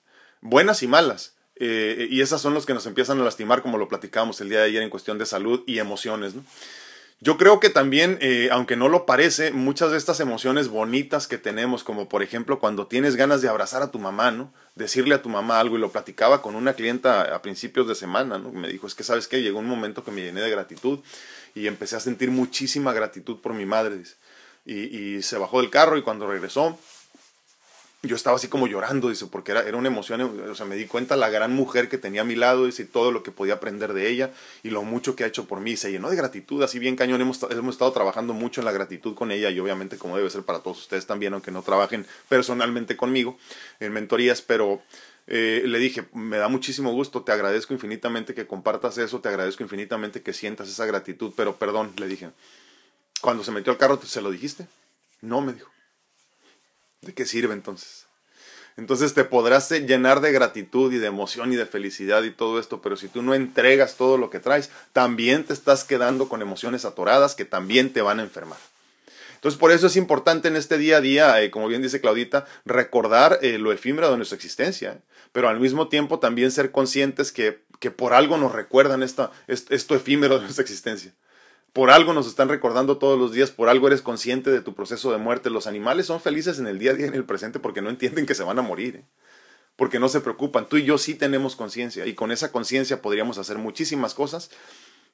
buenas 0.41 0.83
y 0.83 0.87
malas. 0.87 1.35
Eh, 1.59 2.07
y 2.11 2.21
esas 2.21 2.39
son 2.39 2.53
las 2.53 2.67
que 2.67 2.75
nos 2.75 2.85
empiezan 2.85 3.19
a 3.19 3.23
lastimar, 3.23 3.63
como 3.63 3.79
lo 3.79 3.87
platicamos 3.87 4.39
el 4.41 4.49
día 4.49 4.59
de 4.59 4.65
ayer 4.65 4.83
en 4.83 4.91
cuestión 4.91 5.17
de 5.17 5.25
salud 5.25 5.63
y 5.65 5.79
emociones. 5.79 6.35
¿no? 6.35 6.43
Yo 7.19 7.37
creo 7.37 7.59
que 7.59 7.71
también, 7.71 8.19
eh, 8.21 8.49
aunque 8.51 8.75
no 8.75 8.89
lo 8.89 9.07
parece, 9.07 9.51
muchas 9.51 9.89
de 9.89 9.97
estas 9.97 10.19
emociones 10.19 10.67
bonitas 10.67 11.27
que 11.27 11.39
tenemos, 11.39 11.83
como 11.83 12.07
por 12.07 12.21
ejemplo 12.21 12.59
cuando 12.59 12.85
tienes 12.85 13.15
ganas 13.15 13.41
de 13.41 13.49
abrazar 13.49 13.81
a 13.81 13.89
tu 13.89 13.97
mamá, 13.97 14.29
¿no? 14.29 14.53
Decirle 14.75 15.15
a 15.15 15.23
tu 15.23 15.29
mamá 15.29 15.59
algo, 15.59 15.77
y 15.77 15.79
lo 15.79 15.91
platicaba 15.91 16.43
con 16.43 16.53
una 16.53 16.73
clienta 16.73 17.33
a 17.33 17.41
principios 17.41 17.87
de 17.87 17.95
semana, 17.95 18.37
¿no? 18.37 18.51
Me 18.51 18.67
dijo, 18.67 18.85
es 18.85 18.93
que 18.93 19.03
sabes 19.03 19.27
qué, 19.27 19.41
llegó 19.41 19.57
un 19.57 19.65
momento 19.65 20.03
que 20.03 20.11
me 20.11 20.21
llené 20.21 20.41
de 20.41 20.51
gratitud 20.51 20.99
y 21.55 21.65
empecé 21.65 21.95
a 21.95 21.99
sentir 21.99 22.29
muchísima 22.29 22.93
gratitud 22.93 23.37
por 23.41 23.53
mi 23.53 23.65
madre, 23.65 24.03
y 24.63 25.21
se 25.23 25.37
bajó 25.37 25.61
del 25.61 25.71
carro 25.71 25.97
y 25.97 26.03
cuando 26.03 26.27
regresó, 26.27 26.77
yo 28.03 28.15
estaba 28.15 28.35
así 28.35 28.47
como 28.47 28.67
llorando, 28.67 29.09
dice, 29.09 29.25
porque 29.25 29.51
era, 29.51 29.61
era 29.67 29.75
una 29.75 29.87
emoción, 29.87 30.21
o 30.21 30.55
sea, 30.55 30.65
me 30.67 30.75
di 30.75 30.85
cuenta 30.85 31.15
la 31.15 31.29
gran 31.29 31.53
mujer 31.53 31.89
que 31.89 31.97
tenía 31.97 32.21
a 32.21 32.25
mi 32.25 32.35
lado, 32.35 32.65
dice, 32.65 32.85
todo 32.85 33.11
lo 33.11 33.23
que 33.23 33.31
podía 33.31 33.55
aprender 33.55 33.93
de 33.93 34.07
ella 34.09 34.31
y 34.61 34.69
lo 34.69 34.83
mucho 34.83 35.15
que 35.15 35.23
ha 35.23 35.27
hecho 35.27 35.45
por 35.45 35.61
mí, 35.61 35.75
se 35.77 35.91
llenó 35.91 36.09
de 36.09 36.15
gratitud, 36.15 36.61
así 36.61 36.77
bien 36.77 36.95
cañón, 36.95 37.21
hemos, 37.21 37.41
hemos 37.49 37.75
estado 37.75 37.91
trabajando 37.91 38.33
mucho 38.33 38.61
en 38.61 38.65
la 38.65 38.71
gratitud 38.71 39.15
con 39.15 39.31
ella 39.31 39.49
y 39.49 39.59
obviamente 39.59 39.97
como 39.97 40.15
debe 40.15 40.29
ser 40.29 40.43
para 40.43 40.59
todos 40.59 40.79
ustedes 40.79 41.07
también, 41.07 41.33
aunque 41.33 41.51
no 41.51 41.63
trabajen 41.63 42.05
personalmente 42.29 42.95
conmigo 42.95 43.37
en 43.79 43.93
mentorías, 43.93 44.43
pero 44.43 44.81
eh, 45.25 45.63
le 45.65 45.79
dije, 45.79 46.07
me 46.13 46.37
da 46.37 46.49
muchísimo 46.49 46.91
gusto, 46.91 47.23
te 47.23 47.31
agradezco 47.31 47.73
infinitamente 47.73 48.35
que 48.35 48.45
compartas 48.45 48.97
eso, 48.99 49.21
te 49.21 49.29
agradezco 49.29 49.63
infinitamente 49.63 50.21
que 50.21 50.33
sientas 50.33 50.69
esa 50.69 50.85
gratitud, 50.85 51.33
pero 51.35 51.57
perdón, 51.57 51.93
le 51.97 52.07
dije, 52.07 52.29
cuando 53.21 53.43
se 53.43 53.51
metió 53.51 53.71
al 53.71 53.79
carro, 53.79 53.99
¿se 54.03 54.21
lo 54.21 54.29
dijiste? 54.29 54.67
No, 55.21 55.41
me 55.41 55.53
dijo. 55.53 55.69
¿De 57.01 57.13
qué 57.13 57.25
sirve 57.25 57.53
entonces? 57.53 58.07
Entonces 58.77 59.15
te 59.15 59.23
podrás 59.23 59.71
llenar 59.71 60.21
de 60.21 60.31
gratitud 60.31 60.93
y 60.93 60.97
de 60.97 61.07
emoción 61.07 61.51
y 61.51 61.55
de 61.55 61.65
felicidad 61.65 62.21
y 62.23 62.31
todo 62.31 62.59
esto, 62.59 62.79
pero 62.79 62.95
si 62.95 63.07
tú 63.07 63.23
no 63.23 63.33
entregas 63.33 63.95
todo 63.95 64.19
lo 64.19 64.29
que 64.29 64.39
traes, 64.39 64.69
también 64.93 65.43
te 65.43 65.53
estás 65.53 65.83
quedando 65.83 66.29
con 66.29 66.43
emociones 66.43 66.85
atoradas 66.85 67.33
que 67.33 67.43
también 67.43 67.91
te 67.91 68.03
van 68.03 68.19
a 68.19 68.23
enfermar. 68.23 68.59
Entonces 69.33 69.59
por 69.59 69.71
eso 69.71 69.87
es 69.87 69.95
importante 69.95 70.47
en 70.47 70.55
este 70.55 70.77
día 70.77 70.97
a 70.97 71.01
día, 71.01 71.41
eh, 71.41 71.49
como 71.49 71.67
bien 71.67 71.81
dice 71.81 72.01
Claudita, 72.01 72.45
recordar 72.65 73.39
eh, 73.41 73.57
lo 73.57 73.71
efímero 73.71 74.11
de 74.11 74.17
nuestra 74.17 74.35
existencia, 74.35 74.93
¿eh? 74.93 75.01
pero 75.31 75.49
al 75.49 75.59
mismo 75.59 75.87
tiempo 75.87 76.19
también 76.19 76.51
ser 76.51 76.71
conscientes 76.71 77.31
que, 77.31 77.63
que 77.79 77.89
por 77.89 78.13
algo 78.13 78.37
nos 78.37 78.51
recuerdan 78.51 79.01
esta, 79.01 79.31
esto 79.47 79.95
efímero 79.95 80.35
de 80.35 80.43
nuestra 80.43 80.63
existencia. 80.63 81.13
Por 81.77 81.91
algo 81.91 82.11
nos 82.11 82.25
están 82.25 82.49
recordando 82.49 82.97
todos 82.97 83.19
los 83.19 83.33
días, 83.33 83.51
por 83.51 83.69
algo 83.69 83.85
eres 83.85 84.01
consciente 84.01 84.49
de 84.49 84.61
tu 84.61 84.73
proceso 84.73 85.11
de 85.11 85.19
muerte. 85.19 85.51
Los 85.51 85.67
animales 85.67 86.07
son 86.07 86.19
felices 86.19 86.57
en 86.57 86.65
el 86.65 86.79
día 86.79 86.89
a 86.89 86.93
día, 86.95 87.05
en 87.05 87.13
el 87.13 87.23
presente, 87.23 87.59
porque 87.59 87.83
no 87.83 87.91
entienden 87.91 88.25
que 88.25 88.33
se 88.33 88.41
van 88.41 88.57
a 88.57 88.63
morir, 88.63 88.95
¿eh? 88.95 89.05
porque 89.75 89.99
no 89.99 90.09
se 90.09 90.19
preocupan. 90.19 90.67
Tú 90.67 90.77
y 90.77 90.85
yo 90.85 90.97
sí 90.97 91.13
tenemos 91.13 91.55
conciencia 91.55 92.07
y 92.07 92.15
con 92.15 92.31
esa 92.31 92.51
conciencia 92.51 93.03
podríamos 93.03 93.37
hacer 93.37 93.59
muchísimas 93.59 94.15
cosas 94.15 94.49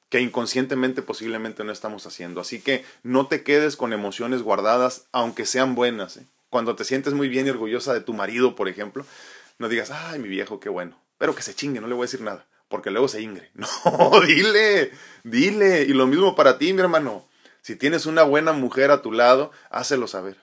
que 0.08 0.22
inconscientemente 0.22 1.02
posiblemente 1.02 1.64
no 1.64 1.70
estamos 1.70 2.06
haciendo. 2.06 2.40
Así 2.40 2.62
que 2.62 2.82
no 3.02 3.26
te 3.26 3.42
quedes 3.42 3.76
con 3.76 3.92
emociones 3.92 4.40
guardadas, 4.40 5.04
aunque 5.12 5.44
sean 5.44 5.74
buenas. 5.74 6.16
¿eh? 6.16 6.26
Cuando 6.48 6.76
te 6.76 6.84
sientes 6.84 7.12
muy 7.12 7.28
bien 7.28 7.46
y 7.46 7.50
orgullosa 7.50 7.92
de 7.92 8.00
tu 8.00 8.14
marido, 8.14 8.56
por 8.56 8.70
ejemplo, 8.70 9.04
no 9.58 9.68
digas, 9.68 9.90
ay, 9.90 10.18
mi 10.18 10.28
viejo, 10.28 10.60
qué 10.60 10.70
bueno, 10.70 10.98
pero 11.18 11.34
que 11.34 11.42
se 11.42 11.54
chingue, 11.54 11.82
no 11.82 11.88
le 11.88 11.94
voy 11.94 12.04
a 12.04 12.08
decir 12.08 12.22
nada 12.22 12.46
porque 12.74 12.90
luego 12.90 13.06
se 13.06 13.22
ingre. 13.22 13.52
No, 13.54 14.20
dile, 14.26 14.90
dile. 15.22 15.82
Y 15.82 15.92
lo 15.92 16.08
mismo 16.08 16.34
para 16.34 16.58
ti, 16.58 16.72
mi 16.72 16.80
hermano. 16.80 17.24
Si 17.62 17.76
tienes 17.76 18.04
una 18.04 18.24
buena 18.24 18.52
mujer 18.52 18.90
a 18.90 19.00
tu 19.00 19.12
lado, 19.12 19.52
hácelo 19.70 20.08
saber. 20.08 20.38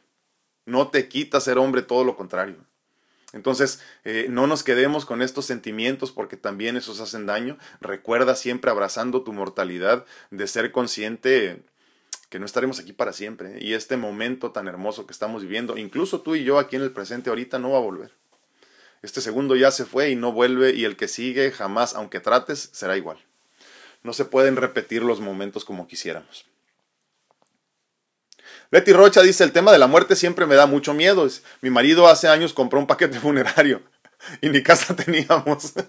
No 0.65 0.87
te 0.87 1.09
quita 1.09 1.41
ser 1.41 1.57
hombre, 1.57 1.81
todo 1.81 2.05
lo 2.05 2.15
contrario. 2.15 2.55
Entonces, 3.33 3.81
eh, 4.05 4.27
no 4.29 4.47
nos 4.47 4.63
quedemos 4.63 5.05
con 5.05 5.21
estos 5.21 5.45
sentimientos 5.45 6.13
porque 6.13 6.37
también 6.37 6.77
esos 6.77 7.01
hacen 7.01 7.25
daño. 7.25 7.57
Recuerda 7.81 8.33
siempre 8.37 8.71
abrazando 8.71 9.23
tu 9.23 9.33
mortalidad 9.33 10.05
de 10.29 10.47
ser 10.47 10.71
consciente 10.71 11.61
que 12.29 12.39
no 12.39 12.45
estaremos 12.45 12.79
aquí 12.79 12.93
para 12.93 13.11
siempre. 13.11 13.57
Y 13.59 13.73
este 13.73 13.97
momento 13.97 14.51
tan 14.53 14.69
hermoso 14.69 15.05
que 15.05 15.11
estamos 15.11 15.41
viviendo, 15.41 15.77
incluso 15.77 16.21
tú 16.21 16.35
y 16.35 16.45
yo 16.45 16.59
aquí 16.59 16.77
en 16.77 16.83
el 16.83 16.93
presente 16.93 17.29
ahorita, 17.29 17.59
no 17.59 17.71
va 17.71 17.79
a 17.79 17.81
volver. 17.81 18.20
Este 19.01 19.21
segundo 19.21 19.55
ya 19.55 19.71
se 19.71 19.85
fue 19.85 20.09
y 20.09 20.15
no 20.15 20.31
vuelve 20.31 20.73
y 20.73 20.85
el 20.85 20.95
que 20.95 21.07
sigue 21.07 21.51
jamás, 21.51 21.95
aunque 21.95 22.19
trates, 22.19 22.69
será 22.71 22.97
igual. 22.97 23.17
No 24.03 24.13
se 24.13 24.25
pueden 24.25 24.55
repetir 24.55 25.03
los 25.03 25.19
momentos 25.19 25.65
como 25.65 25.87
quisiéramos. 25.87 26.45
Betty 28.71 28.93
Rocha 28.93 29.21
dice, 29.21 29.43
el 29.43 29.51
tema 29.51 29.71
de 29.71 29.79
la 29.79 29.87
muerte 29.87 30.15
siempre 30.15 30.45
me 30.45 30.55
da 30.55 30.65
mucho 30.65 30.93
miedo. 30.93 31.27
Mi 31.61 31.69
marido 31.69 32.07
hace 32.07 32.27
años 32.27 32.53
compró 32.53 32.79
un 32.79 32.87
paquete 32.87 33.19
funerario 33.19 33.81
y 34.41 34.49
ni 34.49 34.63
casa 34.63 34.95
teníamos. 34.95 35.73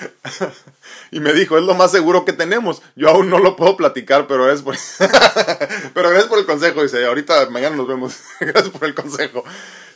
y 1.10 1.20
me 1.20 1.32
dijo, 1.32 1.58
es 1.58 1.64
lo 1.64 1.74
más 1.74 1.90
seguro 1.90 2.24
que 2.24 2.32
tenemos. 2.32 2.82
Yo 2.94 3.08
aún 3.08 3.30
no 3.30 3.38
lo 3.38 3.56
puedo 3.56 3.76
platicar, 3.76 4.26
pero 4.26 4.50
es 4.50 4.62
por... 4.62 4.76
pero 5.94 6.10
gracias 6.10 6.28
por 6.28 6.38
el 6.38 6.46
consejo. 6.46 6.82
Dice, 6.82 7.04
ahorita 7.06 7.48
mañana 7.50 7.76
nos 7.76 7.88
vemos. 7.88 8.16
gracias 8.40 8.70
por 8.70 8.84
el 8.84 8.94
consejo. 8.94 9.44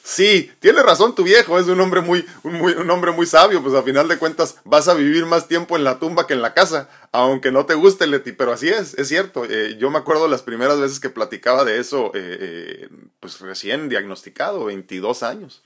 Sí, 0.03 0.51
tiene 0.61 0.83
razón 0.83 1.15
tu 1.15 1.23
viejo, 1.23 1.59
es 1.59 1.67
un 1.67 1.79
hombre 1.81 2.01
muy, 2.01 2.27
un, 2.43 2.91
hombre 2.91 3.13
muy 3.13 3.27
sabio, 3.27 3.63
pues 3.63 3.75
a 3.75 3.83
final 3.83 4.09
de 4.09 4.17
cuentas 4.17 4.57
vas 4.65 4.89
a 4.89 4.95
vivir 4.95 5.27
más 5.27 5.47
tiempo 5.47 5.77
en 5.77 5.85
la 5.85 5.99
tumba 5.99 6.27
que 6.27 6.33
en 6.33 6.41
la 6.41 6.55
casa, 6.55 6.89
aunque 7.13 7.53
no 7.53 7.67
te 7.67 7.75
guste, 7.75 8.07
Leti, 8.07 8.33
pero 8.33 8.53
así 8.53 8.71
es, 8.71 8.95
es 8.95 9.09
cierto. 9.09 9.45
Eh, 9.45 9.77
yo 9.79 9.91
me 9.91 9.99
acuerdo 9.99 10.27
las 10.27 10.43
primeras 10.43 10.81
veces 10.81 11.01
que 11.01 11.11
platicaba 11.11 11.65
de 11.65 11.79
eso, 11.79 12.07
eh, 12.15 12.39
eh, 12.41 12.89
pues 13.21 13.41
recién 13.41 13.91
diagnosticado, 13.91 14.65
22 14.65 15.23
años 15.23 15.63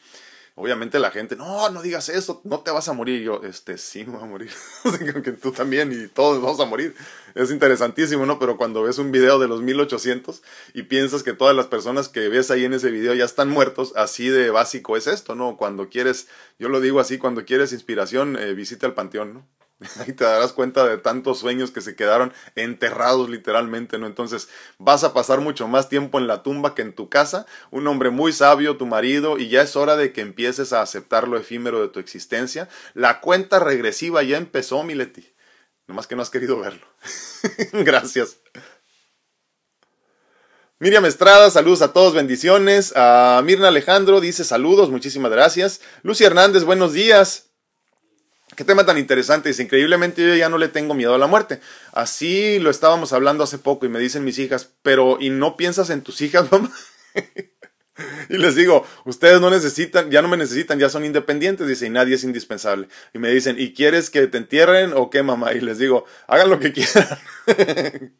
obviamente 0.56 0.98
la 0.98 1.10
gente, 1.10 1.36
no, 1.36 1.68
no 1.70 1.82
digas 1.82 2.08
eso, 2.08 2.40
no 2.44 2.60
te 2.60 2.70
vas 2.70 2.88
a 2.88 2.92
morir. 2.92 3.22
yo, 3.22 3.42
este, 3.42 3.78
sí, 3.78 4.04
me 4.04 4.12
voy 4.12 4.22
a 4.22 4.26
morir. 4.26 4.50
que 5.24 5.32
tú 5.32 5.52
también 5.52 5.92
y 5.92 6.08
todos 6.08 6.40
vamos 6.40 6.60
a 6.60 6.64
morir. 6.64 6.94
Es 7.34 7.50
interesantísimo, 7.50 8.26
¿no? 8.26 8.38
Pero 8.38 8.56
cuando 8.56 8.82
ves 8.82 8.98
un 8.98 9.10
video 9.10 9.38
de 9.38 9.48
los 9.48 9.62
1800 9.62 10.42
y 10.72 10.84
piensas 10.84 11.22
que 11.22 11.32
todas 11.32 11.56
las 11.56 11.66
personas 11.66 12.08
que 12.08 12.28
ves 12.28 12.50
ahí 12.50 12.64
en 12.64 12.74
ese 12.74 12.90
video 12.90 13.14
ya 13.14 13.24
están 13.24 13.48
muertos, 13.48 13.92
así 13.96 14.28
de 14.28 14.50
básico 14.50 14.96
es 14.96 15.06
esto, 15.06 15.34
¿no? 15.34 15.56
Cuando 15.56 15.88
quieres, 15.88 16.28
yo 16.58 16.68
lo 16.68 16.80
digo 16.80 17.00
así, 17.00 17.18
cuando 17.18 17.44
quieres 17.44 17.72
inspiración, 17.72 18.36
eh, 18.38 18.54
visita 18.54 18.86
el 18.86 18.94
panteón, 18.94 19.34
¿no? 19.34 19.46
Ahí 20.00 20.12
te 20.12 20.24
darás 20.24 20.52
cuenta 20.52 20.86
de 20.86 20.98
tantos 20.98 21.38
sueños 21.38 21.70
que 21.70 21.80
se 21.80 21.96
quedaron 21.96 22.32
enterrados 22.54 23.28
literalmente, 23.28 23.98
¿no? 23.98 24.06
Entonces 24.06 24.48
vas 24.78 25.04
a 25.04 25.12
pasar 25.12 25.40
mucho 25.40 25.68
más 25.68 25.88
tiempo 25.88 26.18
en 26.18 26.26
la 26.26 26.42
tumba 26.42 26.74
que 26.74 26.82
en 26.82 26.94
tu 26.94 27.08
casa, 27.08 27.46
un 27.70 27.86
hombre 27.86 28.10
muy 28.10 28.32
sabio, 28.32 28.76
tu 28.76 28.86
marido, 28.86 29.38
y 29.38 29.48
ya 29.48 29.62
es 29.62 29.76
hora 29.76 29.96
de 29.96 30.12
que 30.12 30.20
empieces 30.20 30.72
a 30.72 30.82
aceptar 30.82 31.28
lo 31.28 31.36
efímero 31.36 31.80
de 31.80 31.88
tu 31.88 32.00
existencia. 32.00 32.68
La 32.94 33.20
cuenta 33.20 33.58
regresiva 33.58 34.22
ya 34.22 34.36
empezó, 34.36 34.82
Mileti. 34.82 35.34
Nomás 35.86 36.06
que 36.06 36.16
no 36.16 36.22
has 36.22 36.30
querido 36.30 36.58
verlo. 36.58 36.86
Gracias. 37.72 38.38
Miriam 40.80 41.04
Estrada, 41.06 41.50
saludos 41.50 41.82
a 41.82 41.92
todos, 41.92 42.14
bendiciones. 42.14 42.92
A 42.96 43.40
Mirna 43.44 43.68
Alejandro 43.68 44.20
dice 44.20 44.44
saludos, 44.44 44.90
muchísimas 44.90 45.30
gracias. 45.30 45.80
Lucy 46.02 46.24
Hernández, 46.24 46.64
buenos 46.64 46.92
días. 46.92 47.53
Qué 48.56 48.64
tema 48.64 48.86
tan 48.86 48.98
interesante. 48.98 49.48
Dice, 49.48 49.62
increíblemente 49.62 50.26
yo 50.26 50.34
ya 50.34 50.48
no 50.48 50.58
le 50.58 50.68
tengo 50.68 50.94
miedo 50.94 51.14
a 51.14 51.18
la 51.18 51.26
muerte. 51.26 51.60
Así 51.92 52.58
lo 52.58 52.70
estábamos 52.70 53.12
hablando 53.12 53.44
hace 53.44 53.58
poco 53.58 53.86
y 53.86 53.88
me 53.88 53.98
dicen 53.98 54.24
mis 54.24 54.38
hijas, 54.38 54.70
pero 54.82 55.18
¿y 55.20 55.30
no 55.30 55.56
piensas 55.56 55.90
en 55.90 56.02
tus 56.02 56.20
hijas, 56.20 56.46
mamá? 56.52 56.70
y 58.28 58.36
les 58.38 58.54
digo, 58.54 58.84
ustedes 59.04 59.40
no 59.40 59.50
necesitan, 59.50 60.10
ya 60.10 60.22
no 60.22 60.28
me 60.28 60.36
necesitan, 60.36 60.78
ya 60.78 60.88
son 60.88 61.04
independientes. 61.04 61.66
Dice, 61.66 61.86
y 61.86 61.90
nadie 61.90 62.14
es 62.14 62.24
indispensable. 62.24 62.88
Y 63.12 63.18
me 63.18 63.30
dicen, 63.30 63.56
¿y 63.58 63.72
quieres 63.72 64.10
que 64.10 64.26
te 64.26 64.38
entierren 64.38 64.92
o 64.94 65.10
qué, 65.10 65.22
mamá? 65.22 65.52
Y 65.52 65.60
les 65.60 65.78
digo, 65.78 66.04
hagan 66.26 66.50
lo 66.50 66.60
que 66.60 66.72
quieran. 66.72 67.18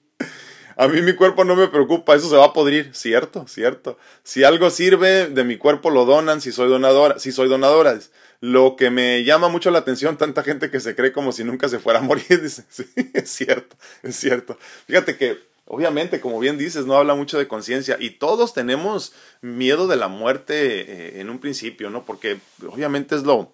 a 0.76 0.88
mí 0.88 1.02
mi 1.02 1.14
cuerpo 1.14 1.44
no 1.44 1.54
me 1.54 1.68
preocupa, 1.68 2.14
eso 2.14 2.28
se 2.28 2.36
va 2.36 2.46
a 2.46 2.52
podrir, 2.52 2.90
cierto, 2.94 3.46
cierto. 3.46 3.98
Si 4.22 4.44
algo 4.44 4.70
sirve 4.70 5.28
de 5.28 5.44
mi 5.44 5.56
cuerpo 5.56 5.90
lo 5.90 6.04
donan, 6.04 6.40
si 6.40 6.52
soy 6.52 6.68
donadora, 6.68 7.18
si 7.18 7.32
soy 7.32 7.48
donadora. 7.48 7.98
Lo 8.40 8.76
que 8.76 8.90
me 8.90 9.24
llama 9.24 9.48
mucho 9.48 9.70
la 9.70 9.78
atención, 9.78 10.16
tanta 10.16 10.42
gente 10.42 10.70
que 10.70 10.80
se 10.80 10.94
cree 10.94 11.12
como 11.12 11.32
si 11.32 11.44
nunca 11.44 11.68
se 11.68 11.78
fuera 11.78 12.00
a 12.00 12.02
morir, 12.02 12.24
dice, 12.42 12.64
sí, 12.68 12.84
es 13.14 13.30
cierto, 13.30 13.76
es 14.02 14.16
cierto. 14.16 14.58
Fíjate 14.86 15.16
que, 15.16 15.38
obviamente, 15.66 16.20
como 16.20 16.38
bien 16.38 16.58
dices, 16.58 16.86
no 16.86 16.96
habla 16.96 17.14
mucho 17.14 17.38
de 17.38 17.48
conciencia 17.48 17.96
y 17.98 18.10
todos 18.10 18.52
tenemos 18.52 19.14
miedo 19.40 19.86
de 19.86 19.96
la 19.96 20.08
muerte 20.08 20.80
eh, 20.80 21.20
en 21.20 21.30
un 21.30 21.38
principio, 21.38 21.90
¿no? 21.90 22.04
Porque 22.04 22.38
obviamente 22.66 23.14
es 23.14 23.22
lo, 23.22 23.52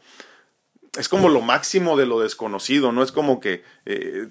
es 0.98 1.08
como 1.08 1.28
lo 1.28 1.40
máximo 1.40 1.96
de 1.96 2.06
lo 2.06 2.20
desconocido, 2.20 2.92
¿no? 2.92 3.02
Es 3.02 3.12
como 3.12 3.40
que 3.40 3.62
eh, 3.86 4.28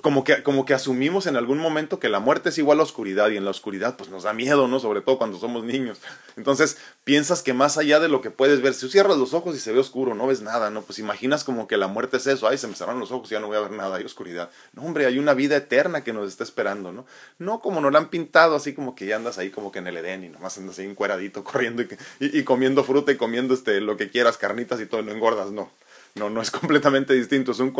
como 0.00 0.24
que, 0.24 0.42
como 0.42 0.64
que 0.64 0.74
asumimos 0.74 1.26
en 1.26 1.36
algún 1.36 1.58
momento 1.58 2.00
que 2.00 2.08
la 2.08 2.18
muerte 2.18 2.48
es 2.48 2.58
igual 2.58 2.76
a 2.76 2.78
la 2.78 2.82
oscuridad 2.82 3.30
y 3.30 3.36
en 3.36 3.44
la 3.44 3.50
oscuridad 3.50 3.96
pues 3.96 4.10
nos 4.10 4.24
da 4.24 4.32
miedo, 4.32 4.66
¿no? 4.66 4.80
Sobre 4.80 5.00
todo 5.00 5.18
cuando 5.18 5.38
somos 5.38 5.64
niños. 5.64 5.98
Entonces 6.36 6.78
piensas 7.04 7.42
que 7.42 7.52
más 7.52 7.78
allá 7.78 8.00
de 8.00 8.08
lo 8.08 8.20
que 8.20 8.30
puedes 8.30 8.60
ver, 8.62 8.74
si 8.74 8.88
cierras 8.88 9.16
los 9.16 9.32
ojos 9.32 9.54
y 9.54 9.60
se 9.60 9.72
ve 9.72 9.78
oscuro, 9.78 10.14
no 10.14 10.26
ves 10.26 10.42
nada, 10.42 10.70
¿no? 10.70 10.82
Pues 10.82 10.98
imaginas 10.98 11.44
como 11.44 11.68
que 11.68 11.76
la 11.76 11.86
muerte 11.86 12.16
es 12.16 12.26
eso, 12.26 12.48
ay, 12.48 12.58
se 12.58 12.66
me 12.66 12.74
cerraron 12.74 13.00
los 13.00 13.12
ojos 13.12 13.30
y 13.30 13.34
ya 13.34 13.40
no 13.40 13.46
voy 13.46 13.56
a 13.56 13.60
ver 13.60 13.72
nada, 13.72 13.96
hay 13.96 14.04
oscuridad. 14.04 14.50
No, 14.72 14.82
hombre, 14.82 15.06
hay 15.06 15.18
una 15.18 15.34
vida 15.34 15.56
eterna 15.56 16.02
que 16.02 16.12
nos 16.12 16.28
está 16.28 16.42
esperando, 16.42 16.92
¿no? 16.92 17.06
No 17.38 17.60
como 17.60 17.80
nos 17.80 17.92
la 17.92 17.98
han 17.98 18.10
pintado, 18.10 18.56
así 18.56 18.74
como 18.74 18.94
que 18.94 19.06
ya 19.06 19.16
andas 19.16 19.38
ahí 19.38 19.50
como 19.50 19.70
que 19.70 19.78
en 19.78 19.86
el 19.86 19.96
Edén 19.96 20.24
y 20.24 20.28
nomás 20.28 20.58
andas 20.58 20.78
ahí 20.78 20.86
encueradito 20.86 21.44
corriendo 21.44 21.82
y, 21.82 21.88
y, 22.20 22.38
y 22.38 22.44
comiendo 22.44 22.82
fruta 22.82 23.12
y 23.12 23.16
comiendo 23.16 23.54
este, 23.54 23.80
lo 23.80 23.96
que 23.96 24.10
quieras, 24.10 24.36
carnitas 24.36 24.80
y 24.80 24.86
todo, 24.86 25.02
no 25.02 25.12
engordas, 25.12 25.52
no. 25.52 25.70
No, 26.16 26.30
no 26.30 26.40
es 26.40 26.50
completamente 26.52 27.14
distinto, 27.14 27.52
es 27.52 27.60
un, 27.60 27.74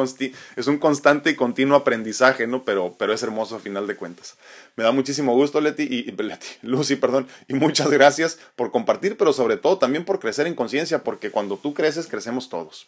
es 0.56 0.66
un 0.66 0.78
constante 0.78 1.30
y 1.30 1.34
continuo 1.34 1.76
aprendizaje, 1.76 2.46
¿no? 2.46 2.64
Pero, 2.64 2.94
pero 2.98 3.12
es 3.12 3.22
hermoso 3.22 3.56
a 3.56 3.60
final 3.60 3.86
de 3.86 3.96
cuentas. 3.96 4.36
Me 4.76 4.84
da 4.84 4.92
muchísimo 4.92 5.34
gusto, 5.34 5.60
Leti, 5.60 5.82
y, 5.82 6.12
Leti, 6.12 6.46
Lucy, 6.62 6.96
perdón, 6.96 7.26
y 7.48 7.54
muchas 7.54 7.90
gracias 7.90 8.38
por 8.54 8.70
compartir, 8.70 9.16
pero 9.16 9.32
sobre 9.32 9.56
todo 9.56 9.78
también 9.78 10.04
por 10.04 10.20
crecer 10.20 10.46
en 10.46 10.54
conciencia, 10.54 11.02
porque 11.02 11.30
cuando 11.30 11.56
tú 11.56 11.74
creces, 11.74 12.06
crecemos 12.06 12.48
todos. 12.48 12.86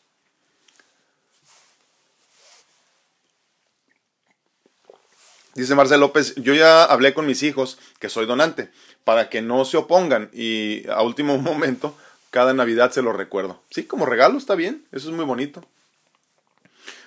Dice 5.55 5.75
Marcel 5.75 5.99
López, 5.99 6.35
yo 6.37 6.55
ya 6.55 6.85
hablé 6.85 7.15
con 7.15 7.27
mis 7.27 7.43
hijos 7.43 7.79
que 7.99 8.09
soy 8.09 8.27
donante, 8.27 8.71
para 9.03 9.31
que 9.31 9.41
no 9.41 9.65
se 9.65 9.79
opongan 9.79 10.31
y 10.33 10.87
a 10.91 11.03
último 11.03 11.39
momento 11.39 11.97
cada 12.31 12.55
Navidad 12.55 12.91
se 12.91 13.03
lo 13.03 13.12
recuerdo. 13.12 13.62
Sí, 13.71 13.85
como 13.85 14.07
regalo 14.07 14.38
está 14.38 14.55
bien, 14.55 14.87
eso 14.93 15.09
es 15.09 15.14
muy 15.14 15.25
bonito. 15.25 15.64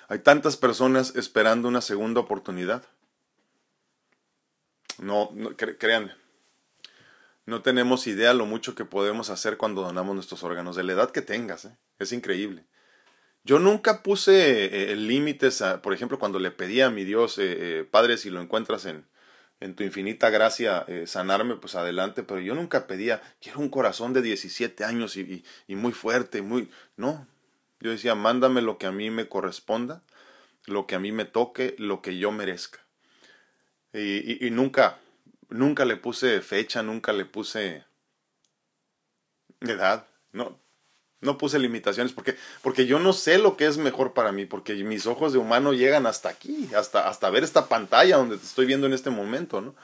Hay 0.08 0.18
tantas 0.18 0.56
personas 0.56 1.14
esperando 1.16 1.68
una 1.68 1.80
segunda 1.80 2.20
oportunidad. 2.20 2.84
No, 4.98 5.30
créanme, 5.78 6.14
no 7.46 7.62
tenemos 7.62 8.06
idea 8.06 8.34
lo 8.34 8.46
mucho 8.46 8.74
que 8.74 8.84
podemos 8.84 9.30
hacer 9.30 9.56
cuando 9.56 9.82
donamos 9.82 10.14
nuestros 10.14 10.44
órganos, 10.44 10.76
de 10.76 10.84
la 10.84 10.92
edad 10.92 11.10
que 11.10 11.22
tengas, 11.22 11.64
¿eh? 11.64 11.76
es 11.98 12.12
increíble. 12.12 12.66
Yo 13.42 13.58
nunca 13.58 14.02
puse 14.02 14.92
eh, 14.92 14.94
límites, 14.96 15.64
por 15.82 15.92
ejemplo, 15.92 16.18
cuando 16.18 16.38
le 16.38 16.52
pedí 16.52 16.80
a 16.80 16.90
mi 16.90 17.04
Dios, 17.04 17.36
eh, 17.38 17.88
Padre, 17.90 18.16
si 18.16 18.30
lo 18.30 18.40
encuentras 18.40 18.84
en, 18.84 19.06
en 19.62 19.76
tu 19.76 19.84
infinita 19.84 20.28
gracia 20.30 20.84
eh, 20.88 21.06
sanarme, 21.06 21.54
pues 21.54 21.76
adelante, 21.76 22.24
pero 22.24 22.40
yo 22.40 22.54
nunca 22.54 22.88
pedía, 22.88 23.22
quiero 23.40 23.60
un 23.60 23.68
corazón 23.68 24.12
de 24.12 24.20
17 24.20 24.84
años 24.84 25.16
y, 25.16 25.44
muy 25.68 25.92
fuerte, 25.92 26.42
muy... 26.42 26.68
No, 26.96 27.28
yo 27.78 27.92
decía, 27.92 28.16
mándame 28.16 28.60
lo 28.60 28.76
que 28.76 28.86
a 28.86 28.92
mí 28.92 29.10
me 29.10 29.28
corresponda, 29.28 30.02
lo 30.66 30.86
que 30.86 30.96
a 30.96 30.98
mí 30.98 31.12
me 31.12 31.24
toque, 31.24 31.76
lo 31.78 32.02
que 32.02 32.18
yo 32.18 32.32
merezca. 32.32 32.80
Y, 33.92 34.44
y 34.44 34.50
nunca, 34.50 34.98
nunca 35.48 35.84
le 35.84 35.96
puse 35.96 36.40
fecha, 36.40 36.82
nunca 36.82 37.12
le 37.12 37.24
puse 37.24 37.84
edad, 39.60 40.08
no, 40.32 40.58
no 41.22 41.38
puse 41.38 41.58
limitaciones 41.58 42.12
porque, 42.12 42.36
porque 42.62 42.84
yo 42.84 42.98
no 42.98 43.12
sé 43.12 43.38
lo 43.38 43.56
que 43.56 43.66
es 43.66 43.78
mejor 43.78 44.12
para 44.12 44.32
mí, 44.32 44.44
porque 44.44 44.74
mis 44.74 45.06
ojos 45.06 45.32
de 45.32 45.38
humano 45.38 45.72
llegan 45.72 46.04
hasta 46.04 46.28
aquí, 46.28 46.68
hasta, 46.76 47.08
hasta 47.08 47.30
ver 47.30 47.44
esta 47.44 47.68
pantalla 47.68 48.16
donde 48.16 48.36
te 48.36 48.44
estoy 48.44 48.66
viendo 48.66 48.88
en 48.88 48.92
este 48.92 49.10
momento, 49.10 49.60
¿no? 49.60 49.74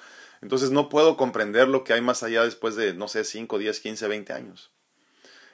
Entonces 0.42 0.70
no 0.70 0.88
puedo 0.88 1.16
comprender 1.16 1.68
lo 1.68 1.84
que 1.84 1.92
hay 1.92 2.00
más 2.00 2.22
allá 2.22 2.44
después 2.44 2.74
de, 2.76 2.92
no 2.92 3.08
sé, 3.08 3.24
5, 3.24 3.56
10, 3.58 3.80
15, 3.80 4.08
20 4.08 4.32
años. 4.32 4.72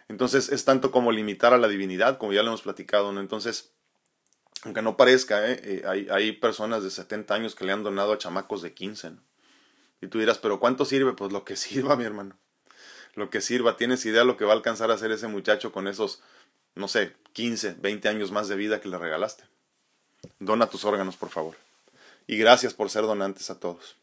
Entonces 0.09 0.49
es 0.49 0.65
tanto 0.65 0.91
como 0.91 1.13
limitar 1.13 1.53
a 1.53 1.59
la 1.59 1.69
divinidad, 1.69 2.19
como 2.19 2.33
ya 2.33 2.43
lo 2.43 2.49
hemos 2.49 2.63
platicado, 2.63 3.13
¿no? 3.13 3.21
Entonces, 3.21 3.73
aunque 4.63 4.83
no 4.83 4.97
parezca, 4.97 5.51
¿eh? 5.51 5.61
Eh, 5.63 5.83
hay, 5.87 6.09
hay, 6.11 6.33
personas 6.33 6.83
de 6.83 6.91
70 6.91 7.35
años 7.35 7.55
que 7.55 7.65
le 7.65 7.73
han 7.73 7.83
donado 7.83 8.13
a 8.13 8.19
chamacos 8.19 8.63
de 8.63 8.73
15, 8.73 9.11
¿no? 9.11 9.23
Y 10.01 10.09
tú 10.09 10.19
dirás, 10.19 10.39
pero 10.39 10.61
¿cuánto 10.61 10.85
sirve? 10.87 11.13
Pues 11.13 11.31
lo 11.33 11.45
que 11.45 11.57
sirva, 11.57 11.97
mi 11.97 12.05
hermano 12.05 12.39
lo 13.15 13.31
que 13.31 13.41
sirva. 13.41 13.77
¿Tienes 13.77 14.05
idea 14.07 14.25
lo 14.25 14.37
que 14.37 14.45
va 14.45 14.53
a 14.53 14.57
alcanzar 14.57 14.91
a 14.91 14.95
hacer 14.95 15.11
ese 15.11 15.29
muchacho 15.29 15.73
con 15.73 15.89
esos, 15.89 16.21
no 16.75 16.89
sé, 16.89 17.13
15, 17.33 17.77
20 17.79 18.09
años 18.09 18.31
más 18.31 18.49
de 18.49 18.57
vida 18.57 18.81
que 18.81 18.89
le 18.89 18.99
regalaste? 18.99 19.45
Dona 20.39 20.67
tus 20.67 20.85
órganos, 20.85 21.17
por 21.17 21.31
favor. 21.31 21.57
Y 22.27 22.37
gracias 22.37 22.75
por 22.75 22.91
ser 22.91 23.03
donantes 23.03 23.51
a 23.51 23.59
todos. 23.59 23.97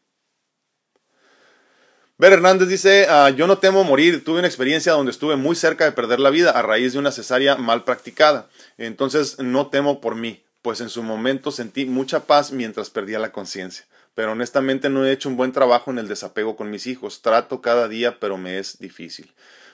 Ver 2.22 2.34
Hernández 2.34 2.68
dice, 2.68 3.08
ah, 3.10 3.32
yo 3.32 3.48
no 3.48 3.58
temo 3.58 3.84
morir, 3.84 4.24
tuve 4.24 4.38
una 4.38 4.48
experiencia 4.48 4.92
donde 4.92 5.12
estuve 5.12 5.38
muy 5.38 5.56
cerca 5.56 5.86
de 5.86 5.92
perder 5.92 6.20
la 6.20 6.30
vida 6.30 6.52
a 6.52 6.62
raíz 6.62 6.94
de 6.94 7.00
una 7.00 7.12
cesárea 7.12 7.56
mal 7.56 7.84
practicada, 7.84 8.48
entonces 8.78 9.40
no 9.40 9.72
temo 9.72 10.02
por 10.02 10.14
mí, 10.14 10.44
pues 10.62 10.82
en 10.82 10.90
su 10.90 11.02
momento 11.02 11.50
sentí 11.50 11.86
mucha 11.86 12.28
paz 12.28 12.52
mientras 12.52 12.92
perdía 12.92 13.18
la 13.18 13.32
conciencia. 13.32 13.86
Pero 14.16 14.34
honestamente 14.34 14.90
no 14.90 15.06
he 15.06 15.12
hecho 15.12 15.30
un 15.30 15.38
buen 15.38 15.52
trabajo 15.52 15.92
en 15.92 16.00
el 16.00 16.08
desapego 16.08 16.56
con 16.56 16.70
mis 16.70 16.88
hijos. 16.88 17.22
Trato 17.22 17.62
cada 17.62 17.88
día, 17.88 18.20
pero 18.20 18.38
me 18.38 18.60
es 18.60 18.80
difícil. 18.80 19.32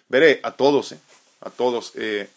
Veré, 0.09 0.39
a 0.43 0.51
todos, 0.51 0.91
¿eh? 0.91 0.99
a 1.41 1.49
todos. 1.49 1.93
Eh, 1.95 2.29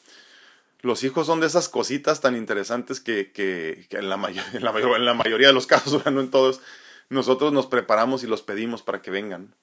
los 0.82 1.04
hijos 1.04 1.26
son 1.26 1.40
de 1.40 1.46
esas 1.46 1.68
cositas 1.68 2.20
tan 2.20 2.36
interesantes 2.36 3.00
que, 3.00 3.32
que, 3.32 3.86
en, 3.90 4.08
la 4.08 4.14
en, 4.52 4.64
la 4.64 4.70
en, 4.70 5.04
la 5.04 5.14
mayoría 5.14 5.48
de 5.48 5.52
los 5.52 5.66
casos, 5.66 6.04
no 6.10 6.20
en 6.20 6.30
todos, 6.30 6.60
nosotros 7.08 7.52
nos 7.52 7.66
preparamos 7.66 8.22
y 8.22 8.26
los 8.26 8.42
pedimos 8.42 8.82
para 8.82 9.02
que 9.02 9.10
vengan. 9.10 9.54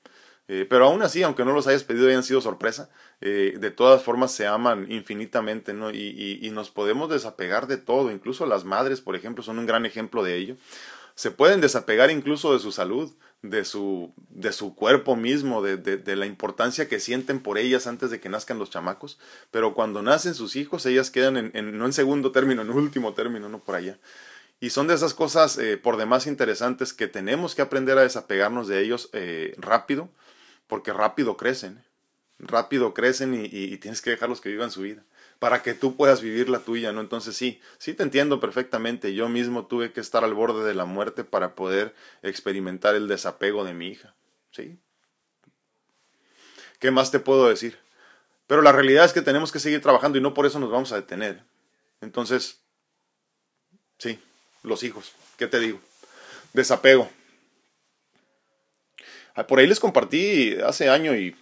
Eh, 0.49 0.65
pero 0.69 0.85
aún 0.85 1.01
así, 1.01 1.23
aunque 1.23 1.43
no 1.43 1.51
los 1.51 1.67
hayas 1.67 1.83
pedido 1.83 2.07
hayan 2.07 2.23
sido 2.23 2.39
sorpresa, 2.39 2.89
eh, 3.19 3.55
de 3.59 3.69
todas 3.69 4.01
formas 4.01 4.31
se 4.31 4.47
aman 4.47 4.89
infinitamente, 4.89 5.73
¿no? 5.73 5.91
Y, 5.91 5.97
y, 5.97 6.39
y, 6.41 6.51
nos 6.51 6.69
podemos 6.69 7.09
desapegar 7.09 7.67
de 7.67 7.75
todo, 7.75 8.11
incluso 8.11 8.45
las 8.45 8.63
madres, 8.63 9.01
por 9.01 9.17
ejemplo, 9.17 9.43
son 9.43 9.59
un 9.59 9.65
gran 9.65 9.85
ejemplo 9.85 10.23
de 10.23 10.37
ello. 10.37 10.55
Se 11.17 11.31
pueden 11.31 11.61
desapegar 11.61 12.11
incluso 12.11 12.53
de 12.53 12.59
su 12.59 12.71
salud, 12.71 13.11
de 13.41 13.65
su, 13.65 14.13
de 14.29 14.51
su 14.51 14.75
cuerpo 14.75 15.15
mismo, 15.15 15.63
de, 15.63 15.75
de, 15.77 16.15
la 16.15 16.27
importancia 16.27 16.87
que 16.87 16.99
sienten 16.99 17.39
por 17.39 17.57
ellas 17.57 17.87
antes 17.87 18.11
de 18.11 18.19
que 18.19 18.29
nazcan 18.29 18.59
los 18.59 18.69
chamacos, 18.69 19.17
pero 19.49 19.73
cuando 19.73 20.03
nacen 20.03 20.35
sus 20.35 20.55
hijos, 20.55 20.85
ellas 20.85 21.09
quedan 21.09 21.51
en, 21.55 21.75
no 21.75 21.87
en 21.87 21.93
segundo 21.93 22.31
término, 22.31 22.61
en 22.61 22.69
último 22.69 23.15
término, 23.15 23.49
no 23.49 23.63
por 23.63 23.73
allá. 23.73 23.97
Y 24.59 24.69
son 24.69 24.85
de 24.85 24.93
esas 24.93 25.15
cosas 25.15 25.57
eh, 25.57 25.77
por 25.77 25.97
demás 25.97 26.27
interesantes 26.27 26.93
que 26.93 27.07
tenemos 27.07 27.55
que 27.55 27.63
aprender 27.63 27.97
a 27.97 28.03
desapegarnos 28.03 28.67
de 28.67 28.83
ellos 28.83 29.09
eh, 29.13 29.55
rápido, 29.57 30.09
porque 30.67 30.93
rápido 30.93 31.35
crecen, 31.35 31.83
rápido 32.37 32.93
crecen 32.93 33.33
y, 33.33 33.49
y 33.51 33.77
tienes 33.79 34.03
que 34.03 34.11
dejarlos 34.11 34.39
que 34.39 34.49
vivan 34.49 34.69
su 34.69 34.81
vida 34.81 35.03
para 35.39 35.61
que 35.61 35.73
tú 35.73 35.95
puedas 35.95 36.21
vivir 36.21 36.49
la 36.49 36.59
tuya, 36.59 36.91
¿no? 36.91 37.01
Entonces 37.01 37.35
sí, 37.35 37.61
sí 37.77 37.93
te 37.93 38.03
entiendo 38.03 38.39
perfectamente. 38.39 39.13
Yo 39.13 39.29
mismo 39.29 39.67
tuve 39.67 39.91
que 39.91 39.99
estar 39.99 40.23
al 40.23 40.33
borde 40.33 40.65
de 40.65 40.73
la 40.73 40.85
muerte 40.85 41.23
para 41.23 41.55
poder 41.55 41.93
experimentar 42.23 42.95
el 42.95 43.07
desapego 43.07 43.63
de 43.63 43.73
mi 43.73 43.87
hija, 43.89 44.15
¿sí? 44.51 44.79
¿Qué 46.79 46.91
más 46.91 47.11
te 47.11 47.19
puedo 47.19 47.49
decir? 47.49 47.77
Pero 48.47 48.61
la 48.61 48.71
realidad 48.71 49.05
es 49.05 49.13
que 49.13 49.21
tenemos 49.21 49.51
que 49.51 49.59
seguir 49.59 49.81
trabajando 49.81 50.17
y 50.17 50.21
no 50.21 50.33
por 50.33 50.45
eso 50.45 50.59
nos 50.59 50.71
vamos 50.71 50.91
a 50.91 50.95
detener. 50.95 51.43
Entonces, 52.01 52.61
sí, 53.97 54.19
los 54.63 54.83
hijos, 54.83 55.13
¿qué 55.37 55.47
te 55.47 55.59
digo? 55.59 55.79
Desapego. 56.53 57.09
Ah, 59.35 59.45
por 59.45 59.59
ahí 59.59 59.67
les 59.67 59.79
compartí 59.79 60.55
hace 60.61 60.89
año 60.89 61.15
y 61.15 61.35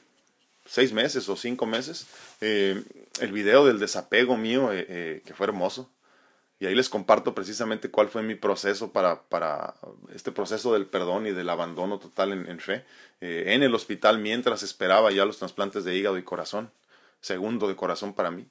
seis 0.65 0.91
meses 0.93 1.29
o 1.29 1.35
cinco 1.35 1.65
meses 1.65 2.07
eh, 2.41 2.83
el 3.21 3.31
video 3.31 3.65
del 3.65 3.79
desapego 3.79 4.35
mío, 4.35 4.73
eh, 4.73 4.85
eh, 4.89 5.21
que 5.25 5.33
fue 5.33 5.45
hermoso. 5.45 5.89
Y 6.57 6.65
ahí 6.65 6.75
les 6.75 6.89
comparto 6.89 7.35
precisamente 7.35 7.91
cuál 7.91 8.07
fue 8.07 8.23
mi 8.23 8.35
proceso 8.35 8.93
para, 8.93 9.23
para 9.23 9.75
este 10.13 10.31
proceso 10.31 10.73
del 10.73 10.85
perdón 10.85 11.27
y 11.27 11.31
del 11.31 11.49
abandono 11.49 11.99
total 11.99 12.31
en, 12.31 12.59
fe 12.61 12.85
en 13.19 13.61
el 13.61 13.75
hospital 13.75 14.19
mientras 14.19 14.63
esperaba 14.63 15.11
ya 15.11 15.25
los 15.25 15.37
trasplantes 15.37 15.83
de 15.83 15.95
hígado 15.95 16.17
y 16.17 16.23
corazón, 16.23 16.71
segundo 17.19 17.67
de 17.67 17.75
corazón 17.75 18.13
para 18.13 18.31
mí. 18.31 18.47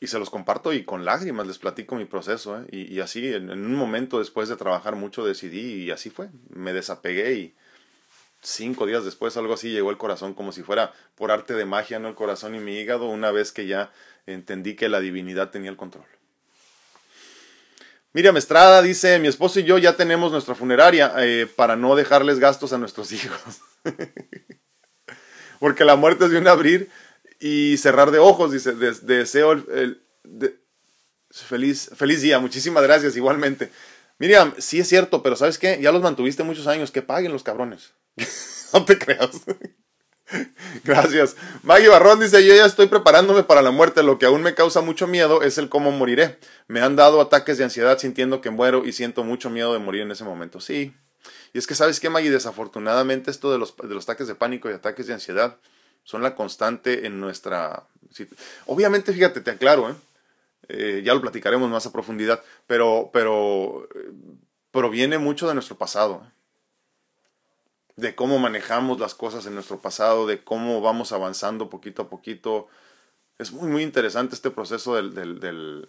y 0.00 0.06
se 0.06 0.18
los 0.20 0.30
comparto 0.30 0.72
y 0.72 0.84
con 0.84 1.04
lágrimas 1.04 1.48
les 1.48 1.58
platico 1.58 1.96
mi 1.96 2.04
proceso. 2.04 2.64
Y, 2.70 3.00
así, 3.00 3.26
en, 3.34 3.50
en, 3.50 3.66
un 3.66 3.74
momento 3.74 4.20
después 4.20 4.48
de 4.48 4.56
trabajar 4.56 4.94
mucho, 4.94 5.26
decidí 5.26 5.82
y 5.82 5.90
así 5.90 6.10
fue. 6.10 6.28
Me 6.50 6.72
desapegué 6.72 7.34
y, 7.34 7.54
cinco 8.44 8.86
días 8.86 9.04
después, 9.04 9.36
algo 9.36 9.54
así, 9.54 9.70
llegó 9.70 9.90
el 9.90 9.96
corazón 9.96 10.34
como 10.34 10.52
si 10.52 10.62
fuera 10.62 10.92
por 11.14 11.30
arte 11.30 11.54
de 11.54 11.64
magia, 11.64 11.98
¿no? 11.98 12.08
El 12.08 12.14
corazón 12.14 12.54
y 12.54 12.60
mi 12.60 12.78
hígado, 12.78 13.06
una 13.06 13.30
vez 13.30 13.52
que 13.52 13.66
ya 13.66 13.92
entendí 14.26 14.76
que 14.76 14.88
la 14.88 15.00
divinidad 15.00 15.50
tenía 15.50 15.70
el 15.70 15.76
control. 15.76 16.04
Miriam 18.12 18.36
Estrada 18.36 18.80
dice, 18.80 19.18
mi 19.18 19.26
esposo 19.26 19.58
y 19.58 19.64
yo 19.64 19.76
ya 19.76 19.96
tenemos 19.96 20.30
nuestra 20.30 20.54
funeraria 20.54 21.12
eh, 21.18 21.48
para 21.56 21.74
no 21.74 21.96
dejarles 21.96 22.38
gastos 22.38 22.72
a 22.72 22.78
nuestros 22.78 23.10
hijos. 23.12 23.60
Porque 25.58 25.84
la 25.84 25.96
muerte 25.96 26.26
es 26.26 26.30
de 26.30 26.38
un 26.38 26.46
abrir 26.46 26.90
y 27.40 27.76
cerrar 27.76 28.12
de 28.12 28.20
ojos, 28.20 28.52
dice, 28.52 28.72
deseo 28.74 29.52
el, 29.52 30.00
feliz, 31.30 31.90
feliz 31.96 32.22
día, 32.22 32.38
muchísimas 32.38 32.84
gracias 32.84 33.16
igualmente. 33.16 33.70
Miriam, 34.18 34.54
sí 34.58 34.78
es 34.78 34.88
cierto, 34.88 35.22
pero 35.22 35.34
¿sabes 35.34 35.58
qué? 35.58 35.80
Ya 35.82 35.90
los 35.90 36.02
mantuviste 36.02 36.44
muchos 36.44 36.68
años, 36.68 36.92
que 36.92 37.02
paguen 37.02 37.32
los 37.32 37.42
cabrones. 37.42 37.94
no 38.72 38.84
te 38.84 38.98
creas. 38.98 39.42
Gracias. 40.84 41.36
Maggie 41.62 41.88
Barrón 41.88 42.20
dice, 42.20 42.44
yo 42.46 42.54
ya 42.54 42.66
estoy 42.66 42.86
preparándome 42.86 43.44
para 43.44 43.62
la 43.62 43.70
muerte, 43.70 44.02
lo 44.02 44.18
que 44.18 44.26
aún 44.26 44.42
me 44.42 44.54
causa 44.54 44.80
mucho 44.80 45.06
miedo 45.06 45.42
es 45.42 45.58
el 45.58 45.68
cómo 45.68 45.90
moriré. 45.90 46.38
Me 46.66 46.80
han 46.80 46.96
dado 46.96 47.20
ataques 47.20 47.58
de 47.58 47.64
ansiedad 47.64 47.98
sintiendo 47.98 48.40
que 48.40 48.50
muero 48.50 48.84
y 48.84 48.92
siento 48.92 49.24
mucho 49.24 49.50
miedo 49.50 49.72
de 49.72 49.78
morir 49.78 50.02
en 50.02 50.10
ese 50.10 50.24
momento. 50.24 50.60
Sí. 50.60 50.94
Y 51.52 51.58
es 51.58 51.66
que, 51.66 51.74
¿sabes 51.74 52.00
qué, 52.00 52.10
Maggie? 52.10 52.30
Desafortunadamente 52.30 53.30
esto 53.30 53.52
de 53.52 53.58
los, 53.58 53.76
de 53.76 53.94
los 53.94 54.04
ataques 54.04 54.26
de 54.26 54.34
pánico 54.34 54.68
y 54.68 54.72
ataques 54.72 55.06
de 55.06 55.14
ansiedad 55.14 55.58
son 56.02 56.22
la 56.22 56.34
constante 56.34 57.06
en 57.06 57.20
nuestra... 57.20 57.86
Obviamente, 58.66 59.12
fíjate, 59.12 59.40
te 59.40 59.50
aclaro, 59.50 59.90
¿eh? 59.90 59.94
Eh, 60.68 61.02
ya 61.04 61.14
lo 61.14 61.20
platicaremos 61.20 61.68
más 61.70 61.86
a 61.86 61.92
profundidad, 61.92 62.42
pero, 62.66 63.10
pero 63.12 63.88
eh, 63.94 64.12
proviene 64.70 65.18
mucho 65.18 65.46
de 65.46 65.54
nuestro 65.54 65.76
pasado. 65.76 66.22
¿eh? 66.24 66.32
De 67.96 68.14
cómo 68.14 68.38
manejamos 68.38 68.98
las 68.98 69.14
cosas 69.14 69.46
en 69.46 69.54
nuestro 69.54 69.78
pasado, 69.78 70.26
de 70.26 70.42
cómo 70.42 70.80
vamos 70.80 71.12
avanzando 71.12 71.70
poquito 71.70 72.02
a 72.02 72.08
poquito. 72.08 72.68
Es 73.38 73.52
muy, 73.52 73.68
muy 73.68 73.82
interesante 73.82 74.34
este 74.34 74.50
proceso 74.50 74.96
del, 74.96 75.14
del, 75.14 75.40
del 75.40 75.88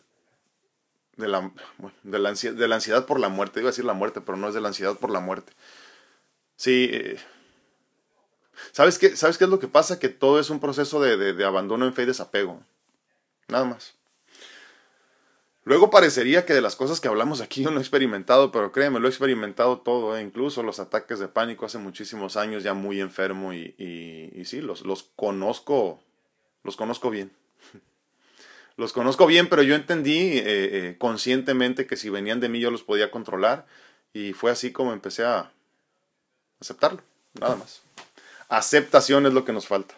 de, 1.18 1.28
la, 1.28 1.52
de, 2.04 2.20
la 2.20 2.30
ansiedad, 2.30 2.56
de, 2.56 2.68
la, 2.68 2.76
ansiedad, 2.76 3.06
por 3.06 3.20
la 3.20 3.30
muerte. 3.30 3.60
Iba 3.60 3.70
a 3.70 3.72
decir 3.72 3.86
la 3.86 3.94
muerte, 3.94 4.22
pero 4.22 4.38
no 4.38 4.48
es 4.48 4.54
de 4.54 4.62
la 4.62 4.68
ansiedad 4.68 4.98
por 4.98 5.10
la 5.10 5.20
muerte. 5.20 5.54
Sí. 6.56 6.90
Eh, 6.92 7.20
¿Sabes, 8.72 9.00
qué, 9.00 9.16
¿Sabes 9.16 9.38
qué 9.38 9.46
es 9.46 9.50
lo 9.50 9.60
que 9.60 9.68
pasa? 9.68 10.00
Que 10.00 10.10
todo 10.10 10.40
es 10.40 10.50
un 10.50 10.60
proceso 10.60 11.02
de, 11.02 11.34
de 11.34 11.46
abandono 11.46 11.86
en 11.86 11.94
fe 11.94 12.04
y 12.04 12.08
desapego. 12.08 12.62
Nada 13.48 13.66
más. 13.66 13.96
Luego 15.66 15.90
parecería 15.90 16.46
que 16.46 16.54
de 16.54 16.62
las 16.62 16.76
cosas 16.76 17.02
que 17.02 17.08
hablamos 17.08 17.42
aquí 17.42 17.64
yo 17.64 17.72
no 17.72 17.80
he 17.80 17.82
experimentado, 17.82 18.52
pero 18.52 18.72
créeme, 18.72 19.00
lo 19.00 19.08
he 19.08 19.10
experimentado 19.10 19.80
todo, 19.80 20.16
¿eh? 20.16 20.22
incluso 20.22 20.62
los 20.62 20.80
ataques 20.80 21.18
de 21.18 21.28
pánico 21.28 21.66
hace 21.66 21.80
muchísimos 21.80 22.38
años, 22.38 22.62
ya 22.62 22.76
muy 22.76 23.02
enfermo 23.02 23.52
y, 23.52 23.74
sí, 24.46 24.62
los, 24.62 24.86
los 24.86 25.10
conozco, 25.16 26.00
los 26.64 26.76
conozco 26.76 27.10
bien. 27.10 27.32
los 28.78 28.94
conozco 28.94 29.26
bien, 29.26 29.50
pero 29.50 29.64
yo 29.64 29.74
entendí 29.74 30.38
eh, 30.38 30.44
eh, 30.46 30.96
conscientemente 31.00 31.88
que 31.88 31.98
si 31.98 32.12
venían 32.12 32.40
de 32.40 32.48
mí 32.48 32.60
yo 32.60 32.70
los 32.70 32.84
podía 32.84 33.10
controlar 33.10 33.66
y 34.14 34.34
fue 34.34 34.52
así 34.52 34.72
como 34.72 34.94
empecé 34.94 35.26
a 35.26 35.52
aceptarlo, 36.60 37.02
nada 37.40 37.56
más. 37.56 37.82
Aceptación 38.50 39.26
es 39.26 39.34
lo 39.34 39.44
que 39.46 39.54
nos 39.54 39.66
falta. 39.66 39.96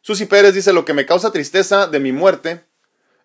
Susi 0.00 0.24
Pérez 0.24 0.54
dice, 0.54 0.72
lo 0.72 0.86
que 0.86 0.94
me 0.94 1.04
causa 1.04 1.30
tristeza 1.30 1.86
de 1.86 2.00
mi 2.00 2.12
muerte 2.12 2.69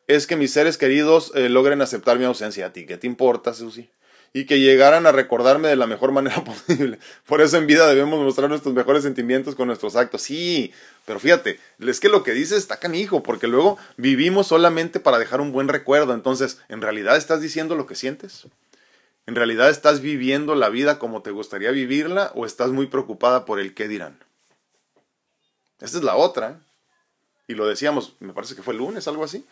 es 0.07 0.27
que 0.27 0.35
mis 0.35 0.51
seres 0.51 0.77
queridos 0.77 1.31
eh, 1.35 1.49
logren 1.49 1.81
aceptar 1.81 2.19
mi 2.19 2.25
ausencia. 2.25 2.67
¿A 2.67 2.73
ti 2.73 2.85
qué 2.85 2.97
te 2.97 3.07
importa, 3.07 3.53
Susi? 3.53 3.89
Y 4.33 4.45
que 4.45 4.59
llegaran 4.59 5.07
a 5.07 5.11
recordarme 5.11 5.69
de 5.69 5.75
la 5.75 5.87
mejor 5.87 6.11
manera 6.13 6.43
posible. 6.43 6.99
Por 7.25 7.41
eso 7.41 7.57
en 7.57 7.67
vida 7.67 7.87
debemos 7.87 8.19
mostrar 8.19 8.49
nuestros 8.49 8.73
mejores 8.73 9.03
sentimientos 9.03 9.55
con 9.55 9.67
nuestros 9.67 9.95
actos. 9.95 10.21
Sí, 10.21 10.73
pero 11.05 11.19
fíjate, 11.19 11.59
es 11.79 11.99
que 11.99 12.09
lo 12.09 12.23
que 12.23 12.33
dices 12.33 12.59
está 12.59 12.77
canijo, 12.77 13.23
porque 13.23 13.47
luego 13.47 13.77
vivimos 13.97 14.47
solamente 14.47 14.99
para 14.99 15.19
dejar 15.19 15.41
un 15.41 15.51
buen 15.51 15.67
recuerdo. 15.67 16.13
Entonces, 16.13 16.59
¿en 16.69 16.81
realidad 16.81 17.17
estás 17.17 17.41
diciendo 17.41 17.75
lo 17.75 17.87
que 17.87 17.95
sientes? 17.95 18.47
¿En 19.27 19.35
realidad 19.35 19.69
estás 19.71 20.01
viviendo 20.01 20.53
la 20.53 20.69
vida 20.69 20.99
como 20.99 21.23
te 21.23 21.31
gustaría 21.31 21.71
vivirla 21.71 22.31
o 22.35 22.45
estás 22.45 22.69
muy 22.69 22.85
preocupada 22.87 23.45
por 23.45 23.59
el 23.59 23.73
qué 23.73 23.87
dirán? 23.87 24.19
Esa 25.81 25.97
es 25.97 26.03
la 26.03 26.15
otra. 26.15 26.59
Y 27.47 27.53
lo 27.55 27.67
decíamos, 27.67 28.13
me 28.19 28.33
parece 28.33 28.55
que 28.55 28.63
fue 28.63 28.73
el 28.73 28.79
lunes, 28.79 29.07
algo 29.07 29.23
así. 29.23 29.45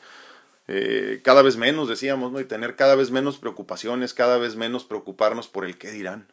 Eh, 0.68 1.22
cada 1.24 1.42
vez 1.42 1.58
menos, 1.58 1.90
decíamos, 1.90 2.32
¿no? 2.32 2.40
Y 2.40 2.46
tener 2.46 2.76
cada 2.76 2.96
vez 2.96 3.12
menos 3.12 3.38
preocupaciones, 3.38 4.14
cada 4.14 4.38
vez 4.38 4.56
menos 4.56 4.86
preocuparnos 4.86 5.48
por 5.48 5.66
el 5.66 5.78
qué 5.78 5.92
dirán. 5.92 6.32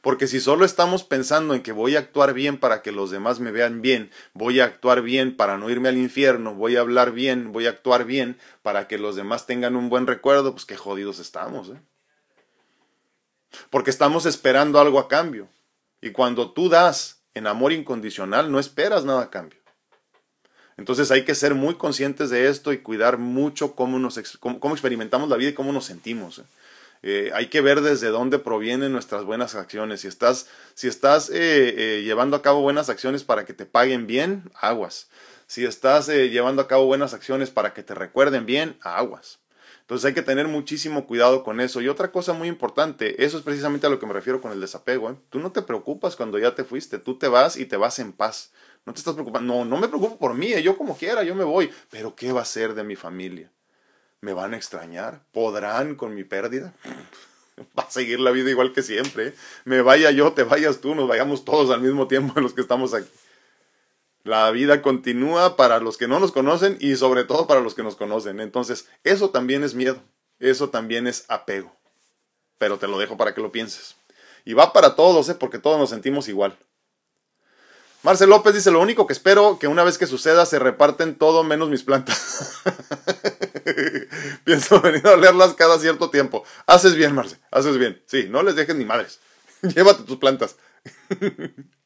Porque 0.00 0.26
si 0.26 0.40
solo 0.40 0.64
estamos 0.64 1.04
pensando 1.04 1.54
en 1.54 1.62
que 1.62 1.72
voy 1.72 1.96
a 1.96 2.00
actuar 2.00 2.34
bien 2.34 2.58
para 2.58 2.82
que 2.82 2.92
los 2.92 3.10
demás 3.10 3.40
me 3.40 3.50
vean 3.50 3.82
bien, 3.82 4.10
voy 4.32 4.60
a 4.60 4.64
actuar 4.64 5.02
bien 5.02 5.36
para 5.36 5.56
no 5.58 5.70
irme 5.70 5.88
al 5.88 5.96
infierno, 5.96 6.54
voy 6.54 6.76
a 6.76 6.80
hablar 6.80 7.12
bien, 7.12 7.52
voy 7.52 7.66
a 7.66 7.70
actuar 7.70 8.04
bien 8.04 8.38
para 8.62 8.86
que 8.86 8.98
los 8.98 9.16
demás 9.16 9.46
tengan 9.46 9.76
un 9.76 9.88
buen 9.88 10.06
recuerdo, 10.06 10.52
pues 10.52 10.64
qué 10.64 10.76
jodidos 10.76 11.18
estamos, 11.18 11.70
¿eh? 11.70 11.80
Porque 13.70 13.90
estamos 13.90 14.26
esperando 14.26 14.78
algo 14.78 14.98
a 14.98 15.08
cambio. 15.08 15.48
Y 16.00 16.10
cuando 16.10 16.52
tú 16.52 16.68
das 16.68 17.24
en 17.34 17.46
amor 17.46 17.72
incondicional, 17.72 18.52
no 18.52 18.58
esperas 18.58 19.04
nada 19.04 19.22
a 19.22 19.30
cambio. 19.30 19.57
Entonces 20.78 21.10
hay 21.10 21.24
que 21.24 21.34
ser 21.34 21.54
muy 21.54 21.74
conscientes 21.74 22.30
de 22.30 22.48
esto 22.48 22.72
y 22.72 22.78
cuidar 22.78 23.18
mucho 23.18 23.74
cómo, 23.74 23.98
nos, 23.98 24.18
cómo, 24.38 24.72
experimentamos 24.72 25.28
la 25.28 25.36
vida 25.36 25.50
y 25.50 25.54
cómo 25.54 25.72
nos 25.72 25.84
sentimos. 25.84 26.38
¿eh? 26.38 26.42
Eh, 27.02 27.30
hay 27.34 27.46
que 27.48 27.60
ver 27.60 27.80
desde 27.80 28.08
dónde 28.08 28.38
provienen 28.38 28.92
nuestras 28.92 29.24
buenas 29.24 29.56
acciones. 29.56 30.02
Si 30.02 30.08
estás, 30.08 30.46
si 30.74 30.86
estás 30.86 31.30
eh, 31.34 32.02
llevando 32.04 32.36
a 32.36 32.42
cabo 32.42 32.62
buenas 32.62 32.88
acciones 32.88 33.24
para 33.24 33.44
que 33.44 33.54
te 33.54 33.66
paguen 33.66 34.06
bien, 34.06 34.44
aguas. 34.54 35.08
Si 35.48 35.64
estás 35.64 36.08
llevando 36.08 36.62
a 36.62 36.68
cabo 36.68 36.86
buenas 36.86 37.12
acciones 37.12 37.50
para 37.50 37.74
que 37.74 37.82
te 37.82 37.94
recuerden 37.94 38.46
bien, 38.46 38.76
aguas. 38.80 39.40
Entonces 39.80 40.04
hay 40.04 40.12
que 40.12 40.22
tener 40.22 40.46
muchísimo 40.48 41.06
cuidado 41.06 41.42
con 41.42 41.60
eso. 41.60 41.80
Y 41.80 41.88
otra 41.88 42.12
cosa 42.12 42.34
muy 42.34 42.46
importante, 42.46 43.24
eso 43.24 43.38
es 43.38 43.42
precisamente 43.42 43.86
a 43.86 43.90
lo 43.90 43.98
que 43.98 44.04
me 44.04 44.12
refiero 44.12 44.42
con 44.42 44.52
el 44.52 44.60
desapego. 44.60 45.18
Tú 45.30 45.40
no 45.40 45.50
te 45.50 45.62
preocupas 45.62 46.14
cuando 46.14 46.38
ya 46.38 46.54
te 46.54 46.62
fuiste, 46.62 46.98
tú 46.98 47.16
te 47.18 47.26
vas 47.26 47.56
y 47.56 47.64
te 47.64 47.78
vas 47.78 47.98
en 47.98 48.12
paz. 48.12 48.52
No 48.88 48.94
te 48.94 49.00
estás 49.00 49.12
preocupando, 49.12 49.52
no, 49.54 49.64
no 49.66 49.76
me 49.76 49.86
preocupo 49.86 50.16
por 50.16 50.32
mí, 50.32 50.50
¿eh? 50.50 50.62
yo 50.62 50.78
como 50.78 50.96
quiera, 50.96 51.22
yo 51.22 51.34
me 51.34 51.44
voy. 51.44 51.70
Pero 51.90 52.16
¿qué 52.16 52.32
va 52.32 52.40
a 52.40 52.46
ser 52.46 52.72
de 52.72 52.84
mi 52.84 52.96
familia? 52.96 53.52
¿Me 54.22 54.32
van 54.32 54.54
a 54.54 54.56
extrañar? 54.56 55.20
¿Podrán 55.30 55.94
con 55.94 56.14
mi 56.14 56.24
pérdida? 56.24 56.72
va 57.78 57.82
a 57.82 57.90
seguir 57.90 58.18
la 58.18 58.30
vida 58.30 58.48
igual 58.48 58.72
que 58.72 58.82
siempre. 58.82 59.26
¿eh? 59.26 59.34
Me 59.66 59.82
vaya 59.82 60.10
yo, 60.10 60.32
te 60.32 60.42
vayas 60.42 60.80
tú, 60.80 60.94
nos 60.94 61.06
vayamos 61.06 61.44
todos 61.44 61.68
al 61.68 61.82
mismo 61.82 62.08
tiempo 62.08 62.40
los 62.40 62.54
que 62.54 62.62
estamos 62.62 62.94
aquí. 62.94 63.10
La 64.24 64.50
vida 64.52 64.80
continúa 64.80 65.54
para 65.56 65.80
los 65.80 65.98
que 65.98 66.08
no 66.08 66.18
nos 66.18 66.32
conocen 66.32 66.78
y 66.80 66.96
sobre 66.96 67.24
todo 67.24 67.46
para 67.46 67.60
los 67.60 67.74
que 67.74 67.82
nos 67.82 67.94
conocen. 67.94 68.40
Entonces, 68.40 68.88
eso 69.04 69.28
también 69.28 69.64
es 69.64 69.74
miedo, 69.74 70.02
eso 70.38 70.70
también 70.70 71.06
es 71.06 71.26
apego. 71.28 71.76
Pero 72.56 72.78
te 72.78 72.88
lo 72.88 72.98
dejo 72.98 73.18
para 73.18 73.34
que 73.34 73.42
lo 73.42 73.52
pienses. 73.52 73.96
Y 74.46 74.54
va 74.54 74.72
para 74.72 74.96
todos, 74.96 75.28
¿eh? 75.28 75.34
porque 75.34 75.58
todos 75.58 75.78
nos 75.78 75.90
sentimos 75.90 76.26
igual. 76.26 76.56
Marcel 78.02 78.30
López 78.30 78.54
dice, 78.54 78.70
lo 78.70 78.80
único 78.80 79.06
que 79.06 79.12
espero 79.12 79.58
que 79.58 79.66
una 79.66 79.82
vez 79.84 79.98
que 79.98 80.06
suceda 80.06 80.46
se 80.46 80.58
reparten 80.58 81.16
todo 81.16 81.42
menos 81.42 81.68
mis 81.68 81.82
plantas. 81.82 82.60
Pienso 84.44 84.80
venir 84.80 85.06
a 85.06 85.12
olerlas 85.12 85.54
cada 85.54 85.78
cierto 85.78 86.10
tiempo. 86.10 86.44
Haces 86.66 86.94
bien, 86.94 87.14
Marcel, 87.14 87.38
haces 87.50 87.76
bien. 87.76 88.02
Sí, 88.06 88.26
no 88.30 88.42
les 88.42 88.54
dejes 88.54 88.76
ni 88.76 88.84
madres. 88.84 89.18
Llévate 89.62 90.04
tus 90.04 90.18
plantas. 90.18 90.56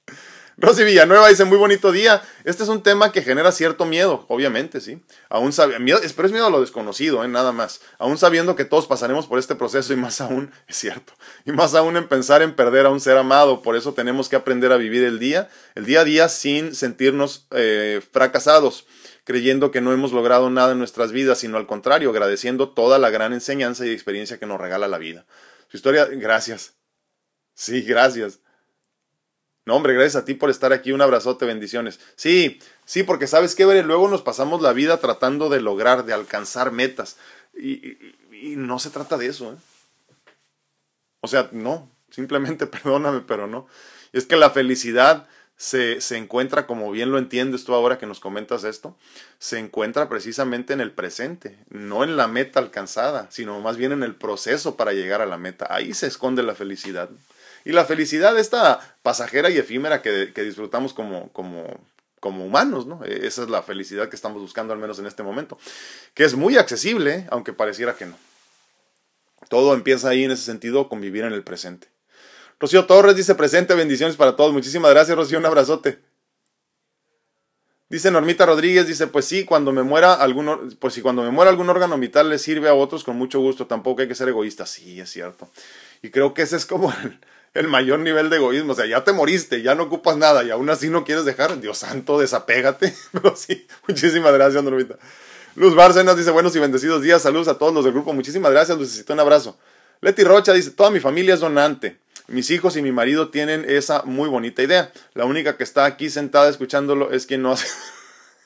Rosy 0.59 0.85
Villanueva 0.85 1.29
dice, 1.29 1.45
muy 1.45 1.57
bonito 1.57 1.93
día. 1.93 2.23
Este 2.45 2.63
es 2.63 2.69
un 2.69 2.83
tema 2.83 3.11
que 3.13 3.23
genera 3.23 3.53
cierto 3.53 3.85
miedo, 3.85 4.27
obviamente, 4.29 4.81
sí. 4.81 5.03
Aún 5.29 5.53
miedo, 5.81 6.01
pero 6.15 6.27
es 6.27 6.33
miedo 6.33 6.47
a 6.47 6.51
lo 6.51 6.61
desconocido, 6.61 7.25
¿eh? 7.25 7.29
nada 7.29 7.53
más. 7.53 7.81
Aún 7.99 8.19
sabiendo 8.19 8.55
que 8.55 8.65
todos 8.65 8.87
pasaremos 8.87 9.27
por 9.27 9.39
este 9.39 9.55
proceso 9.55 9.93
y 9.93 9.97
más 9.97 10.21
aún, 10.21 10.53
es 10.69 10.77
cierto, 10.77 11.13
y 11.45 11.53
más 11.53 11.75
aún 11.75 11.97
en 11.97 12.09
pensar 12.09 12.43
en 12.43 12.55
perder 12.55 12.87
a 12.87 12.91
un 12.91 13.01
ser 13.01 13.17
amado. 13.17 13.63
Por 13.63 13.77
eso 13.77 13.95
tenemos 13.95 14.29
que 14.29 14.37
aprender 14.37 14.73
a 14.73 14.77
vivir 14.77 15.05
el 15.05 15.19
día, 15.19 15.49
el 15.75 15.87
día 15.87 16.01
a 16.01 16.05
día 16.05 16.29
sin 16.29 16.75
sentirnos 16.75 17.47
eh, 17.53 18.01
fracasados 18.13 18.87
creyendo 19.25 19.71
que 19.71 19.81
no 19.81 19.93
hemos 19.93 20.13
logrado 20.13 20.51
nada 20.51 20.73
en 20.73 20.79
nuestras 20.79 21.13
vidas, 21.13 21.39
sino 21.39 21.57
al 21.57 21.69
contrario, 21.69 22.11
agradeciendo 22.11 22.71
toda 22.71 22.99
la 22.99 23.11
gran 23.11 23.33
enseñanza 23.33 23.87
y 23.87 23.91
experiencia 23.91 24.39
que 24.39 24.47
nos 24.47 24.61
regala 24.61 24.89
la 24.89 24.99
vida. 24.99 25.27
Su 25.69 25.77
historia, 25.77 26.07
gracias. 26.07 26.75
Sí, 27.55 27.83
gracias. 27.83 28.42
No, 29.65 29.77
hombre, 29.77 29.95
gracias 29.95 30.17
a 30.17 30.25
ti 30.25 30.35
por 30.35 30.51
estar 30.51 30.73
aquí. 30.73 30.93
Un 30.93 31.03
abrazote, 31.03 31.45
bendiciones. 31.47 32.01
Sí, 32.17 32.59
sí, 32.85 33.03
porque 33.05 33.27
sabes 33.27 33.55
qué, 33.55 33.65
luego 33.83 34.09
nos 34.09 34.23
pasamos 34.23 34.61
la 34.61 34.73
vida 34.73 34.99
tratando 34.99 35.49
de 35.49 35.61
lograr, 35.61 36.05
de 36.05 36.13
alcanzar 36.13 36.73
metas. 36.73 37.17
Y, 37.57 37.97
no 38.57 38.81
se 38.81 38.91
trata 38.91 39.17
de 39.17 39.27
eso. 39.27 39.53
¿eh? 39.53 39.57
O 41.21 41.29
sea, 41.29 41.49
no, 41.53 41.89
simplemente 42.11 42.67
perdóname, 42.69 43.21
pero 43.21 43.47
no. 43.47 43.69
Es 44.13 44.27
que 44.27 44.37
la 44.37 44.51
felicidad 44.51 45.29
se, 45.57 46.01
se 46.01 46.17
encuentra, 46.17 46.67
como 46.67 46.91
bien 46.91 47.13
lo 47.13 47.19
entiendes 47.19 47.65
tú 47.65 47.73
ahora 47.73 47.99
que 47.99 48.07
nos 48.07 48.19
comentas 48.19 48.65
esto, 48.65 48.97
se 49.39 49.61
encuentra 49.61 50.09
precisamente 50.09 50.73
en 50.73 50.81
el 50.81 50.91
presente, 50.91 51.57
no 51.69 52.03
en 52.03 52.17
la 52.17 52.27
meta 52.27 52.59
alcanzada, 52.59 53.31
sino 53.31 53.61
más 53.61 53.77
bien 53.77 53.93
en 53.93 54.03
el 54.03 54.17
proceso 54.17 54.77
para 54.77 54.93
llegar 54.93 55.23
a 55.23 55.27
la 55.27 55.39
meta. 55.39 55.69
Ahí 55.71 55.95
se 55.95 56.09
esconde 56.09 56.43
la 56.43 56.57
felicidad. 56.57 57.11
Y 57.65 57.73
la 57.73 57.85
felicidad 57.85 58.39
esta 58.39 58.97
pasajera 59.03 59.51
y 59.51 59.59
efímera 59.59 60.03
que, 60.03 60.33
que 60.35 60.43
disfrutamos 60.43 60.93
como, 60.95 61.33
como, 61.33 61.67
como 62.21 62.45
humanos, 62.45 62.87
¿no? 62.87 63.05
E, 63.05 63.27
esa 63.27 63.43
es 63.43 63.51
la 63.51 63.63
felicidad 63.63 64.09
que 64.09 64.17
estamos 64.17 64.41
buscando 64.41 64.73
al 64.73 64.79
menos 64.79 64.99
en 64.99 65.07
este 65.07 65.23
momento, 65.23 65.59
que 66.15 66.25
es 66.25 66.35
muy 66.35 66.57
accesible, 66.57 67.27
aunque 67.31 67.53
pareciera 67.53 67.95
que 67.95 68.07
no. 68.07 68.17
Todo 69.49 69.75
empieza 69.75 70.09
ahí 70.09 70.25
en 70.25 70.31
ese 70.31 70.45
sentido, 70.45 70.89
convivir 70.89 71.25
en 71.25 71.33
el 71.33 71.43
presente. 71.43 71.89
Rocío 72.59 72.87
Torres 72.87 73.17
dice 73.17 73.35
presente, 73.35 73.75
bendiciones 73.75 74.17
para 74.17 74.37
todos. 74.37 74.53
Muchísimas 74.53 74.93
gracias, 74.93 75.17
Rocío, 75.17 75.39
un 75.39 75.47
abrazote. 75.47 75.99
Dice 77.93 78.11
Normita 78.11 78.47
Rodríguez, 78.47 78.87
dice, 78.87 79.09
pues 79.09 79.25
sí, 79.25 79.45
cuando 79.45 79.73
me 79.73 79.83
muera 79.83 80.15
algún, 80.15 80.75
pues 80.79 80.95
si 80.95 81.03
cuando 81.03 81.23
me 81.23 81.31
muera 81.31 81.51
algún 81.51 81.69
órgano 81.69 81.99
vital 81.99 82.31
le 82.31 82.39
sirve 82.39 82.69
a 82.69 82.75
otros 82.75 83.05
con 83.05 83.17
mucho 83.17 83.41
gusto, 83.41 83.67
tampoco 83.67 84.01
hay 84.01 84.09
que 84.09 84.15
ser 84.15 84.29
egoísta. 84.29 84.65
Sí, 84.65 84.99
es 84.99 85.11
cierto. 85.11 85.51
Y 86.01 86.11
creo 86.11 86.33
que 86.33 86.41
ese 86.41 86.57
es 86.57 86.65
como 86.65 86.91
el, 87.03 87.19
el 87.55 87.69
mayor 87.69 88.01
nivel 88.01 88.31
de 88.31 88.37
egoísmo. 88.37 88.73
O 88.73 88.77
sea, 88.77 88.87
ya 88.87 89.05
te 89.05 89.13
moriste, 89.13 89.63
ya 89.63 89.75
no 89.75 89.85
ocupas 89.85 90.17
nada 90.17 90.43
y 90.45 90.51
aún 90.51 90.71
así 90.71 90.89
no 90.89 91.05
quieres 91.05 91.25
dejar. 91.25 91.61
Dios 91.61 91.79
santo, 91.79 92.19
desapégate. 92.19 92.95
Pero 93.13 93.37
sí, 93.37 93.67
muchísimas 93.87 94.33
gracias, 94.33 94.63
Normita. 94.63 94.97
Luz 95.55 95.75
Bárcenas 95.75 96.17
dice 96.17 96.31
buenos 96.31 96.57
y 96.57 96.59
bendecidos 96.59 97.03
días. 97.03 97.23
Saludos 97.23 97.49
a 97.49 97.59
todos 97.59 97.75
los 97.75 97.85
del 97.85 97.93
grupo. 97.93 98.13
Muchísimas 98.13 98.53
gracias, 98.53 98.79
Necesito 98.79 99.13
Un 99.13 99.21
abrazo. 99.21 99.59
Leti 100.01 100.25
Rocha 100.25 100.53
dice, 100.53 100.71
toda 100.71 100.91
mi 100.91 101.01
familia 101.01 101.35
es 101.35 101.41
donante. 101.41 101.99
Mis 102.29 102.51
hijos 102.51 102.77
y 102.77 102.83
mi 102.83 102.93
marido 102.93 103.29
tienen 103.29 103.65
esa 103.69 104.03
muy 104.05 104.29
bonita 104.29 104.63
idea. 104.63 104.93
La 105.15 105.27
única 105.27 105.57
que 105.57 105.65
está 105.65 105.85
aquí 105.85 106.09
sentada 106.09 106.49
escuchándolo 106.49 107.13
es 107.13 107.27
quien 107.27 107.43
no 107.43 107.53
hace... 107.53 107.69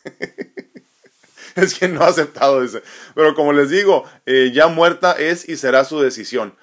es 1.54 1.74
quien 1.74 1.94
no 1.94 2.02
ha 2.02 2.08
aceptado, 2.08 2.60
dice. 2.60 2.82
Pero 3.14 3.34
como 3.34 3.52
les 3.52 3.70
digo, 3.70 4.04
eh, 4.26 4.50
ya 4.52 4.66
muerta 4.66 5.12
es 5.12 5.48
y 5.48 5.56
será 5.56 5.84
su 5.84 6.00
decisión 6.00 6.54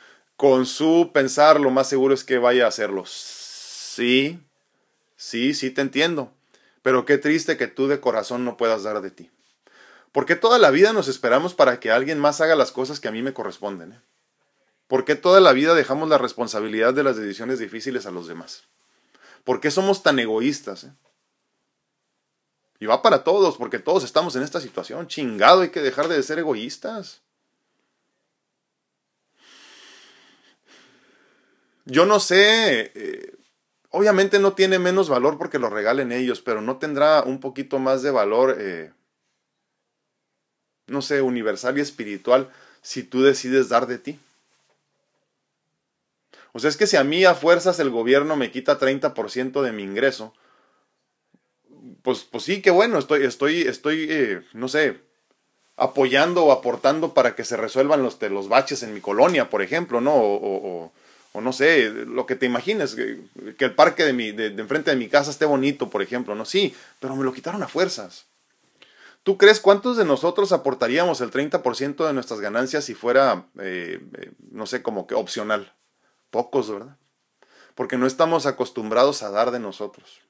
con 0.44 0.66
su 0.66 1.12
pensar, 1.14 1.62
lo 1.62 1.72
más 1.72 1.88
seguro 1.88 2.14
es 2.14 2.26
que 2.26 2.38
vaya 2.38 2.66
a 2.66 2.68
hacerlo. 2.68 3.06
Sí, 3.06 4.42
sí, 5.16 5.54
sí 5.54 5.72
te 5.72 5.80
entiendo. 5.80 6.34
Pero 6.82 7.06
qué 7.06 7.18
triste 7.18 7.56
que 7.56 7.68
tú 7.68 7.88
de 7.88 8.02
corazón 8.02 8.44
no 8.44 8.58
puedas 8.58 8.84
dar 8.84 9.00
de 9.00 9.10
ti. 9.10 9.32
¿Por 10.12 10.26
qué 10.26 10.36
toda 10.36 10.60
la 10.60 10.70
vida 10.70 10.92
nos 10.92 11.08
esperamos 11.08 11.54
para 11.54 11.80
que 11.80 11.92
alguien 11.92 12.20
más 12.20 12.42
haga 12.42 12.58
las 12.58 12.74
cosas 12.74 13.00
que 13.00 13.08
a 13.08 13.14
mí 13.14 13.22
me 13.22 13.34
corresponden? 13.34 13.94
Eh? 13.94 14.02
¿Por 14.88 15.06
qué 15.06 15.16
toda 15.16 15.40
la 15.40 15.54
vida 15.54 15.76
dejamos 15.76 16.10
la 16.10 16.18
responsabilidad 16.18 16.94
de 16.94 17.06
las 17.06 17.16
decisiones 17.16 17.58
difíciles 17.58 18.06
a 18.06 18.12
los 18.12 18.28
demás? 18.28 18.64
¿Por 19.46 19.62
qué 19.62 19.72
somos 19.72 20.04
tan 20.04 20.20
egoístas? 20.20 20.84
Eh? 20.84 20.92
Y 22.82 22.86
va 22.86 23.02
para 23.02 23.24
todos, 23.24 23.56
porque 23.56 23.80
todos 23.80 24.04
estamos 24.04 24.36
en 24.36 24.44
esta 24.44 24.60
situación. 24.60 25.08
Chingado, 25.08 25.62
hay 25.62 25.70
que 25.70 25.80
dejar 25.80 26.10
de 26.10 26.22
ser 26.22 26.40
egoístas. 26.40 27.23
Yo 31.86 32.06
no 32.06 32.20
sé, 32.20 32.92
eh, 32.96 33.34
obviamente 33.90 34.40
no 34.40 34.54
tiene 34.54 34.80
menos 34.80 35.10
valor 35.10 35.38
porque 35.38 35.60
lo 35.60 35.70
regalen 35.70 36.12
ellos, 36.12 36.42
pero 36.42 36.62
no 36.62 36.78
tendrá 36.78 37.24
un 37.24 37.40
poquito 37.40 37.80
más 37.80 38.02
de 38.02 38.12
valor, 38.12 38.56
eh, 38.60 38.92
no 40.88 41.02
sé, 41.02 41.22
universal 41.22 41.78
y 41.78 41.82
espiritual 41.82 42.50
si 42.82 43.04
tú 43.04 43.22
decides 43.22 43.70
dar 43.70 43.88
de 43.88 43.98
ti. 43.98 44.20
O 46.54 46.60
sea, 46.60 46.70
es 46.70 46.78
que 46.78 46.88
si 46.88 46.96
a 46.98 47.04
mí 47.04 47.26
a 47.26 47.34
fuerzas 47.34 47.80
el 47.80 47.90
gobierno 47.90 48.36
me 48.36 48.52
quita 48.52 48.78
30% 48.78 49.62
de 49.62 49.72
mi 49.72 49.84
ingreso, 49.84 50.34
pues, 52.04 52.24
pues 52.24 52.44
sí, 52.44 52.62
qué 52.62 52.72
bueno, 52.72 53.00
estoy, 53.00 53.24
estoy, 53.26 53.62
estoy, 53.62 54.08
eh, 54.10 54.42
no 54.54 54.68
sé, 54.68 55.00
apoyando 55.76 56.46
o 56.46 56.52
aportando 56.52 57.14
para 57.14 57.36
que 57.36 57.44
se 57.44 57.58
resuelvan 57.58 58.04
los, 58.04 58.22
los 58.22 58.48
baches 58.50 58.84
en 58.84 58.94
mi 58.94 59.02
colonia, 59.02 59.50
por 59.50 59.62
ejemplo, 59.62 60.00
¿no? 60.00 60.92
No 61.42 61.52
sé, 61.52 61.90
lo 61.90 62.26
que 62.28 62.36
te 62.36 62.46
imagines, 62.46 62.96
que, 62.96 63.20
el 63.58 63.74
parque 63.74 64.06
de, 64.06 64.14
mi, 64.14 64.32
de, 64.32 64.48
enfrente 64.48 64.92
de 64.92 64.98
mi 64.98 65.10
casa 65.10 65.32
esté 65.32 65.46
bonito, 65.46 65.90
por 65.90 66.04
ejemplo, 66.04 66.36
¿no? 66.36 66.46
Sí, 66.46 66.76
pero 67.00 67.16
me 67.16 67.24
lo 67.24 67.34
quitaron 67.34 67.64
a 67.64 67.68
fuerzas. 67.68 68.28
¿Tú 69.24 69.38
crees 69.38 69.60
cuántos 69.60 69.98
de 69.98 70.06
nosotros 70.06 70.52
aportaríamos 70.52 71.22
el 71.22 71.32
30% 71.32 72.06
de 72.06 72.14
nuestras 72.14 72.40
ganancias 72.40 72.86
si 72.86 72.94
fuera, 72.94 73.48
eh, 73.60 74.00
eh, 74.18 74.32
no 74.52 74.68
sé, 74.68 74.84
como 74.84 75.08
que 75.08 75.16
opcional? 75.16 75.74
Pocos, 76.30 76.70
¿verdad? 76.70 76.98
Porque 77.74 77.98
no 77.98 78.06
estamos 78.06 78.46
acostumbrados 78.46 79.24
a 79.24 79.32
dar 79.32 79.52
de 79.52 79.60
nosotros. 79.60 80.22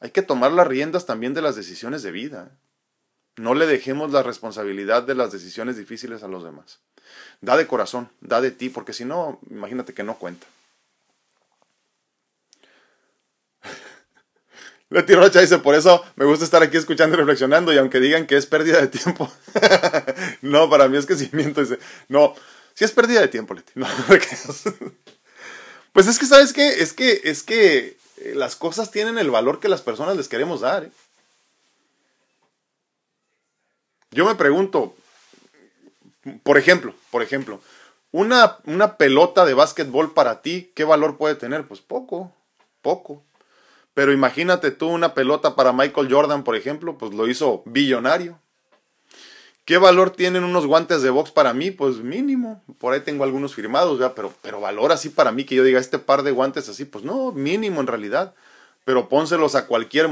Hay 0.00 0.10
que 0.10 0.22
tomar 0.22 0.52
las 0.52 0.66
riendas 0.66 1.06
también 1.06 1.32
de 1.32 1.42
las 1.42 1.56
decisiones 1.56 2.02
de 2.02 2.10
vida. 2.10 2.50
No 3.36 3.54
le 3.54 3.66
dejemos 3.66 4.12
la 4.12 4.22
responsabilidad 4.22 5.04
de 5.04 5.14
las 5.14 5.32
decisiones 5.32 5.76
difíciles 5.76 6.22
a 6.22 6.28
los 6.28 6.44
demás. 6.44 6.80
Da 7.40 7.56
de 7.56 7.66
corazón, 7.66 8.10
da 8.20 8.40
de 8.40 8.50
ti, 8.50 8.68
porque 8.70 8.92
si 8.92 9.04
no, 9.04 9.38
imagínate 9.50 9.94
que 9.94 10.02
no 10.02 10.18
cuenta. 10.18 10.46
Leti 14.90 15.14
Rocha 15.14 15.40
dice, 15.40 15.58
por 15.58 15.74
eso 15.74 16.04
me 16.16 16.24
gusta 16.24 16.44
estar 16.44 16.62
aquí 16.62 16.76
escuchando 16.76 17.16
y 17.16 17.18
reflexionando, 17.18 17.72
y 17.72 17.78
aunque 17.78 18.00
digan 18.00 18.26
que 18.26 18.36
es 18.36 18.46
pérdida 18.46 18.80
de 18.80 18.88
tiempo, 18.88 19.30
no, 20.42 20.70
para 20.70 20.88
mí 20.88 20.96
es 20.96 21.06
que 21.06 21.16
si 21.16 21.28
miento, 21.32 21.60
dice, 21.60 21.78
no, 22.08 22.34
si 22.74 22.84
es 22.84 22.92
pérdida 22.92 23.20
de 23.20 23.28
tiempo, 23.28 23.54
Leti, 23.54 23.72
pues 25.92 26.06
es 26.06 26.18
que, 26.18 26.26
¿sabes 26.26 26.52
qué? 26.52 26.82
Es 26.82 26.92
que, 26.92 27.20
es 27.24 27.42
que 27.42 27.96
eh, 28.18 28.34
las 28.34 28.56
cosas 28.56 28.90
tienen 28.90 29.18
el 29.18 29.30
valor 29.30 29.60
que 29.60 29.68
las 29.68 29.82
personas 29.82 30.16
les 30.16 30.28
queremos 30.28 30.60
dar. 30.60 30.84
¿eh? 30.84 30.90
Yo 34.10 34.24
me 34.24 34.34
pregunto, 34.36 34.96
por 36.42 36.58
ejemplo, 36.58 36.94
por 37.10 37.22
ejemplo, 37.22 37.60
una, 38.12 38.58
una 38.66 38.96
pelota 38.96 39.44
de 39.44 39.54
básquetbol 39.54 40.14
para 40.14 40.42
ti, 40.42 40.70
¿qué 40.74 40.84
valor 40.84 41.16
puede 41.16 41.34
tener? 41.34 41.66
Pues 41.66 41.80
poco, 41.80 42.32
poco. 42.82 43.22
Pero 43.94 44.12
imagínate 44.12 44.70
tú 44.70 44.88
una 44.88 45.14
pelota 45.14 45.54
para 45.54 45.72
Michael 45.72 46.12
Jordan, 46.12 46.44
por 46.44 46.56
ejemplo, 46.56 46.98
pues 46.98 47.12
lo 47.14 47.28
hizo 47.28 47.62
billonario. 47.66 48.38
¿Qué 49.64 49.78
valor 49.78 50.10
tienen 50.10 50.44
unos 50.44 50.66
guantes 50.66 51.00
de 51.00 51.08
box 51.08 51.30
para 51.30 51.54
mí? 51.54 51.70
Pues 51.70 51.96
mínimo. 51.96 52.62
Por 52.78 52.92
ahí 52.92 53.00
tengo 53.00 53.24
algunos 53.24 53.54
firmados. 53.54 53.98
Pero, 54.14 54.32
pero 54.42 54.60
valor 54.60 54.92
así 54.92 55.08
para 55.08 55.32
mí 55.32 55.44
que 55.44 55.54
yo 55.54 55.64
diga 55.64 55.80
este 55.80 55.98
par 55.98 56.22
de 56.22 56.32
guantes 56.32 56.68
así, 56.68 56.84
pues 56.84 57.02
no, 57.02 57.32
mínimo 57.32 57.80
en 57.80 57.86
realidad. 57.86 58.34
Pero 58.84 59.08
pónselos 59.08 59.54
a 59.54 59.66
cualquier 59.66 60.10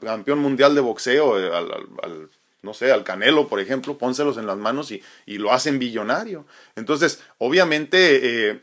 campeón 0.00 0.40
mundial 0.40 0.74
de 0.74 0.82
boxeo, 0.82 1.40
eh, 1.40 1.56
al, 1.56 2.28
no 2.62 2.74
sé, 2.74 2.92
al 2.92 3.04
Canelo, 3.04 3.48
por 3.48 3.60
ejemplo, 3.60 3.98
pónselos 3.98 4.36
en 4.36 4.46
las 4.46 4.56
manos 4.56 4.90
y, 4.90 5.02
y 5.26 5.38
lo 5.38 5.52
hacen 5.52 5.78
billonario. 5.78 6.46
Entonces, 6.76 7.20
obviamente, 7.38 8.50
eh, 8.50 8.60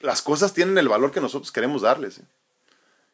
las 0.00 0.22
cosas 0.22 0.52
tienen 0.52 0.76
el 0.78 0.88
valor 0.88 1.12
que 1.12 1.20
nosotros 1.20 1.52
queremos 1.52 1.82
darles. 1.82 2.18
¿eh? 2.18 2.24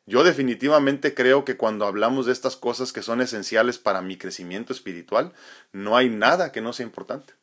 Yo 0.07 0.25
definitivamente 0.25 1.15
creo 1.15 1.45
que 1.45 1.57
cuando 1.57 1.87
hablamos 1.87 2.27
de 2.27 2.33
estas 2.33 2.57
cosas 2.57 2.93
que 2.93 3.03
son 3.03 3.21
esenciales 3.21 3.79
para 3.79 4.01
mi 4.01 4.17
crecimiento 4.17 4.73
espiritual, 4.73 5.33
no 5.73 5.97
hay 5.97 6.09
nada 6.09 6.51
que 6.51 6.63
no 6.63 6.73
sea 6.73 6.87
importante. 6.87 7.35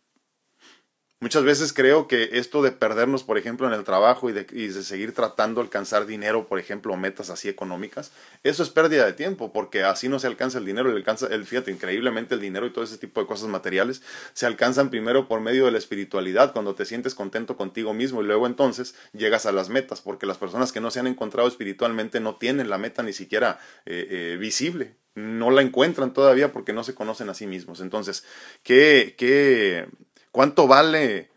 Muchas 1.26 1.44
veces 1.44 1.74
creo 1.74 2.08
que 2.08 2.30
esto 2.34 2.62
de 2.62 2.72
perdernos, 2.72 3.24
por 3.24 3.40
ejemplo, 3.40 3.66
en 3.66 3.74
el 3.74 3.84
trabajo 3.84 4.30
y 4.30 4.32
de, 4.32 4.84
seguir 4.84 5.12
tratando 5.12 5.60
de 5.60 5.66
alcanzar 5.66 6.06
dinero, 6.06 6.48
por 6.48 6.60
ejemplo, 6.60 6.96
metas 6.98 7.32
así 7.32 7.50
económicas, 7.50 8.12
eso 8.44 8.62
es 8.62 8.70
pérdida 8.70 9.08
de 9.08 9.14
tiempo, 9.14 9.52
porque 9.52 9.84
así 9.84 10.08
no 10.08 10.20
se 10.20 10.28
alcanza 10.28 10.60
el 10.60 10.66
dinero, 10.66 10.92
alcanza, 10.92 11.26
el, 11.26 11.44
fíjate, 11.48 11.72
increíblemente 11.72 12.36
el 12.36 12.42
dinero 12.42 12.68
y 12.68 12.70
todo 12.70 12.84
ese 12.84 13.00
tipo 13.00 13.22
de 13.22 13.26
cosas 13.26 13.50
materiales 13.50 14.04
se 14.34 14.46
alcanzan 14.46 14.92
primero 14.92 15.28
por 15.28 15.42
medio 15.42 15.66
de 15.66 15.72
la 15.72 15.80
espiritualidad, 15.80 16.54
cuando 16.54 16.76
te 16.76 16.86
sientes 16.86 17.16
contento 17.16 17.58
contigo 17.58 17.96
mismo 17.96 18.22
y 18.22 18.26
luego 18.26 18.46
entonces 18.46 18.94
llegas 19.12 19.48
a 19.48 19.52
las 19.52 19.70
metas, 19.70 20.02
porque 20.02 20.28
las 20.28 20.38
personas 20.38 20.72
que 20.72 20.80
no 20.80 20.92
se 20.92 21.00
han 21.00 21.08
encontrado 21.08 21.48
espiritualmente 21.48 22.20
no 22.20 22.36
tienen 22.36 22.70
la 22.70 22.78
meta 22.78 23.02
ni 23.02 23.14
siquiera 23.14 23.58
eh, 23.88 24.08
eh, 24.12 24.38
visible, 24.40 24.94
no 25.16 25.50
la 25.50 25.64
encuentran 25.64 26.14
todavía 26.14 26.52
porque 26.52 26.72
no 26.72 26.84
se 26.84 26.94
conocen 26.94 27.30
a 27.30 27.34
sí 27.34 27.48
mismos. 27.48 27.80
Entonces, 27.80 28.26
¿qué, 28.62 29.16
qué, 29.18 29.88
¿Cuánto 30.36 30.68
vale 30.68 31.30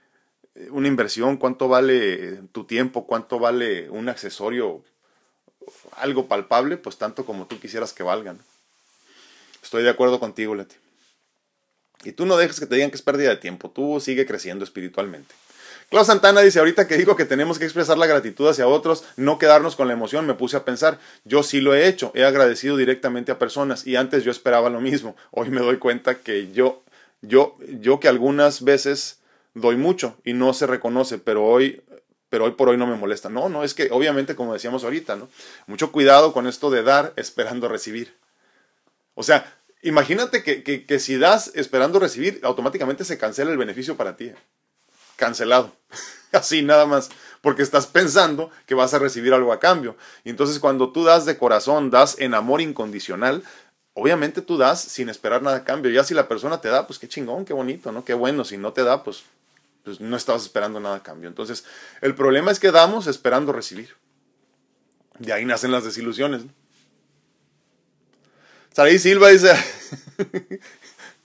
eh, 0.56 0.68
una 0.72 0.88
inversión? 0.88 1.36
¿Cuánto 1.36 1.68
vale 1.68 2.14
eh, 2.14 2.40
tu 2.50 2.64
tiempo? 2.64 3.06
¿Cuánto 3.06 3.38
vale 3.38 3.88
un 3.90 4.08
accesorio? 4.08 4.82
Algo 5.98 6.26
palpable, 6.26 6.76
pues 6.78 6.98
tanto 6.98 7.24
como 7.24 7.46
tú 7.46 7.60
quisieras 7.60 7.92
que 7.92 8.02
valgan. 8.02 8.40
Estoy 9.62 9.84
de 9.84 9.90
acuerdo 9.90 10.18
contigo, 10.18 10.56
Leti. 10.56 10.74
Y 12.02 12.10
tú 12.10 12.26
no 12.26 12.36
dejes 12.36 12.58
que 12.58 12.66
te 12.66 12.74
digan 12.74 12.90
que 12.90 12.96
es 12.96 13.02
pérdida 13.02 13.30
de 13.30 13.36
tiempo, 13.36 13.70
tú 13.70 14.00
sigue 14.00 14.26
creciendo 14.26 14.64
espiritualmente. 14.64 15.32
Claudio 15.90 16.04
Santana 16.04 16.40
dice, 16.40 16.58
ahorita 16.58 16.88
que 16.88 16.96
digo 16.96 17.14
que 17.14 17.24
tenemos 17.24 17.60
que 17.60 17.66
expresar 17.66 17.98
la 17.98 18.06
gratitud 18.06 18.48
hacia 18.48 18.66
otros, 18.66 19.04
no 19.16 19.38
quedarnos 19.38 19.76
con 19.76 19.86
la 19.86 19.94
emoción, 19.94 20.26
me 20.26 20.34
puse 20.34 20.56
a 20.56 20.64
pensar, 20.64 20.98
yo 21.24 21.44
sí 21.44 21.60
lo 21.60 21.72
he 21.72 21.86
hecho, 21.86 22.10
he 22.16 22.24
agradecido 22.24 22.76
directamente 22.76 23.30
a 23.30 23.38
personas 23.38 23.86
y 23.86 23.94
antes 23.94 24.24
yo 24.24 24.32
esperaba 24.32 24.70
lo 24.70 24.80
mismo, 24.80 25.14
hoy 25.30 25.50
me 25.50 25.60
doy 25.60 25.78
cuenta 25.78 26.16
que 26.16 26.50
yo 26.50 26.82
yo, 27.22 27.56
yo 27.80 28.00
que 28.00 28.08
algunas 28.08 28.62
veces 28.62 29.20
doy 29.54 29.76
mucho 29.76 30.16
y 30.24 30.32
no 30.32 30.54
se 30.54 30.66
reconoce, 30.66 31.18
pero 31.18 31.44
hoy, 31.44 31.82
pero 32.28 32.44
hoy 32.44 32.52
por 32.52 32.68
hoy 32.68 32.76
no 32.76 32.86
me 32.86 32.96
molesta. 32.96 33.28
No, 33.28 33.48
no, 33.48 33.64
es 33.64 33.74
que 33.74 33.88
obviamente, 33.90 34.36
como 34.36 34.52
decíamos 34.52 34.84
ahorita, 34.84 35.16
¿no? 35.16 35.28
Mucho 35.66 35.92
cuidado 35.92 36.32
con 36.32 36.46
esto 36.46 36.70
de 36.70 36.82
dar 36.82 37.12
esperando 37.16 37.68
recibir. 37.68 38.16
O 39.14 39.22
sea, 39.22 39.52
imagínate 39.82 40.42
que, 40.42 40.62
que, 40.62 40.86
que 40.86 40.98
si 40.98 41.18
das 41.18 41.50
esperando 41.54 41.98
recibir, 41.98 42.40
automáticamente 42.42 43.04
se 43.04 43.18
cancela 43.18 43.50
el 43.50 43.58
beneficio 43.58 43.96
para 43.96 44.16
ti. 44.16 44.32
Cancelado. 45.16 45.72
Así 46.32 46.62
nada 46.62 46.86
más. 46.86 47.10
Porque 47.40 47.62
estás 47.62 47.86
pensando 47.86 48.50
que 48.66 48.74
vas 48.74 48.94
a 48.94 48.98
recibir 48.98 49.32
algo 49.32 49.52
a 49.52 49.60
cambio. 49.60 49.96
Y 50.24 50.30
entonces 50.30 50.58
cuando 50.58 50.92
tú 50.92 51.04
das 51.04 51.24
de 51.24 51.38
corazón, 51.38 51.90
das 51.90 52.16
en 52.18 52.34
amor 52.34 52.60
incondicional, 52.60 53.42
obviamente 53.98 54.42
tú 54.42 54.56
das 54.56 54.80
sin 54.80 55.08
esperar 55.08 55.42
nada 55.42 55.58
a 55.58 55.64
cambio. 55.64 55.90
Ya 55.90 56.04
si 56.04 56.14
la 56.14 56.28
persona 56.28 56.60
te 56.60 56.68
da, 56.68 56.86
pues 56.86 56.98
qué 56.98 57.08
chingón, 57.08 57.44
qué 57.44 57.52
bonito, 57.52 57.92
¿no? 57.92 58.04
Qué 58.04 58.14
bueno. 58.14 58.44
Si 58.44 58.56
no 58.56 58.72
te 58.72 58.84
da, 58.84 59.04
pues, 59.04 59.24
pues 59.84 60.00
no 60.00 60.16
estabas 60.16 60.42
esperando 60.42 60.80
nada 60.80 60.96
a 60.96 61.02
cambio. 61.02 61.28
Entonces, 61.28 61.64
el 62.00 62.14
problema 62.14 62.50
es 62.50 62.60
que 62.60 62.70
damos 62.70 63.06
esperando 63.06 63.52
recibir. 63.52 63.96
De 65.18 65.32
ahí 65.32 65.44
nacen 65.44 65.72
las 65.72 65.84
desilusiones. 65.84 66.44
¿no? 66.44 66.52
Saraí 68.78 68.98
Silva 69.00 69.30
dice, 69.30 69.52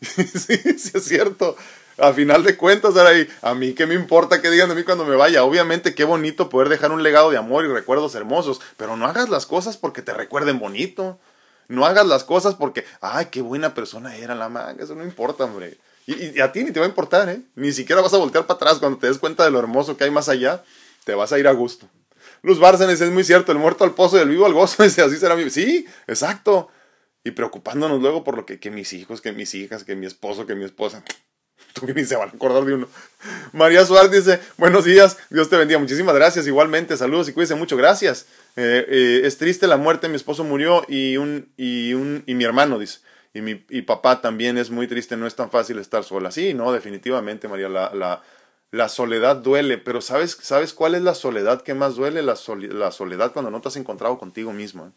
sí, 0.02 0.58
sí, 0.58 0.92
es 0.96 1.06
cierto. 1.06 1.56
A 2.00 2.12
final 2.12 2.44
de 2.44 2.58
cuentas, 2.58 2.96
Saraí, 2.96 3.28
a 3.44 3.54
mí 3.54 3.74
qué 3.74 3.86
me 3.86 3.94
importa 3.94 4.42
que 4.42 4.50
digan 4.50 4.70
de 4.70 4.76
mí 4.76 4.84
cuando 4.84 5.06
me 5.06 5.16
vaya. 5.16 5.44
Obviamente, 5.44 5.94
qué 5.94 6.04
bonito 6.04 6.50
poder 6.50 6.70
dejar 6.70 6.92
un 6.92 7.04
legado 7.04 7.30
de 7.30 7.38
amor 7.38 7.64
y 7.66 7.68
recuerdos 7.68 8.16
hermosos, 8.16 8.60
pero 8.76 8.98
no 8.98 9.06
hagas 9.06 9.30
las 9.30 9.46
cosas 9.46 9.78
porque 9.78 10.02
te 10.02 10.14
recuerden 10.14 10.58
bonito. 10.58 11.20
No 11.74 11.86
hagas 11.86 12.06
las 12.06 12.24
cosas 12.24 12.56
porque, 12.56 12.86
ay, 13.02 13.28
qué 13.32 13.42
buena 13.42 13.74
persona 13.74 14.16
era 14.16 14.36
la 14.36 14.48
manga, 14.48 14.84
eso 14.84 14.96
no 14.96 15.04
importa, 15.04 15.46
hombre. 15.46 15.78
Y, 16.06 16.40
a 16.40 16.52
ti 16.52 16.64
ni 16.64 16.72
te 16.72 16.80
va 16.80 16.86
a 16.86 16.90
importar, 16.90 17.30
¿eh? 17.30 17.42
Ni 17.56 17.72
siquiera 17.72 18.02
vas 18.02 18.14
a 18.14 18.18
voltear 18.18 18.46
para 18.46 18.58
atrás 18.58 18.80
cuando 18.80 19.00
te 19.00 19.08
des 19.08 19.18
cuenta 19.18 19.44
de 19.44 19.52
lo 19.52 19.60
hermoso 19.60 19.98
que 19.98 20.04
hay 20.04 20.12
más 20.12 20.30
allá, 20.30 20.64
te 21.04 21.16
vas 21.16 21.34
a 21.34 21.40
ir 21.40 21.48
a 21.48 21.52
gusto. 21.52 21.90
Luz 22.44 22.60
Bárcenes, 22.60 23.02
es 23.02 23.10
muy 23.10 23.24
cierto, 23.24 23.52
el 23.52 23.58
muerto 23.58 23.86
al 23.86 23.96
pozo 23.96 24.18
y 24.18 24.22
el 24.22 24.30
vivo 24.30 24.46
al 24.46 24.54
gozo, 24.54 24.84
dice, 24.84 25.02
así 25.02 25.18
será 25.18 25.36
mi... 25.36 25.50
Sí, 25.50 25.88
exacto. 26.08 26.70
Y 27.24 27.32
preocupándonos 27.32 28.02
luego 28.02 28.24
por 28.24 28.36
lo 28.36 28.46
que, 28.46 28.60
que 28.60 28.70
mis 28.70 28.94
hijos, 28.94 29.22
que 29.22 29.32
mis 29.32 29.56
hijas, 29.56 29.84
que 29.84 29.96
mi 29.96 30.06
esposo, 30.06 30.46
que 30.46 30.54
mi 30.54 30.66
esposa. 30.66 31.04
Tú 31.74 31.88
ni 31.88 32.06
se 32.06 32.18
van 32.18 32.30
a 32.30 32.34
acordar 32.34 32.66
de 32.66 32.76
uno. 32.76 32.88
María 33.52 33.86
Suárez 33.86 34.12
dice, 34.12 34.40
buenos 34.58 34.86
días, 34.86 35.18
Dios 35.30 35.50
te 35.50 35.58
bendiga. 35.58 35.80
Muchísimas 35.80 36.14
gracias, 36.14 36.46
igualmente, 36.46 36.98
saludos 36.98 37.30
y 37.30 37.34
cuídense 37.34 37.56
mucho, 37.56 37.78
gracias. 37.78 38.28
Eh, 38.56 38.86
eh, 38.88 39.22
es 39.24 39.38
triste 39.38 39.66
la 39.68 39.78
muerte, 39.78 40.10
mi 40.10 40.16
esposo 40.16 40.44
murió 40.44 40.86
y, 40.88 41.18
un, 41.18 41.52
y, 41.58 41.94
un, 41.94 42.24
y 42.28 42.36
mi 42.36 42.44
hermano, 42.44 42.78
dice. 42.78 43.00
Y 43.34 43.42
mi 43.42 43.66
y 43.70 43.82
papá 43.82 44.22
también 44.22 44.58
es 44.58 44.70
muy 44.70 44.88
triste, 44.88 45.18
no 45.18 45.26
es 45.26 45.36
tan 45.36 45.50
fácil 45.50 45.80
estar 45.80 46.04
sola. 46.04 46.30
Sí, 46.32 46.54
no, 46.54 46.72
definitivamente, 46.72 47.48
María, 47.48 47.68
la, 47.68 47.94
la, 47.96 48.22
la 48.70 48.90
soledad 48.90 49.38
duele, 49.38 49.80
pero 49.80 50.02
¿sabes, 50.02 50.38
¿sabes 50.40 50.74
cuál 50.74 50.94
es 50.94 51.02
la 51.02 51.16
soledad 51.16 51.64
que 51.64 51.74
más 51.74 51.96
duele? 51.96 52.22
La, 52.22 52.36
la 52.72 52.92
soledad 52.92 53.34
cuando 53.34 53.50
no 53.50 53.60
te 53.60 53.70
has 53.70 53.76
encontrado 53.76 54.20
contigo 54.20 54.54
mismo. 54.54 54.86
¿eh? 54.86 54.92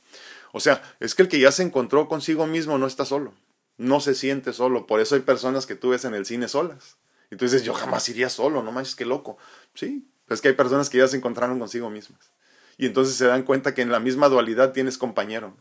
O 0.52 0.60
sea, 0.60 0.82
es 1.00 1.14
que 1.14 1.22
el 1.22 1.28
que 1.28 1.40
ya 1.40 1.50
se 1.50 1.62
encontró 1.62 2.08
consigo 2.08 2.46
mismo 2.46 2.76
no 2.76 2.86
está 2.86 3.06
solo, 3.06 3.32
no 3.78 4.00
se 4.00 4.14
siente 4.14 4.52
solo. 4.52 4.86
Por 4.86 5.00
eso 5.00 5.14
hay 5.14 5.22
personas 5.22 5.64
que 5.64 5.76
tú 5.76 5.90
ves 5.90 6.04
en 6.04 6.14
el 6.14 6.26
cine 6.26 6.48
solas. 6.48 6.98
Y 7.30 7.36
tú 7.36 7.46
dices, 7.46 7.64
yo 7.64 7.72
jamás 7.72 8.08
iría 8.10 8.28
solo, 8.28 8.62
no 8.62 8.70
manches, 8.70 8.94
qué 8.94 9.06
loco. 9.06 9.38
Sí, 9.74 10.06
es 10.28 10.42
que 10.42 10.48
hay 10.48 10.54
personas 10.54 10.90
que 10.90 10.98
ya 10.98 11.08
se 11.08 11.16
encontraron 11.16 11.58
consigo 11.58 11.88
mismas 11.88 12.30
y 12.78 12.86
entonces 12.86 13.16
se 13.16 13.26
dan 13.26 13.42
cuenta 13.42 13.74
que 13.74 13.82
en 13.82 13.92
la 13.92 14.00
misma 14.00 14.28
dualidad 14.28 14.72
tienes 14.72 14.98
compañero. 14.98 15.54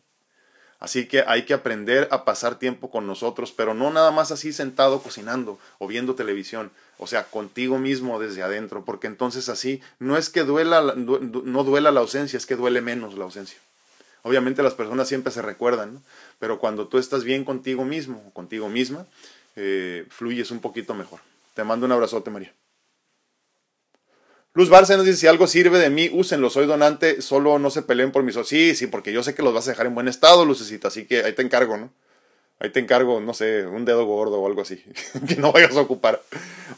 Así 0.80 1.08
que 1.08 1.24
hay 1.26 1.44
que 1.44 1.54
aprender 1.54 2.08
a 2.12 2.26
pasar 2.26 2.60
tiempo 2.60 2.92
con 2.92 3.08
nosotros, 3.08 3.54
pero 3.54 3.74
no 3.74 3.92
nada 3.92 4.12
más 4.12 4.32
así 4.32 4.52
sentado 4.52 5.02
cocinando 5.02 5.58
o 5.80 5.88
viendo 5.88 6.16
televisión, 6.16 6.70
o 6.98 7.08
sea, 7.08 7.24
contigo 7.24 7.80
mismo 7.80 8.20
desde 8.20 8.44
adentro, 8.44 8.84
porque 8.84 9.08
entonces 9.08 9.48
así 9.48 9.82
no 10.00 10.18
es 10.18 10.30
que 10.30 10.44
duela, 10.44 10.82
no 10.96 11.64
duela 11.64 11.92
la 11.92 12.02
ausencia, 12.02 12.38
es 12.38 12.46
que 12.46 12.58
duele 12.58 12.82
menos 12.82 13.18
la 13.18 13.24
ausencia. 13.24 13.58
Obviamente 14.24 14.64
las 14.64 14.74
personas 14.74 15.08
siempre 15.08 15.32
se 15.32 15.42
recuerdan, 15.42 16.04
pero 16.40 16.60
cuando 16.60 16.88
tú 16.88 16.98
estás 16.98 17.24
bien 17.24 17.46
contigo 17.46 17.86
mismo 17.86 18.32
contigo 18.34 18.70
misma, 18.70 19.06
eh, 19.56 20.06
fluyes 20.10 20.52
un 20.52 20.60
poquito 20.60 20.94
mejor. 20.94 21.20
Te 21.54 21.64
mando 21.64 21.86
un 21.86 21.94
abrazote, 21.94 22.32
María. 22.32 22.52
Luz 24.56 24.70
nos 24.70 25.04
dice, 25.04 25.18
si 25.18 25.28
algo 25.28 25.48
sirve 25.48 25.80
de 25.80 25.90
mí, 25.90 26.10
úsenlo, 26.14 26.50
soy 26.50 26.66
donante, 26.66 27.22
solo 27.22 27.60
no 27.60 27.70
se 27.70 27.82
peleen 27.82 28.14
por 28.14 28.24
mis... 28.24 28.36
Sí, 28.46 28.74
sí, 28.74 28.88
porque 28.88 29.12
yo 29.12 29.22
sé 29.22 29.36
que 29.36 29.44
los 29.44 29.54
vas 29.54 29.68
a 29.68 29.72
dejar 29.72 29.86
en 29.86 29.94
buen 29.94 30.08
estado, 30.08 30.46
Lucecita, 30.46 30.88
así 30.88 31.04
que 31.06 31.26
ahí 31.26 31.34
te 31.34 31.42
encargo, 31.42 31.76
¿no? 31.76 31.92
Ahí 32.62 32.70
te 32.70 32.80
encargo, 32.80 33.20
no 33.20 33.34
sé, 33.34 33.66
un 33.68 33.84
dedo 33.84 34.06
gordo 34.06 34.40
o 34.40 34.48
algo 34.48 34.62
así, 34.62 34.82
que 35.28 35.36
no 35.36 35.52
vayas 35.52 35.76
a 35.76 35.82
ocupar. 35.82 36.22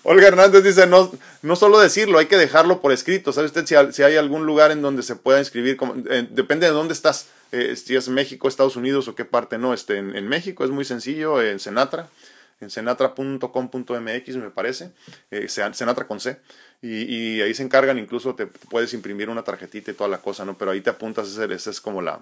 Olga 0.01 0.27
Hernández 0.27 0.63
dice, 0.63 0.87
no, 0.87 1.11
no 1.43 1.55
solo 1.55 1.79
decirlo, 1.79 2.17
hay 2.17 2.25
que 2.25 2.37
dejarlo 2.37 2.81
por 2.81 2.91
escrito. 2.91 3.31
¿Sabe 3.31 3.45
usted 3.45 3.91
si, 3.91 4.01
hay 4.01 4.15
algún 4.15 4.47
lugar 4.47 4.71
en 4.71 4.81
donde 4.81 5.03
se 5.03 5.15
pueda 5.15 5.37
inscribir? 5.37 5.77
Eh, 6.09 6.27
depende 6.31 6.65
de 6.65 6.71
dónde 6.71 6.95
estás, 6.95 7.27
eh, 7.51 7.75
si 7.75 7.95
es 7.95 8.09
México, 8.09 8.47
Estados 8.47 8.75
Unidos 8.75 9.07
o 9.07 9.13
qué 9.13 9.23
parte 9.23 9.59
no. 9.59 9.75
Este, 9.75 9.97
en, 9.97 10.15
en 10.15 10.27
México 10.27 10.65
es 10.65 10.71
muy 10.71 10.83
sencillo, 10.83 11.43
en 11.43 11.59
Senatra 11.59 12.09
en 12.59 12.69
senatra.com.mx 12.69 14.35
me 14.35 14.49
parece, 14.49 14.91
eh, 15.31 15.47
Senatra 15.47 16.07
con 16.07 16.19
C, 16.19 16.39
y, 16.81 17.41
ahí 17.41 17.53
se 17.53 17.63
encargan, 17.63 17.97
incluso 17.97 18.35
te 18.35 18.45
puedes 18.47 18.93
imprimir 18.93 19.29
una 19.29 19.43
tarjetita 19.43 19.91
y 19.91 19.93
toda 19.93 20.09
la 20.09 20.19
cosa, 20.19 20.45
¿no? 20.45 20.57
Pero 20.57 20.71
ahí 20.71 20.81
te 20.81 20.89
apuntas, 20.89 21.27
ese, 21.37 21.69
es 21.69 21.81
como 21.81 22.01
la, 22.01 22.21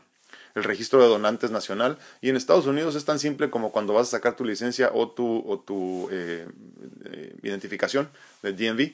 el 0.55 0.63
registro 0.63 1.01
de 1.01 1.07
donantes 1.07 1.51
nacional, 1.51 1.97
y 2.21 2.29
en 2.29 2.35
Estados 2.35 2.65
Unidos 2.65 2.95
es 2.95 3.05
tan 3.05 3.19
simple 3.19 3.49
como 3.49 3.71
cuando 3.71 3.93
vas 3.93 4.07
a 4.09 4.11
sacar 4.11 4.35
tu 4.35 4.45
licencia 4.45 4.91
o 4.93 5.09
tu, 5.09 5.43
o 5.47 5.59
tu 5.59 6.09
eh, 6.11 6.47
eh, 7.05 7.35
identificación 7.43 8.09
del 8.41 8.55
DMV, 8.55 8.93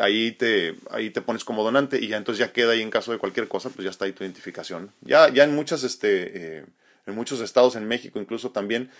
ahí, 0.00 0.32
te, 0.32 0.74
ahí 0.90 1.10
te 1.10 1.22
pones 1.22 1.44
como 1.44 1.62
donante 1.62 2.00
y 2.00 2.08
ya 2.08 2.16
entonces 2.16 2.44
ya 2.44 2.52
queda 2.52 2.72
ahí 2.72 2.82
en 2.82 2.90
caso 2.90 3.12
de 3.12 3.18
cualquier 3.18 3.46
cosa, 3.46 3.70
pues 3.70 3.84
ya 3.84 3.90
está 3.90 4.06
ahí 4.06 4.12
tu 4.12 4.24
identificación. 4.24 4.90
Ya, 5.02 5.28
ya 5.28 5.44
en 5.44 5.54
muchas, 5.54 5.84
este, 5.84 6.64
en 7.06 7.14
muchos 7.14 7.40
estados 7.40 7.76
en 7.76 7.86
México 7.86 8.20
incluso 8.20 8.50
también 8.50 8.90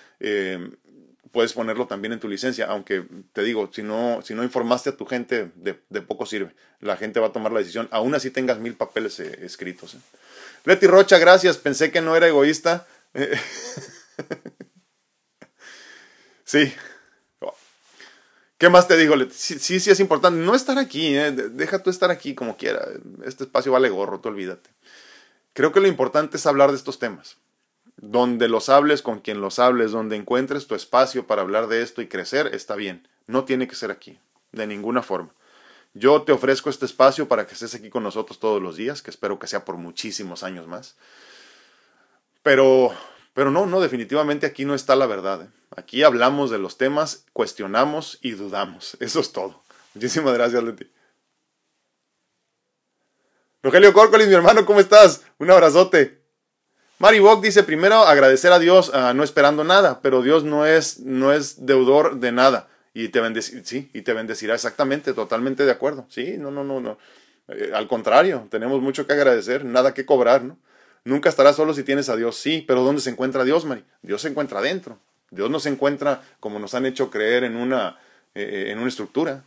puedes 1.31 1.53
ponerlo 1.53 1.87
también 1.87 2.13
en 2.13 2.21
tu 2.21 2.29
licencia, 2.29 2.67
aunque 2.67 3.07
te 3.33 3.43
digo, 3.43 3.71
si 3.73 3.83
no, 3.83 4.21
si 4.23 4.35
no 4.35 4.43
informaste 4.43 4.91
a 4.91 4.97
tu 4.97 5.07
gente, 5.07 5.51
de, 5.55 5.75
poco 6.03 6.27
sirve. 6.27 6.55
La 6.81 6.97
gente 6.97 7.21
va 7.21 7.29
a 7.29 7.33
tomar 7.33 7.53
la 7.53 7.61
decisión, 7.61 7.89
aún 7.91 8.15
así 8.15 8.31
tengas 8.31 8.59
mil 8.59 8.75
papeles 8.75 9.21
eh, 9.21 9.39
escritos. 9.43 9.95
¿eh? 9.95 9.99
Leti 10.65 10.87
Rocha, 10.87 11.19
gracias, 11.19 11.59
pensé 11.59 11.91
que 11.91 12.01
no 12.01 12.17
era 12.17 12.29
egoísta. 12.29 12.87
sí, 16.45 16.73
¿Qué 18.63 18.69
más 18.69 18.87
te 18.87 18.97
digo? 18.97 19.17
Sí, 19.33 19.59
sí, 19.59 19.81
sí 19.81 19.91
es 19.91 19.99
importante. 19.99 20.39
No 20.39 20.55
estar 20.55 20.79
aquí, 20.79 21.17
¿eh? 21.17 21.33
deja 21.33 21.83
tú 21.83 21.91
estar 21.91 22.13
aquí 22.13 22.37
como 22.37 22.57
quiera. 22.57 22.87
Este 23.25 23.43
espacio 23.43 23.73
vale 23.73 23.91
gorro, 23.91 24.21
tú 24.21 24.29
olvídate. 24.29 24.71
Creo 25.53 25.73
que 25.73 25.81
lo 25.81 25.89
importante 25.89 26.37
es 26.37 26.47
hablar 26.47 26.71
de 26.71 26.77
estos 26.77 27.01
temas. 27.01 27.39
Donde 28.03 28.49
los 28.49 28.69
hables, 28.69 29.01
con 29.01 29.21
quien 29.21 29.41
los 29.41 29.59
hables, 29.59 29.93
donde 29.93 30.17
encuentres 30.17 30.67
tu 30.67 30.75
espacio 30.75 31.27
para 31.27 31.41
hablar 31.41 31.69
de 31.69 31.83
esto 31.83 32.03
y 32.03 32.09
crecer, 32.09 32.51
está 32.53 32.75
bien. 32.75 33.09
No 33.27 33.45
tiene 33.45 33.69
que 33.69 33.77
ser 33.77 33.91
aquí, 33.91 34.19
de 34.51 34.67
ninguna 34.67 35.03
forma. 35.03 35.33
Yo 35.95 36.23
te 36.23 36.33
ofrezco 36.33 36.69
este 36.69 36.85
espacio 36.85 37.29
para 37.29 37.47
que 37.47 37.55
estés 37.55 37.75
aquí 37.75 37.91
con 37.91 38.03
nosotros 38.03 38.41
todos 38.41 38.61
los 38.61 38.77
días, 38.77 39.03
que 39.03 39.11
espero 39.11 39.39
que 39.39 39.47
sea 39.47 39.65
por 39.65 39.77
muchísimos 39.77 40.43
años 40.43 40.67
más. 40.67 40.97
Pero, 42.43 42.93
pero 43.35 43.53
no, 43.53 43.67
no, 43.67 43.81
definitivamente 43.81 44.47
aquí 44.47 44.65
no 44.65 44.75
está 44.75 44.97
la 44.97 45.07
verdad. 45.07 45.43
¿eh? 45.43 45.49
Aquí 45.77 46.03
hablamos 46.03 46.51
de 46.51 46.59
los 46.59 46.79
temas, 46.79 47.25
cuestionamos 47.33 48.19
y 48.21 48.33
dudamos. 48.33 48.97
Eso 48.99 49.21
es 49.21 49.31
todo. 49.33 49.63
Muchísimas 49.95 50.35
gracias, 50.35 50.63
Leti. 50.63 50.91
Rogelio 53.63 53.93
Córcolis, 53.93 54.27
mi 54.27 54.35
hermano, 54.35 54.67
¿cómo 54.67 54.81
estás? 54.81 55.23
Un 55.39 55.53
abrazote. 55.53 56.22
Mari 57.03 57.19
Bock 57.19 57.43
dice, 57.43 57.65
primero 57.65 58.05
agradecer 58.05 58.53
a 58.53 58.61
Dios 58.61 58.93
ah, 58.95 59.13
no 59.13 59.25
esperando 59.25 59.65
nada, 59.65 59.99
pero 60.03 60.23
Dios 60.23 60.45
no 60.45 60.67
es, 60.67 61.01
no 61.01 61.33
es 61.33 61.67
deudor 61.67 62.21
de 62.21 62.31
nada 62.31 62.69
y 62.95 63.09
te 63.09 63.21
bendecirá, 63.21 63.65
sí, 63.65 63.91
y 63.93 64.03
te 64.03 64.13
bendecirá 64.13 64.55
exactamente, 64.55 65.13
totalmente 65.13 65.65
de 65.65 65.73
acuerdo. 65.73 66.07
Sí, 66.09 66.37
no, 66.39 66.53
no, 66.53 66.63
no, 66.63 66.81
no. 66.81 66.99
Eh, 67.49 67.73
al 67.75 67.89
contrario, 67.89 68.47
tenemos 68.53 68.81
mucho 68.81 69.05
que 69.05 69.15
agradecer, 69.15 69.65
nada 69.65 69.95
que 69.95 70.07
cobrar, 70.07 70.45
¿no? 70.45 70.59
Nunca 71.03 71.29
estarás 71.29 71.57
solo 71.57 71.75
si 71.75 71.83
tienes 71.83 72.09
a 72.09 72.15
Dios, 72.15 72.37
sí, 72.37 72.65
pero 72.69 72.85
¿dónde 72.85 73.03
se 73.03 73.11
encuentra 73.11 73.43
Dios, 73.43 73.65
Mari? 73.65 73.83
Dios 74.03 74.23
se 74.23 74.29
encuentra 74.29 74.61
adentro. 74.61 75.01
Dios 75.33 75.51
no 75.51 75.59
se 75.59 75.71
encuentra 75.71 76.23
como 76.39 76.61
nos 76.61 76.73
han 76.75 76.87
hecho 76.87 77.11
creer 77.11 77.43
en 77.43 77.57
una, 77.57 77.99
eh, 78.37 78.67
en 78.69 78.79
una 78.79 78.87
estructura. 78.87 79.43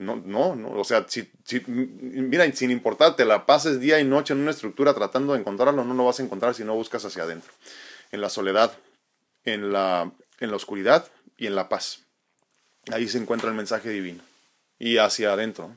No, 0.00 0.16
no, 0.16 0.56
no, 0.56 0.70
o 0.70 0.84
sea, 0.84 1.04
si, 1.08 1.30
mira, 1.66 2.50
sin 2.52 2.70
importarte, 2.70 3.26
la 3.26 3.44
pases 3.44 3.80
día 3.80 4.00
y 4.00 4.04
noche 4.04 4.32
en 4.32 4.40
una 4.40 4.50
estructura 4.50 4.94
tratando 4.94 5.34
de 5.34 5.40
encontrarlo, 5.40 5.84
no 5.84 5.92
lo 5.92 6.06
vas 6.06 6.18
a 6.18 6.22
encontrar 6.22 6.54
si 6.54 6.64
no 6.64 6.74
buscas 6.74 7.04
hacia 7.04 7.24
adentro. 7.24 7.52
En 8.10 8.22
la 8.22 8.30
soledad, 8.30 8.72
en 9.44 9.72
la, 9.74 10.10
en 10.38 10.50
la 10.50 10.56
oscuridad 10.56 11.06
y 11.36 11.46
en 11.46 11.54
la 11.54 11.68
paz. 11.68 12.00
Ahí 12.90 13.08
se 13.08 13.18
encuentra 13.18 13.50
el 13.50 13.56
mensaje 13.56 13.90
divino. 13.90 14.22
Y 14.78 14.96
hacia 14.96 15.34
adentro. 15.34 15.76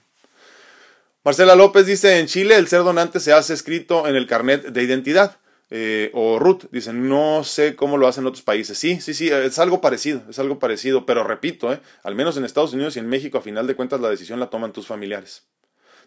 Marcela 1.26 1.56
López 1.56 1.86
dice, 1.86 2.20
en 2.20 2.28
Chile 2.28 2.56
el 2.56 2.70
ser 2.70 2.84
donante 2.84 3.20
se 3.20 3.34
hace 3.34 3.54
escrito 3.54 4.08
en 4.08 4.16
el 4.16 4.26
carnet 4.26 4.68
de 4.68 4.84
identidad. 4.84 5.38
Eh, 5.76 6.12
o 6.14 6.38
Ruth, 6.38 6.66
dice, 6.72 6.94
no 6.94 7.44
sé 7.44 7.76
cómo 7.76 7.98
lo 7.98 8.08
hacen 8.08 8.22
en 8.22 8.28
otros 8.28 8.44
países. 8.44 8.78
Sí, 8.78 9.02
sí, 9.02 9.16
sí, 9.16 9.30
es 9.30 9.58
algo 9.58 9.82
parecido, 9.82 10.22
es 10.30 10.38
algo 10.38 10.60
parecido, 10.60 11.08
pero 11.08 11.24
repito, 11.24 11.74
eh, 11.74 11.82
al 12.04 12.14
menos 12.14 12.38
en 12.38 12.46
Estados 12.46 12.74
Unidos 12.74 12.96
y 12.96 13.00
en 13.00 13.10
México, 13.10 13.40
a 13.40 13.42
final 13.42 13.66
de 13.66 13.76
cuentas, 13.76 14.00
la 14.00 14.12
decisión 14.12 14.40
la 14.40 14.52
toman 14.52 14.72
tus 14.72 14.86
familiares. 14.86 15.48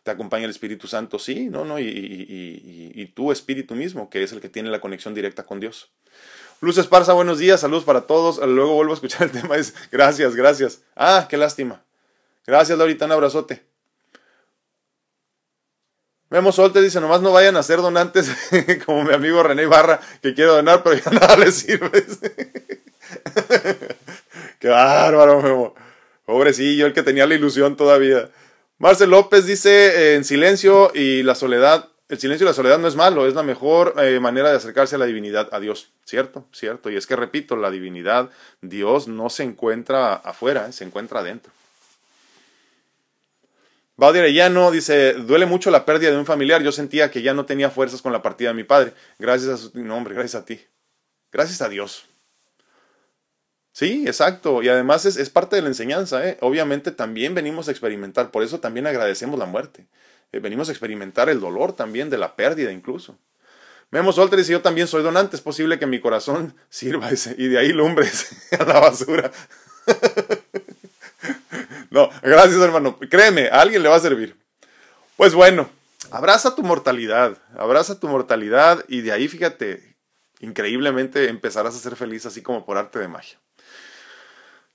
Te 0.05 0.13
acompaña 0.13 0.45
el 0.45 0.53
Espíritu 0.53 0.87
Santo, 0.87 1.19
sí, 1.19 1.49
no, 1.51 1.65
no, 1.65 1.81
y, 1.81 1.85
y, 1.85 3.07
tu 3.07 3.33
espíritu 3.33 3.75
mismo, 3.75 4.09
que 4.09 4.23
es 4.23 4.31
el 4.31 4.41
que 4.41 4.49
tiene 4.49 4.71
la 4.71 4.81
conexión 4.81 5.15
directa 5.15 5.43
con 5.43 5.59
Dios. 5.59 5.91
Luz 6.61 6.79
Esparza, 6.79 7.15
buenos 7.15 7.39
días, 7.39 7.61
saludos 7.61 7.83
para 7.83 8.03
todos. 8.03 8.39
Luego 8.39 8.75
vuelvo 8.75 8.93
a 8.93 8.95
escuchar 8.95 9.23
el 9.23 9.33
tema. 9.41 9.57
Gracias, 9.91 10.37
gracias. 10.37 10.83
Ah, 10.95 11.27
qué 11.29 11.37
lástima. 11.37 11.83
Gracias, 12.47 12.79
Laurita, 12.79 13.07
un 13.07 13.13
abrazote. 13.13 13.65
Memo 16.29 16.51
Solte 16.51 16.83
dice, 16.83 17.01
nomás 17.01 17.21
no 17.21 17.33
vayan 17.33 17.57
a 17.57 17.63
ser 17.63 17.79
donantes 17.79 18.31
como 18.87 19.05
mi 19.05 19.15
amigo 19.15 19.43
René 19.43 19.67
Barra, 19.67 20.01
que 20.21 20.35
quiere 20.35 20.51
donar, 20.51 20.83
pero 20.83 20.97
ya 20.97 21.11
nada 21.21 21.37
le 21.37 21.53
sirve. 21.53 22.05
Qué 24.59 24.69
bárbaro, 24.69 25.41
Memo. 25.41 25.75
Pobrecillo, 26.25 26.87
el 26.87 26.93
que 26.93 27.05
tenía 27.05 27.27
la 27.27 27.35
ilusión 27.35 27.77
todavía. 27.77 28.29
Marcel 28.79 29.11
López 29.11 29.47
dice, 29.47 30.17
en 30.17 30.25
silencio 30.25 30.91
y 30.93 31.23
la 31.23 31.37
soledad, 31.37 31.89
el 32.09 32.19
silencio 32.19 32.45
y 32.45 32.49
la 32.49 32.55
soledad 32.55 32.79
no 32.79 32.89
es 32.89 32.97
malo, 32.97 33.29
es 33.29 33.35
la 33.35 33.45
mejor 33.45 33.95
eh, 33.99 34.19
manera 34.19 34.51
de 34.51 34.57
acercarse 34.57 34.97
a 34.97 34.99
la 34.99 35.07
divinidad, 35.07 35.49
a 35.53 35.61
Dios. 35.61 35.93
¿Cierto? 36.05 36.47
¿Cierto? 36.53 36.91
Y 36.91 36.97
es 36.97 37.07
que, 37.07 37.15
repito, 37.15 37.57
la 37.57 37.71
divinidad, 37.71 38.31
Dios 38.61 39.07
no 39.07 39.31
se 39.31 39.45
encuentra 39.45 40.15
afuera, 40.15 40.73
se 40.73 40.85
encuentra 40.85 41.21
adentro. 41.21 41.53
Baudio 43.99 44.21
Arellano 44.21 44.71
dice, 44.71 45.15
duele 45.15 45.47
mucho 45.47 45.71
la 45.71 45.87
pérdida 45.87 46.11
de 46.11 46.19
un 46.19 46.27
familiar. 46.27 46.63
Yo 46.63 46.71
sentía 46.71 47.11
que 47.11 47.23
ya 47.23 47.33
no 47.33 47.47
tenía 47.47 47.71
fuerzas 47.71 48.03
con 48.03 48.13
la 48.13 48.23
partida 48.23 48.51
de 48.51 48.55
mi 48.55 48.65
padre. 48.65 48.93
Gracias 49.19 49.51
a 49.51 49.57
su 49.57 49.79
nombre, 49.83 50.15
gracias 50.15 50.43
a 50.43 50.45
ti. 50.45 50.61
Gracias 51.33 51.63
a 51.63 51.69
Dios. 51.69 52.07
Sí, 53.73 54.05
exacto. 54.07 54.63
Y 54.63 54.69
además 54.69 55.07
es, 55.07 55.31
parte 55.31 55.57
de 55.57 55.63
la 55.63 55.69
enseñanza. 55.69 56.27
¿eh? 56.29 56.37
Obviamente 56.41 56.93
también 56.93 57.35
venimos 57.35 57.69
a 57.69 57.71
experimentar. 57.71 58.31
Por 58.31 58.43
eso 58.43 58.61
también 58.61 58.87
agradecemos 58.87 59.39
la 59.39 59.47
muerte. 59.47 59.87
Eh, 60.33 60.41
venimos 60.41 60.69
a 60.69 60.73
experimentar 60.73 61.31
el 61.31 61.41
dolor 61.41 61.75
también 61.75 62.11
de 62.11 62.19
la 62.19 62.37
pérdida 62.37 62.73
incluso. 62.73 63.19
Memo 63.91 64.13
Solter 64.13 64.39
dice, 64.39 64.53
yo 64.53 64.61
también 64.61 64.89
soy 64.89 65.03
donante. 65.03 65.37
Es 65.37 65.43
posible 65.43 65.79
que 65.79 65.87
mi 65.87 66.01
corazón 66.01 66.55
sirva 66.69 67.11
y 67.39 67.49
de 67.49 67.59
ahí 67.59 67.73
lumbres 67.73 68.51
a 68.59 68.65
la 68.65 68.79
basura. 68.79 69.31
No, 71.97 72.11
gracias 72.21 72.61
hermano. 72.61 72.99
Créeme, 72.99 73.49
a 73.49 73.63
alguien 73.63 73.83
le 73.83 73.89
va 73.89 73.97
a 73.97 74.01
servir. 74.01 74.37
Pues 75.17 75.33
bueno, 75.33 75.71
abraza 76.11 76.55
tu 76.55 76.63
mortalidad, 76.63 77.39
abraza 77.57 77.99
tu 77.99 78.07
mortalidad 78.07 78.85
y 78.87 79.01
de 79.01 79.13
ahí 79.13 79.29
fíjate, 79.29 79.97
increíblemente 80.41 81.31
empezarás 81.31 81.75
a 81.75 81.79
ser 81.79 81.97
feliz 81.97 82.27
así 82.27 82.43
como 82.43 82.67
por 82.67 82.77
arte 82.77 82.99
de 82.99 83.09
magia. 83.09 83.39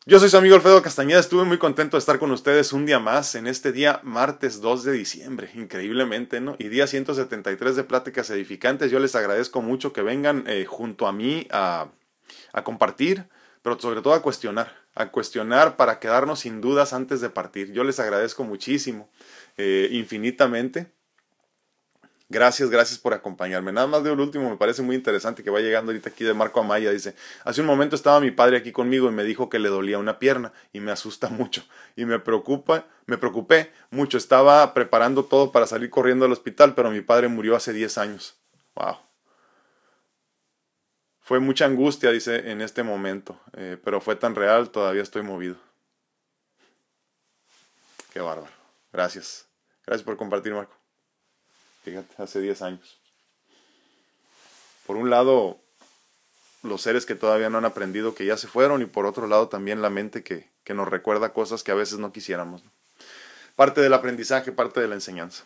Yo 0.07 0.19
soy 0.19 0.31
su 0.31 0.37
amigo 0.37 0.55
Alfredo 0.55 0.81
Castañeda, 0.81 1.19
estuve 1.19 1.43
muy 1.43 1.59
contento 1.59 1.95
de 1.95 1.99
estar 1.99 2.17
con 2.17 2.31
ustedes 2.31 2.73
un 2.73 2.87
día 2.87 2.97
más 2.97 3.35
en 3.35 3.45
este 3.45 3.71
día 3.71 3.99
martes 4.01 4.59
2 4.59 4.83
de 4.83 4.93
diciembre, 4.93 5.51
increíblemente, 5.53 6.41
¿no? 6.41 6.55
Y 6.57 6.69
día 6.69 6.87
173 6.87 7.75
de 7.75 7.83
Pláticas 7.83 8.31
Edificantes, 8.31 8.89
yo 8.89 8.97
les 8.97 9.13
agradezco 9.13 9.61
mucho 9.61 9.93
que 9.93 10.01
vengan 10.01 10.45
eh, 10.47 10.65
junto 10.67 11.05
a 11.05 11.11
mí 11.11 11.47
a, 11.51 11.89
a 12.51 12.63
compartir, 12.63 13.29
pero 13.61 13.79
sobre 13.79 14.01
todo 14.01 14.15
a 14.15 14.23
cuestionar, 14.23 14.80
a 14.95 15.11
cuestionar 15.11 15.77
para 15.77 15.99
quedarnos 15.99 16.41
sin 16.41 16.61
dudas 16.61 16.93
antes 16.93 17.21
de 17.21 17.29
partir. 17.29 17.71
Yo 17.71 17.83
les 17.83 17.99
agradezco 17.99 18.43
muchísimo, 18.43 19.09
eh, 19.57 19.89
infinitamente. 19.91 20.91
Gracias, 22.31 22.69
gracias 22.69 22.97
por 22.97 23.13
acompañarme. 23.13 23.73
Nada 23.73 23.87
más 23.87 24.05
de 24.05 24.11
un 24.11 24.21
último, 24.21 24.49
me 24.49 24.55
parece 24.55 24.81
muy 24.81 24.95
interesante 24.95 25.43
que 25.43 25.49
va 25.49 25.59
llegando 25.59 25.91
ahorita 25.91 26.11
aquí 26.11 26.23
de 26.23 26.33
Marco 26.33 26.61
Amaya. 26.61 26.89
Dice, 26.91 27.13
hace 27.43 27.59
un 27.59 27.67
momento 27.67 27.97
estaba 27.97 28.21
mi 28.21 28.31
padre 28.31 28.55
aquí 28.55 28.71
conmigo 28.71 29.09
y 29.09 29.11
me 29.11 29.25
dijo 29.25 29.49
que 29.49 29.59
le 29.59 29.67
dolía 29.67 29.97
una 29.97 30.17
pierna 30.17 30.53
y 30.71 30.79
me 30.79 30.91
asusta 30.93 31.27
mucho 31.29 31.63
y 31.97 32.05
me 32.05 32.19
preocupa, 32.19 32.87
me 33.05 33.17
preocupé 33.17 33.73
mucho. 33.89 34.17
Estaba 34.17 34.73
preparando 34.73 35.25
todo 35.25 35.51
para 35.51 35.67
salir 35.67 35.89
corriendo 35.89 36.23
al 36.23 36.31
hospital, 36.31 36.73
pero 36.73 36.89
mi 36.89 37.01
padre 37.01 37.27
murió 37.27 37.53
hace 37.53 37.73
10 37.73 37.97
años. 37.97 38.37
Wow. 38.75 39.10
Fue 41.31 41.39
mucha 41.39 41.63
angustia, 41.63 42.11
dice, 42.11 42.51
en 42.51 42.59
este 42.59 42.83
momento, 42.83 43.39
eh, 43.53 43.77
pero 43.81 44.01
fue 44.01 44.17
tan 44.17 44.35
real, 44.35 44.69
todavía 44.69 45.01
estoy 45.01 45.21
movido. 45.21 45.55
Qué 48.11 48.19
bárbaro. 48.19 48.51
Gracias. 48.91 49.47
Gracias 49.85 50.03
por 50.03 50.17
compartir, 50.17 50.53
Marco. 50.53 50.75
Fíjate, 51.85 52.21
hace 52.21 52.41
10 52.41 52.61
años. 52.63 52.99
Por 54.85 54.97
un 54.97 55.09
lado, 55.09 55.61
los 56.63 56.81
seres 56.81 57.05
que 57.05 57.15
todavía 57.15 57.49
no 57.49 57.59
han 57.59 57.63
aprendido 57.63 58.13
que 58.13 58.25
ya 58.25 58.35
se 58.35 58.49
fueron 58.49 58.81
y 58.81 58.85
por 58.85 59.05
otro 59.05 59.25
lado 59.25 59.47
también 59.47 59.81
la 59.81 59.89
mente 59.89 60.25
que, 60.25 60.51
que 60.65 60.73
nos 60.73 60.89
recuerda 60.89 61.31
cosas 61.31 61.63
que 61.63 61.71
a 61.71 61.75
veces 61.75 61.97
no 61.97 62.11
quisiéramos. 62.11 62.61
Parte 63.55 63.81
del 63.81 63.93
aprendizaje, 63.93 64.51
parte 64.51 64.79
de 64.79 64.87
la 64.87 64.95
enseñanza. 64.95 65.43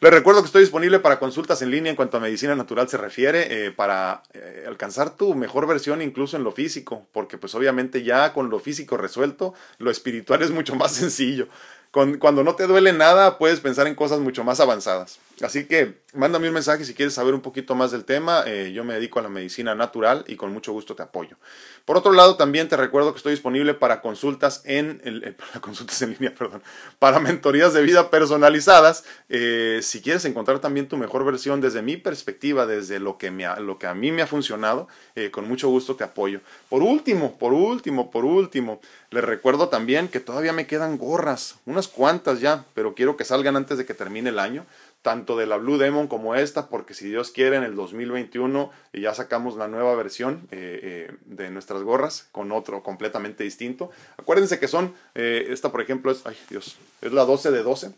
Les 0.00 0.12
recuerdo 0.12 0.40
que 0.40 0.46
estoy 0.46 0.62
disponible 0.62 0.98
para 0.98 1.18
consultas 1.18 1.62
en 1.62 1.70
línea 1.70 1.90
en 1.90 1.96
cuanto 1.96 2.16
a 2.16 2.20
medicina 2.20 2.54
natural 2.54 2.88
se 2.88 2.96
refiere, 2.96 3.66
eh, 3.66 3.70
para 3.70 4.22
eh, 4.32 4.64
alcanzar 4.66 5.16
tu 5.16 5.34
mejor 5.34 5.66
versión 5.66 6.02
incluso 6.02 6.36
en 6.36 6.44
lo 6.44 6.52
físico, 6.52 7.06
porque 7.12 7.38
pues 7.38 7.54
obviamente 7.54 8.02
ya 8.02 8.32
con 8.32 8.50
lo 8.50 8.58
físico 8.58 8.96
resuelto, 8.96 9.54
lo 9.78 9.90
espiritual 9.90 10.42
es 10.42 10.50
mucho 10.50 10.74
más 10.74 10.92
sencillo 10.96 11.48
cuando 11.90 12.44
no 12.44 12.54
te 12.54 12.66
duele 12.66 12.92
nada, 12.92 13.38
puedes 13.38 13.60
pensar 13.60 13.86
en 13.86 13.94
cosas 13.94 14.20
mucho 14.20 14.44
más 14.44 14.60
avanzadas. 14.60 15.18
Así 15.42 15.64
que 15.64 16.00
mándame 16.12 16.48
un 16.48 16.54
mensaje 16.54 16.84
si 16.84 16.94
quieres 16.94 17.14
saber 17.14 17.34
un 17.34 17.40
poquito 17.40 17.74
más 17.74 17.90
del 17.90 18.04
tema. 18.04 18.44
Eh, 18.46 18.72
yo 18.74 18.84
me 18.84 18.94
dedico 18.94 19.18
a 19.18 19.22
la 19.22 19.28
medicina 19.28 19.74
natural 19.74 20.24
y 20.28 20.36
con 20.36 20.52
mucho 20.52 20.72
gusto 20.72 20.94
te 20.94 21.02
apoyo. 21.02 21.36
Por 21.84 21.96
otro 21.96 22.12
lado, 22.12 22.36
también 22.36 22.68
te 22.68 22.76
recuerdo 22.76 23.12
que 23.12 23.16
estoy 23.16 23.32
disponible 23.32 23.74
para 23.74 24.00
consultas 24.02 24.62
en, 24.64 25.00
el, 25.04 25.36
consultas 25.60 26.00
en 26.02 26.12
línea, 26.12 26.34
perdón, 26.34 26.62
para 26.98 27.20
mentorías 27.20 27.72
de 27.72 27.82
vida 27.82 28.10
personalizadas. 28.10 29.04
Eh, 29.28 29.80
si 29.82 30.02
quieres 30.02 30.24
encontrar 30.24 30.58
también 30.58 30.88
tu 30.88 30.96
mejor 30.96 31.24
versión 31.24 31.60
desde 31.60 31.82
mi 31.82 31.96
perspectiva, 31.96 32.66
desde 32.66 33.00
lo 33.00 33.16
que, 33.16 33.30
me 33.30 33.48
lo 33.60 33.78
que 33.78 33.86
a 33.86 33.94
mí 33.94 34.12
me 34.12 34.22
ha 34.22 34.26
funcionado, 34.26 34.88
eh, 35.14 35.30
con 35.30 35.48
mucho 35.48 35.68
gusto 35.68 35.96
te 35.96 36.04
apoyo. 36.04 36.40
Por 36.68 36.82
último, 36.82 37.38
por 37.38 37.52
último, 37.52 38.10
por 38.10 38.24
último, 38.24 38.80
les 39.10 39.24
recuerdo 39.24 39.68
también 39.68 40.08
que 40.08 40.20
todavía 40.20 40.52
me 40.52 40.66
quedan 40.66 40.96
gorras, 40.96 41.56
unas 41.66 41.88
cuantas 41.88 42.40
ya, 42.40 42.64
pero 42.74 42.94
quiero 42.94 43.16
que 43.16 43.24
salgan 43.24 43.56
antes 43.56 43.76
de 43.76 43.84
que 43.84 43.94
termine 43.94 44.30
el 44.30 44.38
año. 44.38 44.66
tanto 45.02 45.34
de 45.38 45.46
la 45.46 45.56
Blue 45.56 45.78
Demon 45.78 46.08
como 46.08 46.34
esta, 46.34 46.68
porque 46.68 46.92
si 46.92 47.08
Dios 47.08 47.30
quiere 47.30 47.56
en 47.56 47.62
el 47.62 47.74
2021 47.74 48.70
ya 48.92 49.14
sacamos 49.14 49.56
la 49.56 49.66
nueva 49.66 49.94
versión 49.94 50.46
eh, 50.50 51.08
eh, 51.10 51.16
de 51.24 51.50
nuestras 51.50 51.82
gorras 51.82 52.28
con 52.32 52.52
otro 52.52 52.82
completamente 52.82 53.42
distinto. 53.42 53.90
Acuérdense 54.18 54.60
que 54.60 54.68
son, 54.68 54.94
eh, 55.14 55.46
esta 55.48 55.72
por 55.72 55.80
ejemplo 55.80 56.12
es, 56.12 56.20
ay 56.26 56.36
Dios, 56.50 56.76
es 57.00 57.12
la 57.14 57.24
12 57.24 57.50
de 57.50 57.62
12. 57.62 57.92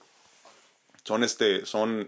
Son, 1.02 1.24
este, 1.24 1.66
son 1.66 2.06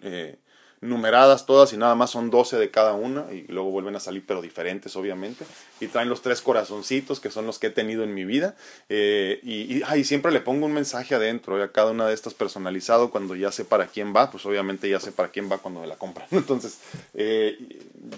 numeradas 0.84 1.46
todas 1.46 1.72
y 1.72 1.76
nada 1.76 1.94
más 1.94 2.10
son 2.10 2.30
12 2.30 2.56
de 2.56 2.70
cada 2.70 2.92
una 2.92 3.32
y 3.32 3.46
luego 3.48 3.70
vuelven 3.70 3.96
a 3.96 4.00
salir 4.00 4.24
pero 4.26 4.42
diferentes 4.42 4.94
obviamente. 4.96 5.44
Y 5.80 5.88
traen 5.88 6.08
los 6.08 6.22
tres 6.22 6.40
corazoncitos 6.40 7.20
que 7.20 7.30
son 7.30 7.46
los 7.46 7.58
que 7.58 7.68
he 7.68 7.70
tenido 7.70 8.04
en 8.04 8.14
mi 8.14 8.24
vida. 8.24 8.54
Eh, 8.88 9.40
y, 9.42 9.82
y 9.82 10.04
siempre 10.04 10.30
le 10.32 10.40
pongo 10.40 10.66
un 10.66 10.72
mensaje 10.72 11.14
adentro 11.14 11.62
a 11.62 11.72
cada 11.72 11.90
una 11.90 12.06
de 12.06 12.14
estas 12.14 12.34
personalizado 12.34 13.10
cuando 13.10 13.34
ya 13.34 13.50
sé 13.50 13.64
para 13.64 13.86
quién 13.86 14.14
va 14.14 14.30
pues 14.30 14.44
obviamente 14.46 14.88
ya 14.88 15.00
sé 15.00 15.12
para 15.12 15.28
quién 15.28 15.50
va 15.50 15.58
cuando 15.58 15.80
me 15.80 15.86
la 15.86 15.96
compran 15.96 16.26
entonces 16.32 16.78
eh, 17.14 17.58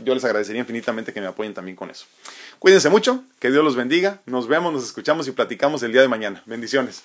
yo 0.04 0.14
les 0.14 0.24
agradecería 0.24 0.60
infinitamente 0.60 1.12
que 1.12 1.20
me 1.20 1.26
apoyen 1.26 1.54
también 1.54 1.76
con 1.76 1.90
eso. 1.90 2.06
Cuídense 2.58 2.88
mucho 2.88 3.22
que 3.38 3.50
Dios 3.50 3.64
los 3.64 3.76
bendiga 3.76 4.20
nos 4.26 4.48
vemos 4.48 4.72
nos 4.72 4.84
escuchamos 4.84 5.28
y 5.28 5.32
platicamos 5.32 5.82
el 5.82 5.92
día 5.92 6.02
de 6.02 6.08
mañana. 6.08 6.42
Bendiciones 6.46 7.02